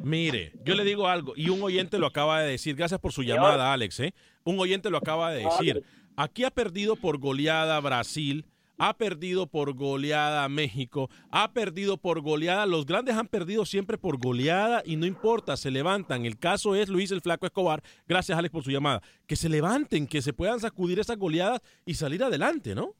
mire, 0.00 0.52
yo 0.64 0.74
le 0.74 0.84
digo 0.84 1.08
algo, 1.08 1.32
y 1.36 1.48
un 1.48 1.62
oyente 1.62 1.98
lo 1.98 2.06
acaba 2.06 2.40
de 2.40 2.50
decir, 2.50 2.76
gracias 2.76 3.00
por 3.00 3.12
su 3.12 3.22
llamada, 3.22 3.72
Alex, 3.72 4.00
¿eh? 4.00 4.14
Un 4.44 4.58
oyente 4.60 4.90
lo 4.90 4.98
acaba 4.98 5.30
de 5.32 5.44
decir, 5.44 5.82
aquí 6.16 6.44
ha 6.44 6.50
perdido 6.50 6.96
por 6.96 7.18
goleada 7.18 7.80
Brasil, 7.80 8.44
ha 8.78 8.96
perdido 8.96 9.48
por 9.48 9.74
goleada 9.74 10.48
México, 10.48 11.10
ha 11.30 11.52
perdido 11.52 11.98
por 11.98 12.20
goleada, 12.20 12.64
los 12.64 12.86
grandes 12.86 13.16
han 13.16 13.26
perdido 13.26 13.66
siempre 13.66 13.98
por 13.98 14.18
goleada 14.18 14.82
y 14.86 14.96
no 14.96 15.04
importa, 15.04 15.56
se 15.56 15.70
levantan. 15.70 16.24
El 16.24 16.38
caso 16.38 16.74
es 16.74 16.88
Luis 16.88 17.10
el 17.10 17.20
Flaco 17.20 17.46
Escobar, 17.46 17.82
gracias 18.06 18.38
Alex 18.38 18.52
por 18.52 18.62
su 18.62 18.70
llamada, 18.70 19.02
que 19.26 19.36
se 19.36 19.48
levanten, 19.48 20.06
que 20.06 20.22
se 20.22 20.32
puedan 20.32 20.60
sacudir 20.60 20.98
esas 21.00 21.18
goleadas 21.18 21.60
y 21.84 21.94
salir 21.94 22.22
adelante, 22.22 22.74
¿no? 22.74 22.94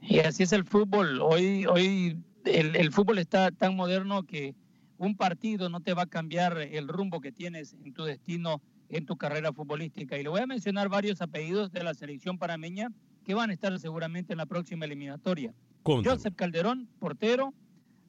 Y 0.00 0.20
así 0.20 0.42
es 0.42 0.52
el 0.52 0.64
fútbol. 0.64 1.20
Hoy, 1.20 1.66
hoy 1.66 2.18
el, 2.44 2.74
el 2.74 2.92
fútbol 2.92 3.18
está 3.18 3.50
tan 3.50 3.76
moderno 3.76 4.24
que 4.24 4.54
un 4.96 5.16
partido 5.16 5.68
no 5.68 5.80
te 5.80 5.94
va 5.94 6.02
a 6.02 6.06
cambiar 6.06 6.58
el 6.58 6.88
rumbo 6.88 7.20
que 7.20 7.32
tienes 7.32 7.74
en 7.84 7.92
tu 7.92 8.04
destino, 8.04 8.62
en 8.88 9.04
tu 9.04 9.16
carrera 9.16 9.52
futbolística. 9.52 10.16
Y 10.16 10.22
le 10.22 10.28
voy 10.28 10.40
a 10.40 10.46
mencionar 10.46 10.88
varios 10.88 11.20
apellidos 11.20 11.72
de 11.72 11.82
la 11.82 11.92
selección 11.92 12.38
panameña 12.38 12.88
que 13.24 13.34
van 13.34 13.50
a 13.50 13.52
estar 13.52 13.78
seguramente 13.78 14.32
en 14.32 14.38
la 14.38 14.46
próxima 14.46 14.84
eliminatoria. 14.84 15.54
Joseph 15.84 16.34
Calderón, 16.36 16.88
portero. 16.98 17.54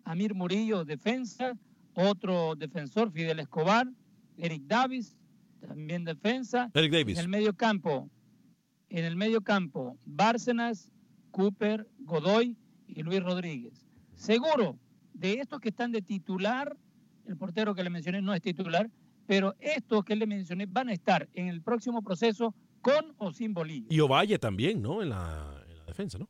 Amir 0.04 0.34
Murillo, 0.34 0.86
defensa. 0.86 1.58
Otro 1.96 2.56
defensor, 2.56 3.12
Fidel 3.12 3.40
Escobar. 3.40 3.88
Eric 4.38 4.64
Davis, 4.66 5.16
también 5.60 6.04
defensa. 6.04 6.72
Eric 6.74 6.92
Davis. 6.92 7.18
En 7.18 7.24
el 7.24 7.30
medio 7.30 7.54
campo, 7.54 8.10
en 8.90 9.06
el 9.06 9.16
medio 9.16 9.42
campo, 9.42 9.98
Bárcenas, 10.06 10.92
Cooper, 11.32 11.88
Godoy 12.00 12.58
y 12.88 13.04
Luis 13.04 13.22
Rodríguez. 13.22 13.88
Seguro, 14.16 14.78
de 15.14 15.40
estos 15.40 15.60
que 15.60 15.70
están 15.70 15.92
de 15.92 16.02
titular, 16.02 16.76
el 17.26 17.38
portero 17.38 17.76
que 17.76 17.84
le 17.84 17.90
mencioné 17.90 18.22
no 18.22 18.34
es 18.34 18.42
titular, 18.42 18.90
pero 19.26 19.56
estos 19.60 20.04
que 20.04 20.16
le 20.16 20.28
mencioné 20.28 20.66
van 20.66 20.90
a 20.90 20.94
estar 20.94 21.30
en 21.34 21.48
el 21.48 21.62
próximo 21.62 22.02
proceso 22.02 22.54
con 22.84 23.16
o 23.18 23.32
sin 23.34 23.54
Bolivia. 23.56 23.88
Y 23.90 24.00
Ovalle 24.00 24.38
también, 24.38 24.82
¿no? 24.82 25.02
En 25.02 25.10
la, 25.10 25.64
en 25.68 25.78
la 25.80 25.86
defensa, 25.86 26.20
¿no? 26.20 26.30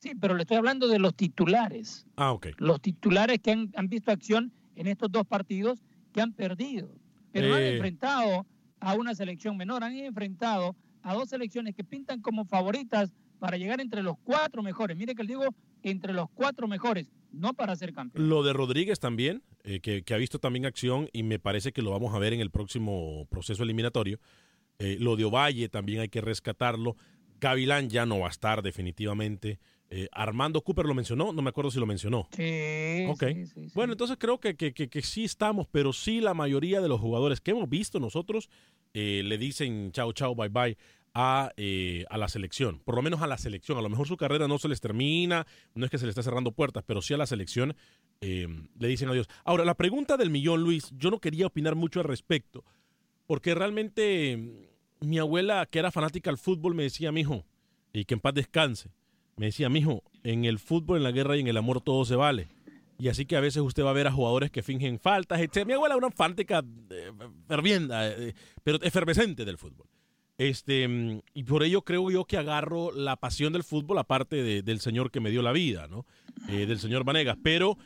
Sí, 0.00 0.12
pero 0.20 0.34
le 0.34 0.42
estoy 0.42 0.56
hablando 0.58 0.88
de 0.88 0.98
los 0.98 1.14
titulares. 1.14 2.06
Ah, 2.16 2.32
ok. 2.32 2.48
Los 2.58 2.80
titulares 2.80 3.38
que 3.40 3.52
han, 3.52 3.70
han 3.76 3.88
visto 3.88 4.10
acción 4.10 4.52
en 4.76 4.86
estos 4.86 5.10
dos 5.10 5.26
partidos 5.26 5.82
que 6.12 6.20
han 6.20 6.32
perdido. 6.32 6.90
Pero 7.32 7.48
no 7.48 7.54
han 7.54 7.62
Eh. 7.62 7.74
enfrentado 7.74 8.46
a 8.80 8.94
una 8.94 9.14
selección 9.14 9.56
menor, 9.56 9.84
han 9.84 9.94
enfrentado 9.96 10.74
a 11.02 11.14
dos 11.14 11.28
selecciones 11.28 11.74
que 11.74 11.84
pintan 11.84 12.20
como 12.20 12.44
favoritas 12.44 13.12
para 13.38 13.56
llegar 13.56 13.80
entre 13.80 14.02
los 14.02 14.16
cuatro 14.24 14.62
mejores. 14.62 14.96
Mire 14.96 15.14
que 15.14 15.22
le 15.22 15.28
digo 15.28 15.54
entre 15.82 16.12
los 16.12 16.28
cuatro 16.34 16.66
mejores, 16.66 17.10
no 17.32 17.54
para 17.54 17.74
ser 17.76 17.92
campeón. 17.92 18.28
Lo 18.28 18.42
de 18.42 18.52
Rodríguez 18.52 18.98
también, 19.00 19.42
eh, 19.64 19.80
que, 19.80 20.02
que 20.02 20.14
ha 20.14 20.18
visto 20.18 20.38
también 20.38 20.66
acción 20.66 21.08
y 21.12 21.22
me 21.22 21.38
parece 21.38 21.72
que 21.72 21.80
lo 21.82 21.90
vamos 21.90 22.14
a 22.14 22.18
ver 22.18 22.32
en 22.32 22.40
el 22.40 22.50
próximo 22.50 23.26
proceso 23.30 23.62
eliminatorio. 23.62 24.18
Eh, 24.80 24.96
lo 24.98 25.14
de 25.14 25.24
Ovalle 25.24 25.68
también 25.68 26.00
hay 26.00 26.08
que 26.08 26.20
rescatarlo. 26.20 26.96
Gavilán 27.40 27.88
ya 27.88 28.04
no 28.06 28.18
va 28.18 28.26
a 28.26 28.30
estar 28.30 28.62
definitivamente. 28.62 29.60
Eh, 29.92 30.08
Armando 30.12 30.60
Cooper 30.62 30.86
lo 30.86 30.94
mencionó, 30.94 31.32
no 31.32 31.42
me 31.42 31.50
acuerdo 31.50 31.70
si 31.70 31.78
lo 31.80 31.86
mencionó. 31.86 32.28
Sí, 32.32 33.04
Ok. 33.08 33.24
sí, 33.34 33.46
sí, 33.46 33.68
sí. 33.68 33.72
Bueno, 33.74 33.92
entonces 33.92 34.16
creo 34.20 34.38
que, 34.38 34.56
que- 34.56 34.72
que- 34.72 34.88
que 34.88 35.02
sí 35.02 35.24
estamos, 35.24 35.66
pero 35.70 35.92
sí 35.92 36.20
la 36.20 36.32
mayoría 36.34 36.80
de 36.80 36.88
los 36.88 37.00
jugadores 37.00 37.40
que 37.40 37.50
hemos 37.52 37.68
visto 37.68 37.98
nosotros 38.00 38.48
eh, 38.94 39.22
le 39.24 39.36
dicen 39.38 39.90
chao, 39.92 40.12
chao, 40.12 40.34
bye, 40.34 40.48
bye 40.48 40.76
a, 41.14 41.50
eh, 41.56 42.04
a 42.08 42.18
la 42.18 42.28
selección. 42.28 42.80
Por 42.84 42.94
lo 42.94 43.02
menos 43.02 43.20
a 43.20 43.26
la 43.26 43.36
selección. 43.38 43.78
A 43.78 43.82
lo 43.82 43.88
mejor 43.88 44.06
su 44.06 44.16
carrera 44.16 44.46
no 44.48 44.58
se 44.58 44.68
les 44.68 44.80
termina, 44.80 45.44
no 45.74 45.84
es 45.84 45.90
que 45.90 45.98
se 45.98 46.06
le 46.06 46.10
está 46.10 46.22
cerrando 46.22 46.52
puertas, 46.52 46.84
pero 46.86 47.02
sí 47.02 47.12
a 47.14 47.16
la 47.16 47.26
selección 47.26 47.74
le 48.20 48.88
dicen 48.88 49.08
adiós. 49.08 49.26
Ahora, 49.44 49.64
la 49.64 49.74
pregunta 49.76 50.16
del 50.16 50.30
millón, 50.30 50.62
Luis, 50.62 50.90
yo 50.96 51.10
no 51.10 51.20
quería 51.20 51.46
opinar 51.46 51.74
mucho 51.74 52.00
al 52.00 52.04
respecto, 52.04 52.64
porque 53.30 53.54
realmente 53.54 54.36
mm, 54.36 55.06
mi 55.08 55.18
abuela, 55.20 55.64
que 55.70 55.78
era 55.78 55.92
fanática 55.92 56.30
al 56.30 56.36
fútbol, 56.36 56.74
me 56.74 56.82
decía, 56.82 57.12
mijo, 57.12 57.44
y 57.92 58.04
que 58.04 58.14
en 58.14 58.20
paz 58.20 58.34
descanse, 58.34 58.90
me 59.36 59.46
decía, 59.46 59.68
mijo, 59.68 60.02
en 60.24 60.44
el 60.46 60.58
fútbol, 60.58 60.96
en 60.96 61.04
la 61.04 61.12
guerra 61.12 61.36
y 61.36 61.40
en 61.40 61.46
el 61.46 61.56
amor 61.56 61.80
todo 61.80 62.04
se 62.04 62.16
vale. 62.16 62.48
Y 62.98 63.06
así 63.06 63.26
que 63.26 63.36
a 63.36 63.40
veces 63.40 63.62
usted 63.62 63.84
va 63.84 63.90
a 63.90 63.92
ver 63.92 64.08
a 64.08 64.12
jugadores 64.12 64.50
que 64.50 64.64
fingen 64.64 64.98
faltas, 64.98 65.40
etc. 65.40 65.64
Mi 65.64 65.74
abuela 65.74 65.94
era 65.94 66.04
una 66.04 66.10
fanática 66.14 66.64
eh, 66.90 67.12
fervienda, 67.46 68.08
eh, 68.08 68.34
pero 68.64 68.82
efervescente 68.82 69.44
del 69.44 69.58
fútbol. 69.58 69.86
Este, 70.36 70.88
mm, 70.88 71.20
y 71.32 71.44
por 71.44 71.62
ello 71.62 71.82
creo 71.82 72.10
yo 72.10 72.24
que 72.24 72.36
agarro 72.36 72.90
la 72.90 73.14
pasión 73.14 73.52
del 73.52 73.62
fútbol 73.62 73.98
aparte 73.98 74.42
de- 74.42 74.62
del 74.62 74.80
señor 74.80 75.12
que 75.12 75.20
me 75.20 75.30
dio 75.30 75.40
la 75.42 75.52
vida, 75.52 75.86
¿no? 75.86 76.04
Eh, 76.48 76.66
del 76.66 76.80
señor 76.80 77.04
Vanegas. 77.04 77.38
Pero 77.44 77.78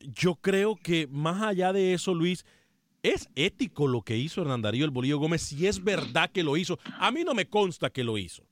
yo 0.00 0.36
creo 0.36 0.76
que 0.76 1.08
más 1.08 1.42
allá 1.42 1.72
de 1.72 1.92
eso, 1.92 2.14
Luis, 2.14 2.44
es 3.10 3.28
ético 3.34 3.86
lo 3.86 4.02
que 4.02 4.16
hizo 4.16 4.42
Hernán 4.42 4.62
Darío 4.62 4.84
el 4.84 4.90
Bolillo 4.90 5.18
Gómez, 5.18 5.42
si 5.42 5.66
es 5.66 5.82
verdad 5.82 6.30
que 6.30 6.42
lo 6.42 6.56
hizo. 6.56 6.78
A 6.98 7.10
mí 7.10 7.24
no 7.24 7.34
me 7.34 7.46
consta 7.46 7.90
que 7.90 8.04
lo 8.04 8.18
hizo. 8.18 8.44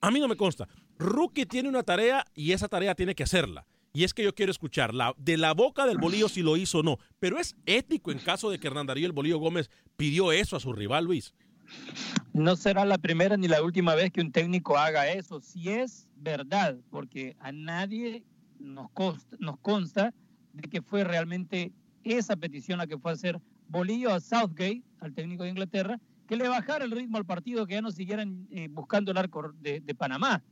A 0.00 0.10
mí 0.10 0.20
no 0.20 0.28
me 0.28 0.36
consta. 0.36 0.68
Rookie 0.98 1.46
tiene 1.46 1.68
una 1.68 1.82
tarea 1.82 2.24
y 2.34 2.52
esa 2.52 2.68
tarea 2.68 2.94
tiene 2.94 3.14
que 3.14 3.22
hacerla. 3.22 3.66
Y 3.92 4.04
es 4.04 4.14
que 4.14 4.22
yo 4.22 4.34
quiero 4.34 4.52
escuchar 4.52 4.92
de 5.16 5.36
la 5.36 5.54
boca 5.54 5.86
del 5.86 5.98
Bolillo 5.98 6.28
si 6.28 6.42
lo 6.42 6.56
hizo 6.56 6.80
o 6.80 6.82
no. 6.82 6.98
Pero 7.18 7.38
es 7.38 7.56
ético 7.66 8.12
en 8.12 8.18
caso 8.18 8.50
de 8.50 8.58
que 8.58 8.66
Hernán 8.66 8.86
Darío 8.86 9.06
el 9.06 9.12
Bolillo 9.12 9.38
Gómez 9.38 9.70
pidió 9.96 10.30
eso 10.30 10.56
a 10.56 10.60
su 10.60 10.72
rival, 10.72 11.04
Luis. 11.04 11.34
No 12.32 12.56
será 12.56 12.84
la 12.84 12.98
primera 12.98 13.36
ni 13.36 13.48
la 13.48 13.62
última 13.62 13.94
vez 13.94 14.12
que 14.12 14.20
un 14.20 14.32
técnico 14.32 14.76
haga 14.76 15.10
eso, 15.10 15.40
si 15.40 15.68
es 15.68 16.08
verdad, 16.16 16.76
porque 16.90 17.36
a 17.40 17.52
nadie 17.52 18.24
nos 18.58 18.90
consta 19.60 20.14
de 20.52 20.68
que 20.68 20.82
fue 20.82 21.04
realmente 21.04 21.72
esa 22.16 22.36
petición 22.36 22.78
la 22.78 22.86
que 22.86 22.98
fue 22.98 23.10
a 23.10 23.14
hacer 23.14 23.40
Bolillo 23.68 24.12
a 24.12 24.20
Southgate, 24.20 24.82
al 25.00 25.14
técnico 25.14 25.44
de 25.44 25.50
Inglaterra, 25.50 26.00
que 26.26 26.36
le 26.36 26.48
bajara 26.48 26.84
el 26.84 26.90
ritmo 26.90 27.18
al 27.18 27.24
partido, 27.24 27.66
que 27.66 27.74
ya 27.74 27.82
no 27.82 27.90
siguieran 27.90 28.46
eh, 28.50 28.68
buscando 28.70 29.10
el 29.10 29.16
arco 29.16 29.52
de, 29.60 29.80
Panamá. 29.96 30.42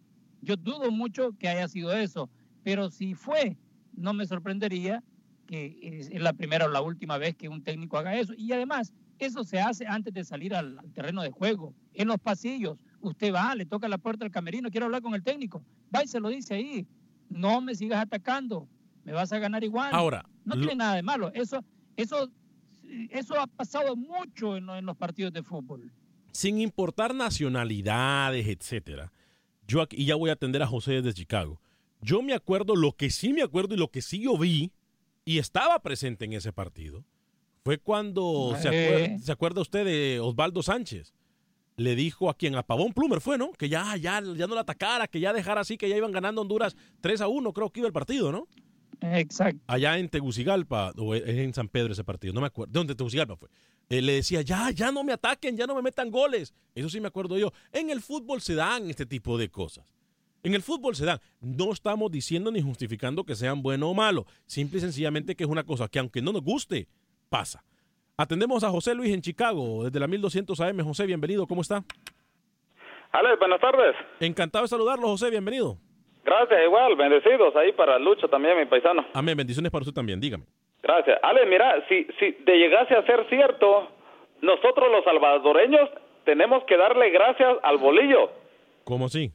Yo 0.41 0.57
dudo 0.57 0.91
mucho 0.91 1.33
que 1.39 1.49
haya 1.49 1.69
sido 1.69 1.93
eso, 1.93 2.31
pero 2.63 2.91
si 2.91 3.15
fue, 3.15 3.57
no 3.95 4.13
me 4.13 4.27
sorprendería 4.27 5.03
que 5.47 6.09
es 6.11 6.21
la 6.21 6.33
primera 6.33 6.65
o 6.65 6.69
la 6.69 6.81
última 6.81 7.19
vez 7.19 7.37
que 7.37 7.49
un 7.49 7.63
técnico 7.63 7.97
haga 7.97 8.17
eso. 8.17 8.33
Y 8.37 8.53
además, 8.53 8.93
eso 9.19 9.45
se 9.45 9.61
hace 9.61 9.87
antes 9.87 10.13
de 10.13 10.25
salir 10.25 10.55
al, 10.55 10.79
al 10.79 10.93
terreno 10.93 11.23
de 11.23 11.31
juego, 11.31 11.73
en 11.95 12.09
los 12.09 12.19
pasillos. 12.19 12.79
Usted 13.01 13.33
va, 13.33 13.55
le 13.55 13.65
toca 13.65 13.87
la 13.87 13.99
puerta 13.99 14.25
al 14.25 14.33
camerino, 14.33 14.71
quiero 14.71 14.87
hablar 14.87 15.03
con 15.03 15.15
el 15.15 15.23
técnico. 15.23 15.63
Va 15.95 16.03
y 16.03 16.09
se 16.09 16.19
lo 16.19 16.31
dice 16.31 16.55
ahí. 16.55 16.87
No 17.29 17.61
me 17.61 17.75
sigas 17.75 18.01
atacando, 18.01 18.69
me 19.05 19.13
vas 19.13 19.33
a 19.33 19.39
ganar 19.39 19.63
igual. 19.63 19.95
Ahora, 19.95 20.25
no 20.47 20.55
tiene 20.57 20.77
nada 20.77 20.95
de 20.95 21.03
malo. 21.03 21.31
Eso, 21.35 21.63
eso, 21.97 22.31
eso 23.11 23.39
ha 23.39 23.47
pasado 23.47 23.95
mucho 23.97 24.57
en, 24.57 24.67
lo- 24.67 24.77
en 24.77 24.87
los 24.87 24.97
partidos 24.97 25.33
de 25.33 25.43
fútbol. 25.43 25.91
sin 26.33 26.61
importar 26.61 27.15
nacionalidades, 27.15 28.47
etcétera. 28.47 29.13
Yo 29.67 29.81
aquí, 29.83 29.97
y 29.99 30.05
ya 30.07 30.15
voy 30.15 30.31
a 30.31 30.35
atender 30.35 30.63
a 30.63 30.67
José 30.67 30.93
desde 30.93 31.15
Chicago. 31.15 31.61
Yo 32.01 32.23
me 32.23 32.35
acuerdo, 32.35 32.77
lo 32.77 32.93
que 32.93 33.11
sí 33.11 33.33
me 33.33 33.43
acuerdo 33.43 33.75
y 33.75 33.79
lo 33.79 33.91
que 33.91 34.03
sí 34.03 34.21
yo 34.21 34.37
vi, 34.39 34.71
y 35.25 35.39
estaba 35.39 35.79
presente 35.81 36.25
en 36.25 36.35
ese 36.35 36.53
partido, 36.53 37.05
fue 37.65 37.79
cuando, 37.79 38.55
¿se, 38.61 38.69
Eh. 38.69 38.71
acuer- 39.17 39.19
¿se 39.21 39.33
acuerda 39.33 39.61
usted 39.63 39.85
de 39.85 40.21
Osvaldo 40.21 40.63
Sánchez? 40.63 41.15
Le 41.79 41.97
dijo 41.97 42.31
a 42.31 42.35
quien, 42.35 42.55
a 42.55 42.63
Pavón 42.63 42.93
Plumer 42.93 43.21
fue, 43.21 43.37
¿no? 43.39 43.51
Que 43.53 43.69
ya, 43.69 43.97
ya, 43.97 44.23
ya 44.37 44.47
no 44.47 44.55
la 44.55 44.61
atacara, 44.61 45.09
que 45.09 45.19
ya 45.21 45.33
dejara 45.33 45.63
así, 45.63 45.77
que 45.77 45.89
ya 45.89 45.97
iban 45.97 46.13
ganando 46.13 46.41
Honduras 46.43 46.77
3 47.01 47.21
a 47.23 47.29
1, 47.29 47.53
creo 47.53 47.71
que 47.71 47.81
iba 47.81 47.87
el 47.89 47.93
partido, 47.93 48.31
¿no? 48.31 48.47
Exacto. 49.01 49.61
allá 49.67 49.99
en 49.99 50.09
Tegucigalpa, 50.09 50.93
o 50.97 51.15
es 51.15 51.27
en 51.27 51.55
San 51.55 51.69
Pedro 51.69 51.93
ese 51.93 52.05
partido, 52.05 52.33
no 52.33 52.41
me 52.41 52.49
acuerdo, 52.49 52.73
¿de 52.73 52.79
dónde 52.79 52.95
Tegucigalpa 52.95 53.37
fue? 53.37 53.49
Eh, 53.89 54.03
le 54.03 54.15
decía, 54.15 54.43
ya, 54.43 54.71
ya 54.71 54.91
no 54.91 55.05
me 55.05 55.13
ataquen, 55.13 55.57
ya 55.57 55.67
no 55.67 55.75
me 55.75 55.83
metan 55.83 56.11
goles. 56.11 56.55
Eso 56.75 56.89
sí 56.89 57.01
me 57.01 57.09
acuerdo 57.09 57.39
yo. 57.39 57.53
En 57.73 57.91
el 57.91 58.01
fútbol 58.01 58.41
se 58.41 58.55
dan 58.55 58.91
este 58.91 59.07
tipo 59.07 59.39
de 59.39 59.49
cosas. 59.49 59.95
En 60.43 60.55
el 60.55 60.63
fútbol 60.63 60.97
se 60.97 61.05
dan. 61.05 61.21
No 61.41 61.73
estamos 61.73 62.11
diciendo 62.11 62.51
ni 62.51 62.61
justificando 62.61 63.25
que 63.25 63.37
sean 63.37 63.63
bueno 63.63 63.89
o 63.89 63.95
malo. 63.95 64.27
Simple 64.47 64.79
y 64.79 64.81
sencillamente 64.81 65.37
que 65.37 65.45
es 65.45 65.51
una 65.51 65.65
cosa 65.65 65.89
que 65.89 66.01
aunque 66.01 66.21
no 66.21 66.33
nos 66.33 66.43
guste, 66.43 66.89
pasa. 67.29 67.65
Atendemos 68.17 68.65
a 68.65 68.71
José 68.71 68.95
Luis 68.95 69.13
en 69.13 69.23
Chicago, 69.23 69.85
desde 69.85 70.01
la 70.01 70.07
1200 70.07 70.61
AM. 70.61 70.81
José, 70.81 71.07
bienvenido, 71.07 71.47
¿cómo 71.47 71.63
está? 71.63 71.85
Ale, 73.13 73.37
buenas 73.37 73.61
tardes. 73.61 73.95
Encantado 74.21 74.65
de 74.65 74.69
saludarlo, 74.69 75.09
José, 75.09 75.31
bienvenido. 75.31 75.79
Gracias, 76.27 76.61
igual, 76.65 76.97
bendecidos 76.97 77.55
ahí 77.57 77.71
para 77.73 77.99
Lucho 77.99 78.27
también, 78.29 78.59
mi 78.59 78.67
paisano. 78.67 79.07
Amén, 79.15 79.37
bendiciones 79.37 79.71
para 79.71 79.83
usted 79.83 79.95
también, 79.95 80.21
dígame. 80.21 80.45
Gracias. 80.83 81.19
Ale, 81.23 81.47
mira, 81.47 81.85
si, 81.89 82.05
si 82.19 82.33
de 82.45 82.59
llegase 82.59 82.95
a 82.95 83.03
ser 83.07 83.25
cierto, 83.29 83.89
nosotros 84.43 84.91
los 84.91 85.05
salvadoreños 85.05 85.89
tenemos 86.25 86.65
que 86.65 86.77
darle 86.77 87.11
gracias 87.11 87.57
al 87.63 87.79
bolillo, 87.79 88.31
¿Cómo 88.85 89.07
así? 89.07 89.31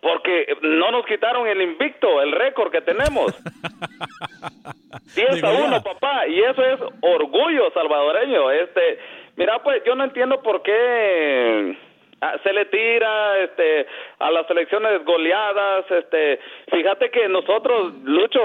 porque 0.00 0.46
no 0.62 0.90
nos 0.92 1.04
quitaron 1.06 1.46
el 1.48 1.60
invicto, 1.62 2.20
el 2.22 2.30
récord 2.32 2.70
que 2.70 2.80
tenemos. 2.82 3.34
10 5.16 5.30
a 5.30 5.34
Digo, 5.34 5.48
1, 5.64 5.70
ya. 5.70 5.80
papá, 5.82 6.26
y 6.28 6.40
eso 6.40 6.62
es 6.64 6.80
orgullo 7.00 7.70
salvadoreño. 7.72 8.50
Este, 8.52 8.98
mira, 9.36 9.60
pues 9.62 9.82
yo 9.84 9.94
no 9.96 10.04
entiendo 10.04 10.40
por 10.42 10.62
qué 10.62 11.76
se 12.42 12.52
le 12.52 12.64
tira 12.66 13.38
este 13.38 13.86
a 14.18 14.30
las 14.30 14.46
selecciones 14.46 15.04
goleadas, 15.04 15.90
este, 15.90 16.40
fíjate 16.70 17.10
que 17.10 17.28
nosotros 17.28 17.94
Lucho 18.04 18.40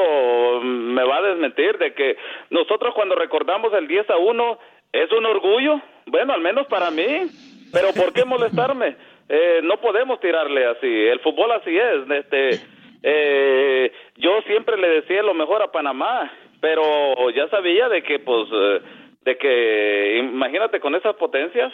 me 0.62 1.04
va 1.04 1.18
a 1.18 1.22
desmentir 1.24 1.78
de 1.78 1.94
que 1.94 2.18
nosotros 2.50 2.94
cuando 2.94 3.16
recordamos 3.16 3.74
el 3.74 3.88
10 3.88 4.10
a 4.10 4.18
1 4.18 4.60
es 4.92 5.12
un 5.12 5.26
orgullo, 5.26 5.82
bueno, 6.06 6.34
al 6.34 6.42
menos 6.42 6.68
para 6.68 6.92
mí, 6.92 7.28
pero 7.72 7.90
¿por 7.94 8.14
qué 8.14 8.26
molestarme? 8.26 8.96
Eh, 9.30 9.62
no 9.64 9.78
podemos 9.78 10.20
tirarle 10.20 10.66
así, 10.66 10.86
el 10.86 11.22
fútbol 11.22 11.50
así 11.54 11.76
es, 11.76 12.10
este 12.10 12.60
eh, 13.04 13.92
yo 14.16 14.42
siempre 14.48 14.78
le 14.78 14.90
decía 14.90 15.22
lo 15.22 15.34
mejor 15.34 15.62
a 15.62 15.72
Panamá, 15.72 16.32
pero 16.62 17.30
ya 17.32 17.50
sabía 17.50 17.90
de 17.90 18.02
que, 18.02 18.20
pues, 18.20 18.48
eh, 18.52 18.82
de 19.26 19.38
que, 19.38 20.18
imagínate 20.20 20.80
con 20.80 20.96
esas 20.96 21.16
potencias. 21.18 21.72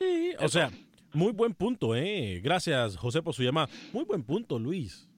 Sí, 0.00 0.32
o 0.40 0.48
sea, 0.48 0.70
muy 1.12 1.32
buen 1.32 1.52
punto, 1.54 1.94
¿eh? 1.94 2.40
Gracias, 2.42 2.96
José, 2.96 3.22
por 3.22 3.34
su 3.34 3.42
llamada. 3.42 3.68
Muy 3.92 4.04
buen 4.04 4.22
punto, 4.22 4.58
Luis. 4.58 5.08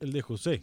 El 0.00 0.10
de 0.12 0.20
José. 0.20 0.60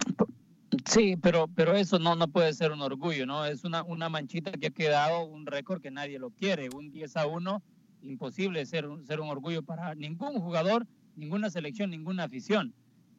Sí, 0.86 1.16
pero, 1.16 1.48
pero 1.48 1.74
eso 1.76 1.98
no, 1.98 2.16
no 2.16 2.28
puede 2.28 2.54
ser 2.54 2.72
un 2.72 2.82
orgullo, 2.82 3.26
¿no? 3.26 3.46
Es 3.46 3.64
una, 3.64 3.84
una 3.84 4.10
manchita 4.10 4.52
que 4.52 4.68
ha 4.68 4.72
quedado 4.72 5.24
un 5.26 5.46
récord 5.46 5.82
que 5.82 5.92
nadie 5.92 6.20
lo 6.20 6.32
quiere. 6.32 6.70
Un 6.76 6.92
10 6.92 7.16
a 7.18 7.26
1, 7.28 7.64
imposible 8.02 8.66
ser, 8.66 8.88
un- 8.88 9.06
ser 9.06 9.22
un 9.22 9.30
orgullo 9.30 9.64
para 9.64 9.96
ningún 9.96 10.34
jugador, 10.40 10.86
ninguna 11.16 11.50
selección, 11.50 11.90
ninguna 11.90 12.26
afición. 12.26 12.74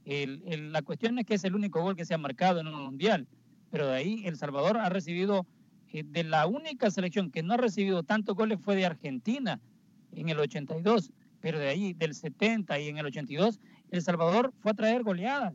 El- 0.05 0.73
la 0.73 0.83
cuestión 0.83 1.19
es 1.19 1.25
que 1.27 1.35
es 1.35 1.45
el 1.45 1.55
único 1.55 1.81
gol 1.81 1.97
que 1.97 2.05
se 2.05 2.13
ha 2.15 2.19
marcado 2.19 2.61
en 2.61 2.67
un 2.67 2.83
mundial, 2.83 3.27
pero 3.71 3.87
de 3.87 3.95
ahí 3.97 4.23
El 4.27 4.37
Salvador 4.37 4.77
ha 4.77 4.89
recibido, 4.91 5.47
eh, 5.93 6.03
de 6.05 6.25
la 6.25 6.47
única 6.47 6.91
selección 6.91 7.31
que 7.31 7.43
no 7.43 7.55
ha 7.55 7.59
recibido 7.59 8.03
tantos 8.03 8.35
goles 8.37 8.59
fue 8.61 8.77
de 8.77 8.85
Argentina 8.87 9.61
en 10.13 10.29
el 10.29 10.39
82, 10.39 11.13
pero 11.41 11.59
de 11.59 11.69
ahí, 11.69 11.93
del 11.95 12.15
70 12.15 12.79
y 12.79 12.89
en 12.89 12.99
el 12.99 13.07
82, 13.07 13.61
El 13.91 14.03
Salvador 14.03 14.53
fue 14.61 14.71
a 14.71 14.75
traer 14.75 15.03
goleadas 15.03 15.55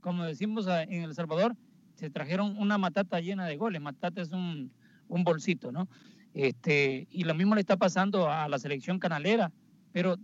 como 0.00 0.24
decimos 0.24 0.66
a- 0.68 0.84
en 0.84 1.02
El 1.02 1.14
Salvador, 1.14 1.56
se 1.94 2.10
trajeron 2.10 2.56
una 2.58 2.78
matata 2.78 3.20
llena 3.20 3.46
de 3.46 3.56
goles. 3.56 3.80
Matata 3.82 4.22
es 4.22 4.30
un, 4.30 4.70
un 5.08 5.24
bolsito, 5.24 5.72
¿no? 5.72 5.88
Este, 6.34 7.08
y 7.10 7.24
lo 7.24 7.34
mismo 7.34 7.54
le 7.54 7.60
está 7.60 7.76
pasando 7.76 8.30
a 8.30 8.48
la 8.48 8.58
selección 8.58 8.98
canalera. 8.98 9.52
Pero 9.92 10.16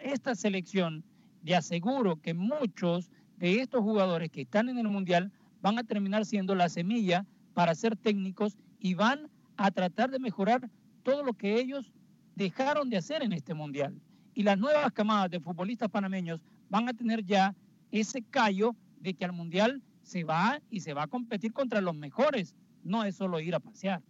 esta 0.00 0.34
selección, 0.34 1.04
le 1.42 1.56
aseguro 1.56 2.16
que 2.20 2.34
muchos 2.34 3.10
de 3.36 3.60
estos 3.60 3.82
jugadores 3.82 4.30
que 4.30 4.42
están 4.42 4.68
en 4.68 4.78
el 4.78 4.88
Mundial 4.88 5.32
van 5.60 5.78
a 5.78 5.84
terminar 5.84 6.24
siendo 6.24 6.54
la 6.54 6.68
semilla 6.68 7.26
para 7.54 7.74
ser 7.74 7.96
técnicos 7.96 8.56
y 8.78 8.94
van 8.94 9.28
a 9.56 9.70
tratar 9.70 10.10
de 10.10 10.20
mejorar 10.20 10.70
todo 11.02 11.24
lo 11.24 11.34
que 11.34 11.58
ellos 11.60 11.92
dejaron 12.38 12.88
de 12.88 12.96
hacer 12.96 13.22
en 13.22 13.32
este 13.32 13.52
Mundial. 13.52 14.00
Y 14.32 14.44
las 14.44 14.56
nuevas 14.56 14.92
camadas 14.92 15.30
de 15.30 15.40
futbolistas 15.40 15.90
panameños 15.90 16.40
van 16.70 16.88
a 16.88 16.94
tener 16.94 17.24
ya 17.24 17.54
ese 17.90 18.22
callo 18.22 18.76
de 19.00 19.14
que 19.14 19.24
al 19.24 19.32
Mundial 19.32 19.82
se 20.02 20.24
va 20.24 20.62
y 20.70 20.80
se 20.80 20.94
va 20.94 21.02
a 21.02 21.08
competir 21.08 21.52
contra 21.52 21.80
los 21.80 21.94
mejores. 21.94 22.54
No 22.84 23.04
es 23.04 23.16
solo 23.16 23.40
ir 23.40 23.54
a 23.54 23.60
pasear. 23.60 24.02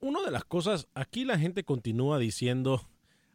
Una 0.00 0.22
de 0.22 0.30
las 0.30 0.44
cosas, 0.44 0.88
aquí 0.94 1.24
la 1.24 1.38
gente 1.38 1.64
continúa 1.64 2.18
diciendo, 2.18 2.88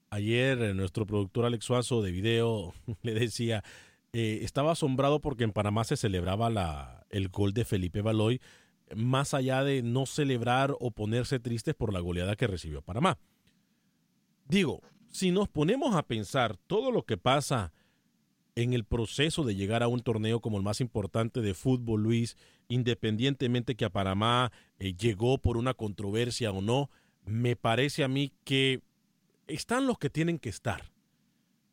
ayer 0.09 0.75
nuestro 0.75 1.05
productor 1.05 1.45
Alex 1.45 1.65
Suazo 1.65 2.01
de 2.01 2.11
video 2.11 2.73
le 3.03 3.13
decía, 3.13 3.63
eh, 4.11 4.39
estaba 4.41 4.71
asombrado 4.71 5.21
porque 5.21 5.43
en 5.43 5.51
Panamá 5.51 5.83
se 5.83 5.97
celebraba 5.97 6.49
la, 6.49 7.05
el 7.09 7.29
gol 7.29 7.53
de 7.53 7.65
Felipe 7.65 8.01
Baloy, 8.01 8.41
más 8.95 9.33
allá 9.33 9.63
de 9.63 9.83
no 9.83 10.05
celebrar 10.05 10.75
o 10.79 10.91
ponerse 10.91 11.39
tristes 11.39 11.75
por 11.75 11.93
la 11.93 11.99
goleada 11.99 12.35
que 12.35 12.47
recibió 12.47 12.81
Panamá. 12.81 13.19
Digo, 14.45 14.81
si 15.09 15.31
nos 15.31 15.47
ponemos 15.47 15.95
a 15.95 16.03
pensar 16.03 16.57
todo 16.57 16.91
lo 16.91 17.05
que 17.05 17.17
pasa 17.17 17.73
en 18.55 18.73
el 18.73 18.83
proceso 18.83 19.43
de 19.43 19.55
llegar 19.55 19.83
a 19.83 19.87
un 19.87 20.01
torneo 20.01 20.39
como 20.39 20.57
el 20.57 20.63
más 20.63 20.81
importante 20.81 21.41
de 21.41 21.53
fútbol, 21.53 22.03
Luis, 22.03 22.37
independientemente 22.67 23.75
que 23.75 23.85
a 23.85 23.89
Panamá 23.89 24.51
eh, 24.79 24.93
llegó 24.93 25.39
por 25.39 25.57
una 25.57 25.73
controversia 25.73 26.51
o 26.51 26.61
no, 26.61 26.89
me 27.25 27.55
parece 27.55 28.03
a 28.03 28.07
mí 28.07 28.31
que 28.43 28.81
están 29.47 29.87
los 29.87 29.97
que 29.97 30.09
tienen 30.09 30.39
que 30.39 30.49
estar. 30.49 30.91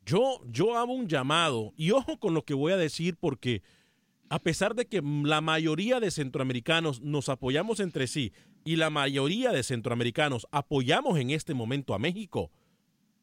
Yo, 0.05 0.41
yo 0.47 0.77
hago 0.77 0.93
un 0.93 1.07
llamado, 1.07 1.73
y 1.77 1.91
ojo 1.91 2.17
con 2.17 2.33
lo 2.33 2.43
que 2.43 2.55
voy 2.55 2.71
a 2.71 2.77
decir, 2.77 3.15
porque 3.17 3.61
a 4.29 4.39
pesar 4.39 4.75
de 4.75 4.85
que 4.85 5.01
la 5.01 5.41
mayoría 5.41 5.99
de 5.99 6.09
centroamericanos 6.09 7.01
nos 7.01 7.29
apoyamos 7.29 7.79
entre 7.79 8.07
sí 8.07 8.33
y 8.63 8.77
la 8.77 8.89
mayoría 8.89 9.51
de 9.51 9.61
centroamericanos 9.61 10.47
apoyamos 10.51 11.19
en 11.19 11.31
este 11.31 11.53
momento 11.53 11.93
a 11.93 11.99
México, 11.99 12.49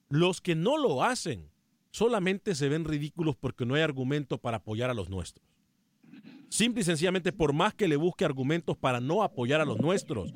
los 0.09 0.41
que 0.41 0.55
no 0.55 0.79
lo 0.79 1.03
hacen 1.03 1.51
solamente 1.91 2.55
se 2.55 2.69
ven 2.69 2.85
ridículos 2.85 3.37
porque 3.37 3.67
no 3.67 3.75
hay 3.75 3.83
argumento 3.83 4.39
para 4.39 4.59
apoyar 4.59 4.91
a 4.91 4.95
los 4.95 5.09
nuestros. 5.09 5.45
Simple 6.49 6.81
y 6.81 6.85
sencillamente, 6.85 7.33
por 7.33 7.53
más 7.53 7.75
que 7.75 7.89
le 7.89 7.97
busque 7.97 8.25
argumentos 8.25 8.77
para 8.77 9.01
no 9.01 9.23
apoyar 9.23 9.61
a 9.61 9.65
los 9.65 9.79
nuestros, 9.79 10.33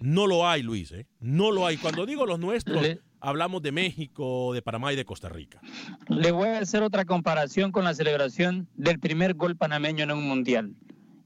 no 0.00 0.26
lo 0.26 0.48
hay, 0.48 0.62
Luis, 0.62 0.92
¿eh? 0.92 1.06
No 1.20 1.50
lo 1.50 1.66
hay. 1.66 1.76
Cuando 1.76 2.06
digo 2.06 2.24
los 2.24 2.38
nuestros, 2.38 2.82
hablamos 3.20 3.60
de 3.62 3.72
México, 3.72 4.54
de 4.54 4.62
Panamá 4.62 4.92
y 4.92 4.96
de 4.96 5.04
Costa 5.04 5.28
Rica. 5.28 5.60
Le 6.08 6.30
voy 6.30 6.48
a 6.48 6.60
hacer 6.60 6.82
otra 6.82 7.04
comparación 7.04 7.72
con 7.72 7.84
la 7.84 7.92
celebración 7.92 8.68
del 8.76 8.98
primer 8.98 9.34
gol 9.34 9.56
panameño 9.56 10.04
en 10.04 10.12
un 10.12 10.26
mundial. 10.26 10.74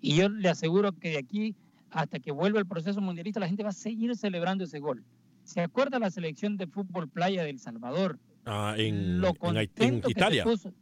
Y 0.01 0.17
yo 0.17 0.29
le 0.29 0.49
aseguro 0.49 0.93
que 0.93 1.11
de 1.11 1.19
aquí 1.19 1.55
hasta 1.91 2.21
que 2.21 2.33
vuelva 2.33 2.59
el 2.59 2.67
proceso 2.67 3.01
mundialista, 3.01 3.41
la 3.41 3.49
gente 3.49 3.63
va 3.63 3.71
a 3.71 3.73
seguir 3.73 4.17
celebrando 4.17 4.65
ese 4.65 4.79
gol. 4.79 5.05
¿Se 5.51 5.61
acuerda 5.61 5.99
la 5.99 6.13
selección 6.13 6.57
de 6.57 6.69
fútbol 6.69 7.09
playa 7.09 7.43
del 7.43 7.59
Salvador? 7.59 8.21
Ah, 8.47 8.77
en, 8.79 9.21
Lo 9.21 9.33
en, 9.43 10.01
Italia. 10.07 10.45
puso 10.45 10.73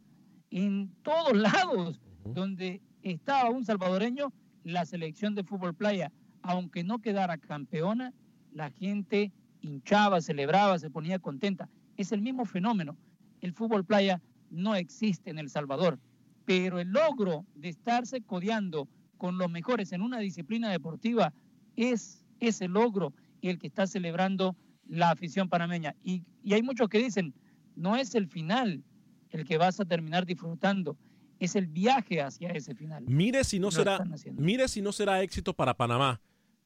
en 0.51 0.91
todos 1.01 1.35
lados 1.35 1.99
donde 2.23 2.79
estaba 3.01 3.49
un 3.49 3.65
salvadoreño, 3.65 4.31
la 4.63 4.85
selección 4.85 5.33
de 5.33 5.43
fútbol 5.43 5.73
playa, 5.73 6.11
aunque 6.43 6.83
no 6.83 6.99
quedara 6.99 7.39
campeona, 7.39 8.13
la 8.53 8.69
gente 8.69 9.31
hinchaba, 9.61 10.21
celebraba, 10.21 10.77
se 10.77 10.91
ponía 10.91 11.17
contenta. 11.17 11.67
Es 11.97 12.11
el 12.11 12.21
mismo 12.21 12.45
fenómeno. 12.45 12.95
El 13.41 13.53
fútbol 13.53 13.83
playa 13.83 14.21
no 14.51 14.75
existe 14.75 15.31
en 15.31 15.39
El 15.39 15.49
Salvador, 15.49 15.97
pero 16.45 16.79
el 16.79 16.89
logro 16.89 17.43
de 17.55 17.69
estarse 17.69 18.21
codeando 18.21 18.87
con 19.17 19.39
los 19.39 19.49
mejores 19.49 19.93
en 19.93 20.03
una 20.03 20.19
disciplina 20.19 20.69
deportiva 20.69 21.33
es 21.75 22.23
ese 22.39 22.67
logro 22.67 23.13
el 23.47 23.57
que 23.59 23.67
está 23.67 23.87
celebrando 23.87 24.55
la 24.87 25.11
afición 25.11 25.47
panameña. 25.47 25.95
Y, 26.03 26.23
y 26.43 26.53
hay 26.53 26.61
muchos 26.63 26.89
que 26.89 26.97
dicen, 26.99 27.33
no 27.75 27.95
es 27.95 28.15
el 28.15 28.27
final 28.27 28.83
el 29.29 29.45
que 29.45 29.57
vas 29.57 29.79
a 29.79 29.85
terminar 29.85 30.25
disfrutando, 30.25 30.97
es 31.39 31.55
el 31.55 31.67
viaje 31.67 32.21
hacia 32.21 32.49
ese 32.49 32.75
final. 32.75 33.05
Mire 33.07 33.43
si 33.43 33.59
no 33.59 33.71
será, 33.71 34.03
mire 34.33 34.67
si 34.67 34.81
no 34.81 34.91
será 34.91 35.21
éxito 35.21 35.53
para 35.53 35.75
Panamá, 35.77 36.19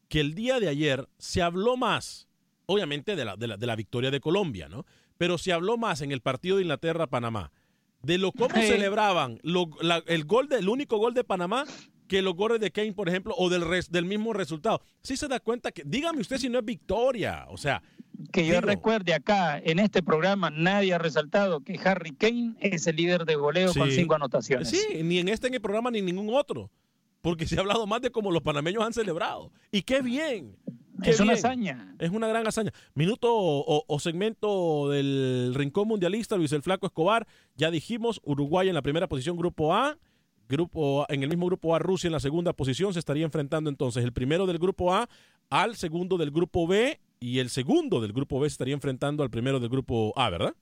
que 0.08 0.20
el 0.22 0.34
día 0.34 0.60
de 0.60 0.70
ayer 0.70 1.08
se 1.20 1.42
habló 1.42 1.78
más, 1.78 2.28
obviamente 2.66 3.16
de 3.16 3.26
la, 3.26 3.36
de 3.36 3.48
la, 3.48 3.58
de 3.58 3.68
la 3.68 3.76
victoria 3.76 4.10
de 4.10 4.20
Colombia, 4.20 4.70
¿no? 4.70 4.86
Pero 5.18 5.38
se 5.38 5.52
habló 5.54 5.78
más 5.78 6.02
en 6.02 6.12
el 6.12 6.22
partido 6.22 6.56
de 6.58 6.64
Inglaterra-Panamá 6.64 7.52
de 8.02 8.18
lo 8.18 8.32
cómo 8.32 8.56
Sí. 8.56 8.64
celebraban 8.68 9.40
lo- 9.44 9.70
la- 9.82 10.04
el 10.08 10.26
gol 10.26 10.48
de- 10.50 10.58
el 10.60 10.68
único 10.70 10.98
gol 10.98 11.14
de 11.14 11.24
Panamá 11.24 11.66
que 12.14 12.22
los 12.22 12.36
goles 12.36 12.60
de 12.60 12.70
Kane, 12.70 12.94
por 12.94 13.10
ejemplo, 13.10 13.34
o 13.38 13.50
del, 13.50 13.68
res- 13.68 13.90
del 13.92 14.06
mismo 14.06 14.34
resultado. 14.34 14.82
Sí 15.02 15.18
se 15.18 15.28
da 15.28 15.40
cuenta 15.40 15.72
que, 15.72 15.82
dígame 15.84 16.22
usted 16.22 16.38
si 16.38 16.48
no 16.48 16.60
es 16.60 16.66
victoria, 16.66 17.48
o 17.50 17.58
sea, 17.58 17.82
Que 18.32 18.46
yo 18.46 18.54
digo, 18.54 18.62
recuerde 18.68 19.16
acá, 19.16 19.58
en 19.58 19.80
este 19.80 20.04
programa, 20.04 20.52
nadie 20.52 20.94
ha 20.94 21.00
resaltado 21.00 21.62
que 21.62 21.80
Harry 21.84 22.12
Kane 22.12 22.54
es 22.60 22.86
el 22.86 22.98
líder 22.98 23.26
de 23.26 23.34
goleo 23.36 23.74
con 23.74 23.90
cinco 23.90 24.14
anotaciones. 24.14 24.70
Sí, 24.70 25.02
ni 25.04 25.18
en 25.18 25.28
este 25.28 25.48
en 25.48 25.56
el 25.56 25.62
programa 25.62 25.90
ni 25.90 26.00
en 26.00 26.06
ningún 26.06 26.30
otro. 26.36 26.70
Porque 27.22 27.48
se 27.48 27.58
ha 27.58 27.62
hablado 27.62 27.88
más 27.88 28.02
de 28.02 28.12
cómo 28.12 28.30
los 28.32 28.44
panameños 28.44 28.84
han 28.84 28.94
celebrado. 28.94 29.52
Y 29.72 29.82
qué 29.82 30.02
bien. 30.04 30.56
qué 31.02 31.10
Es 31.10 31.20
una 31.20 31.34
hazaña. 31.34 31.96
Es 31.98 32.12
una 32.12 32.28
gran 32.28 32.46
hazaña. 32.46 32.72
Minuto 32.94 33.30
o, 33.34 33.84
o 33.88 34.00
segmento 34.00 34.90
del 34.92 35.54
Rincón 35.56 35.88
Mundialista, 35.88 36.38
Luis 36.38 36.52
el 36.52 36.62
Flaco 36.62 36.86
Escobar. 36.86 37.26
Ya 37.56 37.72
dijimos, 37.72 38.22
Uruguay 38.24 38.68
en 38.70 38.76
la 38.76 38.84
primera 38.84 39.08
posición, 39.08 39.36
Grupo 39.36 39.74
A. 39.74 39.98
Grupo 40.50 41.06
en 41.10 41.24
el 41.24 41.30
mismo 41.30 41.46
grupo 41.46 41.76
A, 41.76 41.80
Rusia 41.80 42.08
en 42.08 42.14
la 42.14 42.20
segunda 42.20 42.54
posición. 42.54 42.94
Se 42.94 43.00
estaría 43.00 43.26
enfrentando 43.26 43.70
entonces 43.70 44.04
el 44.04 44.14
primero 44.14 44.46
del 44.46 44.60
grupo 44.60 44.94
A 44.94 45.10
al 45.50 45.76
segundo 45.76 46.18
del 46.18 46.32
grupo 46.32 46.68
B. 46.68 47.00
Y 47.20 47.40
el 47.40 47.50
segundo 47.50 48.02
del 48.02 48.12
grupo 48.12 48.40
B 48.40 48.50
se 48.50 48.54
estaría 48.54 48.74
enfrentando 48.74 49.24
al 49.24 49.30
primero 49.30 49.60
del 49.60 49.70
grupo 49.70 50.14
A, 50.18 50.30
¿verdad? 50.30 50.54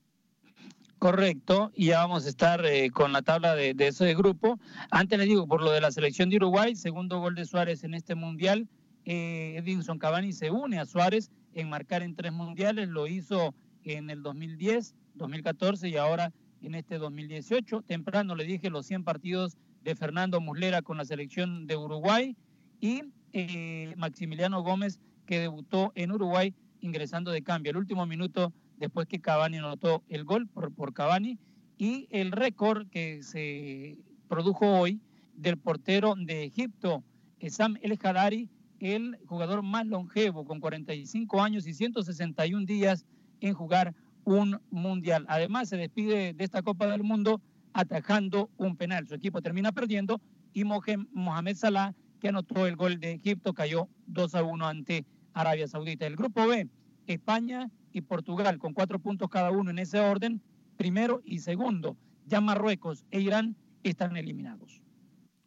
Correcto, 1.00 1.72
y 1.74 1.88
ya 1.88 1.98
vamos 2.02 2.28
a 2.28 2.30
estar 2.30 2.64
eh, 2.64 2.92
con 2.92 3.12
la 3.12 3.24
tabla 3.24 3.56
de, 3.56 3.74
de 3.74 3.88
ese 3.88 4.14
grupo. 4.14 4.60
Antes 4.92 5.18
les 5.18 5.28
digo, 5.28 5.48
por 5.48 5.64
lo 5.64 5.72
de 5.72 5.82
la 5.82 5.90
selección 5.90 6.30
de 6.30 6.36
Uruguay, 6.36 6.76
segundo 6.76 7.20
gol 7.20 7.34
de 7.34 7.46
Suárez 7.46 7.84
en 7.84 7.96
este 7.96 8.14
mundial, 8.14 8.68
eh, 9.06 9.56
Edinson 9.58 9.98
Cavani 9.98 10.32
se 10.32 10.52
une 10.52 10.78
a 10.78 10.86
Suárez 10.86 11.32
en 11.54 11.70
marcar 11.70 12.04
en 12.04 12.16
tres 12.16 12.32
mundiales, 12.32 12.88
lo 12.88 13.08
hizo 13.08 13.56
en 13.84 14.10
el 14.10 14.22
2010, 14.22 14.94
2014 15.16 15.90
y 15.90 15.98
ahora 15.98 16.32
en 16.62 16.76
este 16.76 16.98
2018. 16.98 17.82
Temprano 17.82 18.36
le 18.36 18.46
dije 18.46 18.70
los 18.70 18.86
100 18.86 19.04
partidos 19.04 19.58
de 19.84 19.96
Fernando 19.96 20.40
Muslera 20.42 20.82
con 20.82 20.98
la 20.98 21.06
selección 21.06 21.68
de 21.68 21.78
Uruguay 21.78 22.36
y 22.80 23.04
eh, 23.34 23.94
Maximiliano 23.98 24.62
Gómez 24.62 25.00
que 25.26 25.40
debutó 25.40 25.92
en 25.96 26.12
Uruguay 26.12 26.54
ingresando 26.82 27.32
de 27.32 27.44
cambio. 27.44 27.72
El 27.72 27.78
último 27.78 28.06
minuto 28.06 28.54
después 28.78 29.08
que 29.08 29.22
Cavani 29.22 29.58
anotó 29.58 30.04
el 30.10 30.24
gol 30.24 30.48
por, 30.48 30.74
por 30.74 30.94
Cavani 30.94 31.38
y 31.78 32.08
el 32.12 32.32
récord 32.32 32.88
que 32.90 33.24
se 33.24 33.98
produjo 34.28 34.80
hoy 34.80 35.00
del 35.36 35.58
portero 35.58 36.16
de 36.16 36.44
Egipto, 36.44 37.04
Sam 37.50 37.78
El 37.82 37.98
Hadari, 38.02 38.50
el 38.80 39.18
jugador 39.26 39.62
más 39.64 39.86
longevo 39.86 40.46
con 40.46 40.60
45 40.60 41.42
años 41.42 41.68
y 41.68 41.74
161 41.74 42.66
días 42.66 43.06
en 43.40 43.54
jugar 43.54 43.96
un 44.24 44.60
mundial. 44.70 45.26
Además 45.28 45.70
se 45.70 45.78
despide 45.78 46.34
de 46.34 46.44
esta 46.44 46.62
Copa 46.62 46.88
del 46.88 47.04
Mundo 47.04 47.42
atajando 47.74 48.50
un 48.58 48.76
penal. 48.76 49.08
Su 49.08 49.16
equipo 49.16 49.42
termina 49.42 49.72
perdiendo 49.72 50.22
y 50.54 50.64
Mohamed 50.64 51.56
Salah, 51.56 51.94
que 52.20 52.30
anotó 52.30 52.68
el 52.68 52.76
gol 52.76 53.00
de 53.00 53.14
Egipto, 53.14 53.54
cayó 53.54 53.88
2 54.08 54.36
a 54.36 54.44
1 54.44 54.68
ante 54.68 55.06
Arabia 55.34 55.68
Saudita. 55.68 56.06
El 56.06 56.16
grupo 56.16 56.48
B, 56.48 56.68
España 57.08 57.70
y 57.92 58.02
Portugal, 58.02 58.58
con 58.60 58.74
cuatro 58.74 59.00
puntos 59.00 59.30
cada 59.30 59.52
uno 59.52 59.72
en 59.72 59.80
ese 59.80 60.00
orden, 60.00 60.42
primero 60.78 61.22
y 61.26 61.40
segundo. 61.40 61.98
Ya 62.26 62.42
Marruecos 62.42 63.06
e 63.12 63.20
Irán 63.22 63.56
están 63.84 64.16
eliminados. 64.18 64.82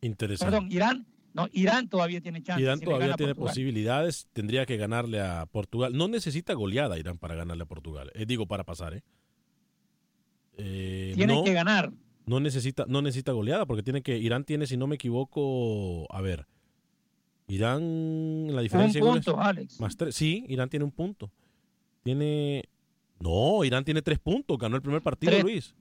Interesante. 0.01 0.51
Perdón, 0.51 0.72
Irán, 0.72 1.07
no, 1.33 1.49
Irán 1.53 1.89
todavía 1.89 2.20
tiene 2.20 2.43
chance. 2.43 2.62
Irán 2.62 2.79
si 2.79 2.85
todavía 2.85 3.14
tiene 3.14 3.35
Portugal. 3.35 3.51
posibilidades. 3.53 4.29
Tendría 4.33 4.66
que 4.66 4.77
ganarle 4.77 5.20
a 5.20 5.47
Portugal. 5.47 5.97
No 5.97 6.09
necesita 6.09 6.55
goleada 6.55 6.99
Irán 6.99 7.18
para 7.18 7.35
ganarle 7.35 7.62
a 7.62 7.66
Portugal. 7.66 8.11
Eh, 8.14 8.27
digo, 8.27 8.47
para 8.47 8.64
pasar, 8.64 8.95
¿eh? 8.95 9.03
Eh, 10.57 11.12
Tiene 11.16 11.35
no, 11.35 11.45
que 11.45 11.53
ganar. 11.53 11.93
No 12.27 12.41
necesita, 12.41 12.85
no 12.89 13.03
necesita 13.03 13.33
goleada 13.33 13.66
porque 13.66 13.83
tiene 13.83 14.03
que. 14.03 14.16
Irán 14.18 14.45
tiene, 14.45 14.66
si 14.66 14.77
no 14.77 14.87
me 14.87 14.95
equivoco, 14.95 16.07
a 16.14 16.20
ver. 16.22 16.47
Irán, 17.47 18.55
la 18.55 18.62
diferencia 18.62 19.01
de 19.01 19.07
goles- 19.07 19.25
punto, 19.25 19.41
Alex. 19.41 19.79
Más 19.81 19.97
tres. 19.97 20.14
Sí, 20.14 20.45
Irán 20.49 20.68
tiene 20.70 20.85
un 20.85 20.91
punto. 20.93 21.31
Tiene. 22.03 22.64
No, 23.20 23.64
Irán 23.64 23.85
tiene 23.85 24.03
tres 24.03 24.18
puntos. 24.18 24.59
Ganó 24.59 24.77
el 24.77 24.83
primer 24.83 25.03
partido, 25.03 25.31
Tres. 25.33 25.43
Luis. 25.43 25.75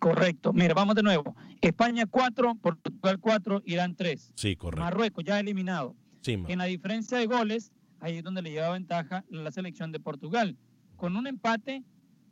Correcto. 0.00 0.52
Mira, 0.52 0.74
vamos 0.74 0.94
de 0.96 1.02
nuevo. 1.02 1.34
España 1.60 2.06
4, 2.06 2.56
Portugal 2.56 3.18
4, 3.20 3.62
Irán 3.64 3.94
3. 3.94 4.32
Sí, 4.34 4.56
correcto. 4.56 4.82
Marruecos 4.82 5.24
ya 5.24 5.38
eliminado. 5.38 5.94
Sí, 6.20 6.36
En 6.48 6.58
la 6.58 6.64
diferencia 6.64 7.16
de 7.18 7.26
goles, 7.26 7.70
ahí 8.00 8.16
es 8.18 8.24
donde 8.24 8.42
le 8.42 8.50
lleva 8.50 8.70
ventaja 8.70 9.24
la 9.30 9.52
selección 9.52 9.92
de 9.92 10.00
Portugal. 10.00 10.56
Con 10.96 11.16
un 11.16 11.28
empate 11.28 11.84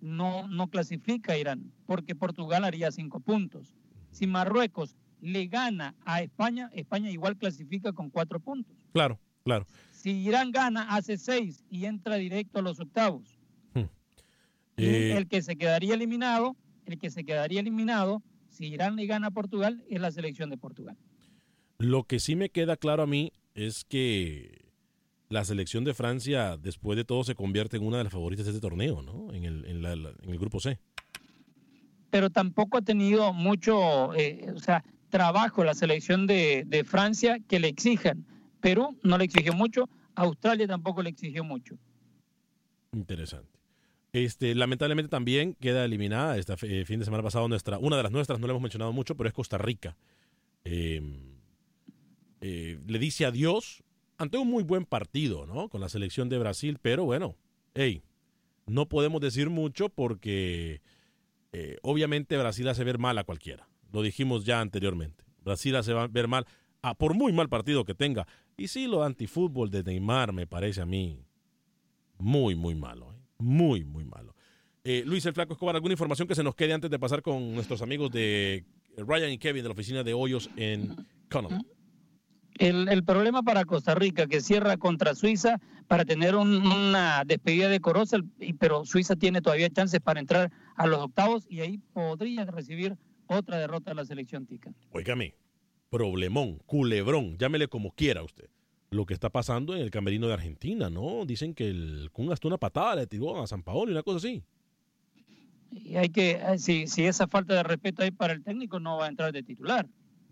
no, 0.06 0.46
no 0.48 0.68
clasifica 0.68 1.32
a 1.32 1.38
Irán, 1.38 1.72
porque 1.84 2.14
Portugal 2.14 2.64
haría 2.64 2.90
cinco 2.92 3.20
puntos. 3.20 3.74
Si 4.10 4.26
Marruecos 4.26 4.96
le 5.20 5.46
gana 5.46 5.94
a 6.04 6.22
España, 6.22 6.70
España 6.72 7.10
igual 7.10 7.36
clasifica 7.36 7.92
con 7.92 8.10
cuatro 8.10 8.38
puntos. 8.38 8.76
Claro, 8.92 9.18
claro. 9.42 9.66
Si 9.90 10.10
Irán 10.10 10.52
gana, 10.52 10.82
hace 10.94 11.18
seis 11.18 11.64
y 11.68 11.86
entra 11.86 12.16
directo 12.16 12.60
a 12.60 12.62
los 12.62 12.78
octavos. 12.80 13.38
Y 14.78 14.84
Eh, 14.84 15.16
el 15.16 15.26
que 15.26 15.40
se 15.40 15.56
quedaría 15.56 15.94
eliminado, 15.94 16.54
el 16.84 16.98
que 16.98 17.10
se 17.10 17.24
quedaría 17.24 17.60
eliminado, 17.60 18.22
si 18.50 18.66
Irán 18.66 18.94
le 18.96 19.06
gana 19.06 19.28
a 19.28 19.30
Portugal, 19.30 19.82
es 19.88 20.00
la 20.00 20.10
selección 20.10 20.50
de 20.50 20.58
Portugal. 20.58 20.96
Lo 21.78 22.04
que 22.04 22.20
sí 22.20 22.36
me 22.36 22.50
queda 22.50 22.76
claro 22.76 23.02
a 23.02 23.06
mí 23.06 23.32
es 23.54 23.84
que 23.84 24.65
la 25.28 25.44
selección 25.44 25.84
de 25.84 25.92
Francia, 25.94 26.56
después 26.56 26.96
de 26.96 27.04
todo, 27.04 27.24
se 27.24 27.34
convierte 27.34 27.76
en 27.76 27.84
una 27.84 27.98
de 27.98 28.04
las 28.04 28.12
favoritas 28.12 28.46
de 28.46 28.52
este 28.52 28.60
torneo, 28.60 29.02
¿no? 29.02 29.32
En 29.32 29.44
el, 29.44 29.64
en 29.64 29.82
la- 29.82 29.92
en 29.92 30.30
el 30.30 30.38
grupo 30.38 30.60
C. 30.60 30.78
pero 32.10 32.30
tampoco 32.30 32.78
ha 32.78 32.82
tenido 32.82 33.32
mucho, 33.32 34.14
eh, 34.14 34.46
o 34.54 34.58
sea, 34.58 34.82
trabajo 35.10 35.64
la 35.64 35.74
selección 35.74 36.26
de, 36.26 36.64
de 36.66 36.82
Francia 36.84 37.38
que 37.46 37.58
le 37.60 37.68
exijan. 37.68 38.24
Perú 38.60 38.96
no 39.02 39.18
le 39.18 39.24
exigió 39.24 39.52
mucho, 39.52 39.88
Australia 40.14 40.66
tampoco 40.66 41.02
le 41.02 41.10
exigió 41.10 41.44
mucho. 41.44 41.76
Interesante. 42.92 43.58
Este, 44.12 44.54
lamentablemente 44.54 45.10
también 45.10 45.54
queda 45.60 45.84
eliminada 45.84 46.38
este 46.38 46.56
fin 46.86 46.98
de 47.00 47.04
semana 47.04 47.22
pasado 47.22 47.48
nuestra, 47.48 47.78
una 47.78 47.96
de 47.98 48.02
las 48.04 48.12
nuestras, 48.12 48.38
no 48.40 48.46
la 48.46 48.52
hemos 48.52 48.62
mencionado 48.62 48.92
mucho, 48.92 49.14
pero 49.14 49.28
es 49.28 49.34
Costa 49.34 49.58
Rica. 49.58 49.96
Eh, 50.64 51.02
eh, 52.40 52.78
le 52.86 52.98
dice 52.98 53.26
adiós 53.26 53.82
ante 54.18 54.38
un 54.38 54.48
muy 54.48 54.62
buen 54.62 54.84
partido, 54.84 55.46
¿no? 55.46 55.68
Con 55.68 55.80
la 55.80 55.88
selección 55.88 56.28
de 56.28 56.38
Brasil, 56.38 56.78
pero 56.80 57.04
bueno, 57.04 57.36
hey, 57.74 58.02
no 58.66 58.88
podemos 58.88 59.20
decir 59.20 59.50
mucho 59.50 59.88
porque 59.88 60.80
eh, 61.52 61.76
obviamente 61.82 62.36
Brasil 62.36 62.68
hace 62.68 62.84
ver 62.84 62.98
mal 62.98 63.18
a 63.18 63.24
cualquiera. 63.24 63.68
Lo 63.92 64.02
dijimos 64.02 64.44
ya 64.44 64.60
anteriormente. 64.60 65.24
Brasil 65.44 65.76
hace 65.76 65.94
ver 66.10 66.28
mal, 66.28 66.46
a, 66.82 66.94
por 66.94 67.14
muy 67.14 67.32
mal 67.32 67.48
partido 67.48 67.84
que 67.84 67.94
tenga. 67.94 68.26
Y 68.56 68.68
sí, 68.68 68.86
lo 68.86 69.04
antifútbol 69.04 69.70
de 69.70 69.82
Neymar 69.82 70.32
me 70.32 70.46
parece 70.46 70.80
a 70.80 70.86
mí 70.86 71.24
muy, 72.18 72.54
muy 72.54 72.74
malo. 72.74 73.12
¿eh? 73.12 73.20
Muy, 73.38 73.84
muy 73.84 74.04
malo. 74.04 74.34
Eh, 74.82 75.02
Luis 75.04 75.26
el 75.26 75.34
Flaco 75.34 75.52
Escobar, 75.52 75.74
¿alguna 75.74 75.94
información 75.94 76.28
que 76.28 76.34
se 76.34 76.42
nos 76.42 76.54
quede 76.54 76.72
antes 76.72 76.90
de 76.90 76.98
pasar 76.98 77.22
con 77.22 77.54
nuestros 77.54 77.82
amigos 77.82 78.10
de 78.10 78.64
Ryan 78.96 79.32
y 79.32 79.38
Kevin 79.38 79.62
de 79.62 79.68
la 79.68 79.72
oficina 79.72 80.02
de 80.02 80.14
Hoyos 80.14 80.50
en 80.56 80.94
Connell? 81.28 81.60
El, 82.58 82.88
el 82.88 83.04
problema 83.04 83.42
para 83.42 83.64
Costa 83.64 83.94
Rica, 83.94 84.26
que 84.26 84.40
cierra 84.40 84.76
contra 84.76 85.14
Suiza 85.14 85.60
para 85.88 86.04
tener 86.04 86.34
un- 86.36 86.66
una 86.66 87.22
despedida 87.26 87.68
decorosa, 87.68 88.18
y- 88.40 88.54
pero 88.54 88.84
Suiza 88.84 89.14
tiene 89.16 89.40
todavía 89.42 89.68
chances 89.70 90.00
para 90.00 90.20
entrar 90.20 90.50
a 90.74 90.86
los 90.86 90.98
octavos 91.00 91.46
y 91.50 91.60
ahí 91.60 91.78
podría 91.92 92.44
recibir 92.46 92.96
otra 93.26 93.58
derrota 93.58 93.90
de 93.90 93.96
la 93.96 94.04
selección 94.04 94.46
tica. 94.46 94.72
Óigame, 94.90 95.34
problemón, 95.90 96.58
culebrón, 96.66 97.36
llámele 97.38 97.68
como 97.68 97.90
quiera 97.92 98.22
usted. 98.22 98.48
Lo 98.90 99.04
que 99.04 99.14
está 99.14 99.30
pasando 99.30 99.74
en 99.74 99.82
el 99.82 99.90
camerino 99.90 100.28
de 100.28 100.34
Argentina, 100.34 100.88
¿no? 100.88 101.26
Dicen 101.26 101.54
que 101.54 101.68
el 101.68 102.08
Kun 102.12 102.32
hasta 102.32 102.46
una 102.48 102.56
patada 102.56 102.94
le 102.96 103.06
tiró 103.06 103.42
a 103.42 103.46
San 103.46 103.62
Paolo 103.62 103.90
y 103.90 103.94
una 103.94 104.02
cosa 104.02 104.18
así. 104.18 104.42
Y 105.72 105.96
hay 105.96 106.08
que, 106.08 106.32
eh, 106.32 106.58
si, 106.58 106.86
si 106.86 107.04
esa 107.04 107.26
falta 107.26 107.54
de 107.54 107.62
respeto 107.62 108.02
hay 108.02 108.12
para 108.12 108.32
el 108.32 108.42
técnico, 108.42 108.80
no 108.80 108.96
va 108.98 109.06
a 109.06 109.08
entrar 109.08 109.32
de 109.32 109.42
titular. 109.42 109.86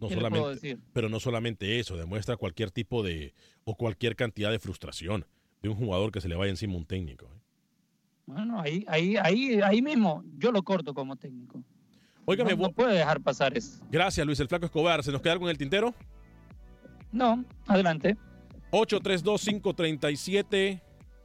No 0.05 0.09
¿Qué 0.09 0.17
le 0.17 0.29
puedo 0.29 0.43
solamente, 0.43 0.67
decir? 0.67 0.81
pero 0.93 1.09
no 1.09 1.21
solamente 1.21 1.79
eso, 1.81 1.97
demuestra 1.97 2.37
cualquier 2.37 2.71
tipo 2.71 3.03
de 3.03 3.35
o 3.65 3.75
cualquier 3.75 4.17
cantidad 4.17 4.51
de 4.51 4.59
frustración 4.59 5.27
de 5.63 5.69
un 5.69 5.77
jugador 5.77 6.13
que 6.13 6.21
se 6.21 6.29
le 6.29 6.37
vaya 6.37 6.51
encima 6.51 6.77
un 6.77 6.85
técnico. 6.85 7.27
¿eh? 7.27 7.41
Bueno, 8.27 8.61
ahí, 8.61 8.85
ahí, 8.89 9.17
ahí, 9.17 9.61
ahí 9.63 9.83
mismo 9.83 10.25
yo 10.39 10.53
lo 10.53 10.63
corto 10.63 10.95
como 10.95 11.17
técnico. 11.17 11.63
Óigame, 12.27 12.57
no, 12.57 12.65
no 12.65 12.73
puede 12.73 12.99
dejar 12.99 13.21
pasar 13.21 13.57
eso. 13.57 13.85
Gracias, 13.91 14.27
Luis 14.27 14.41
el 14.41 14.49
Flaco 14.49 14.67
Escobar. 14.67 15.03
¿Se 15.03 15.13
nos 15.13 15.21
queda 15.21 15.35
algo 15.35 15.47
en 15.47 15.51
el 15.51 15.59
tintero? 15.59 15.95
No, 17.13 17.45
adelante. 17.67 18.17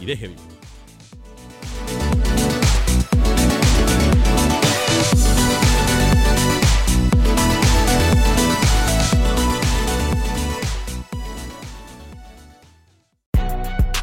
y 0.00 0.04
deje 0.04 0.26
vivir. 0.28 0.75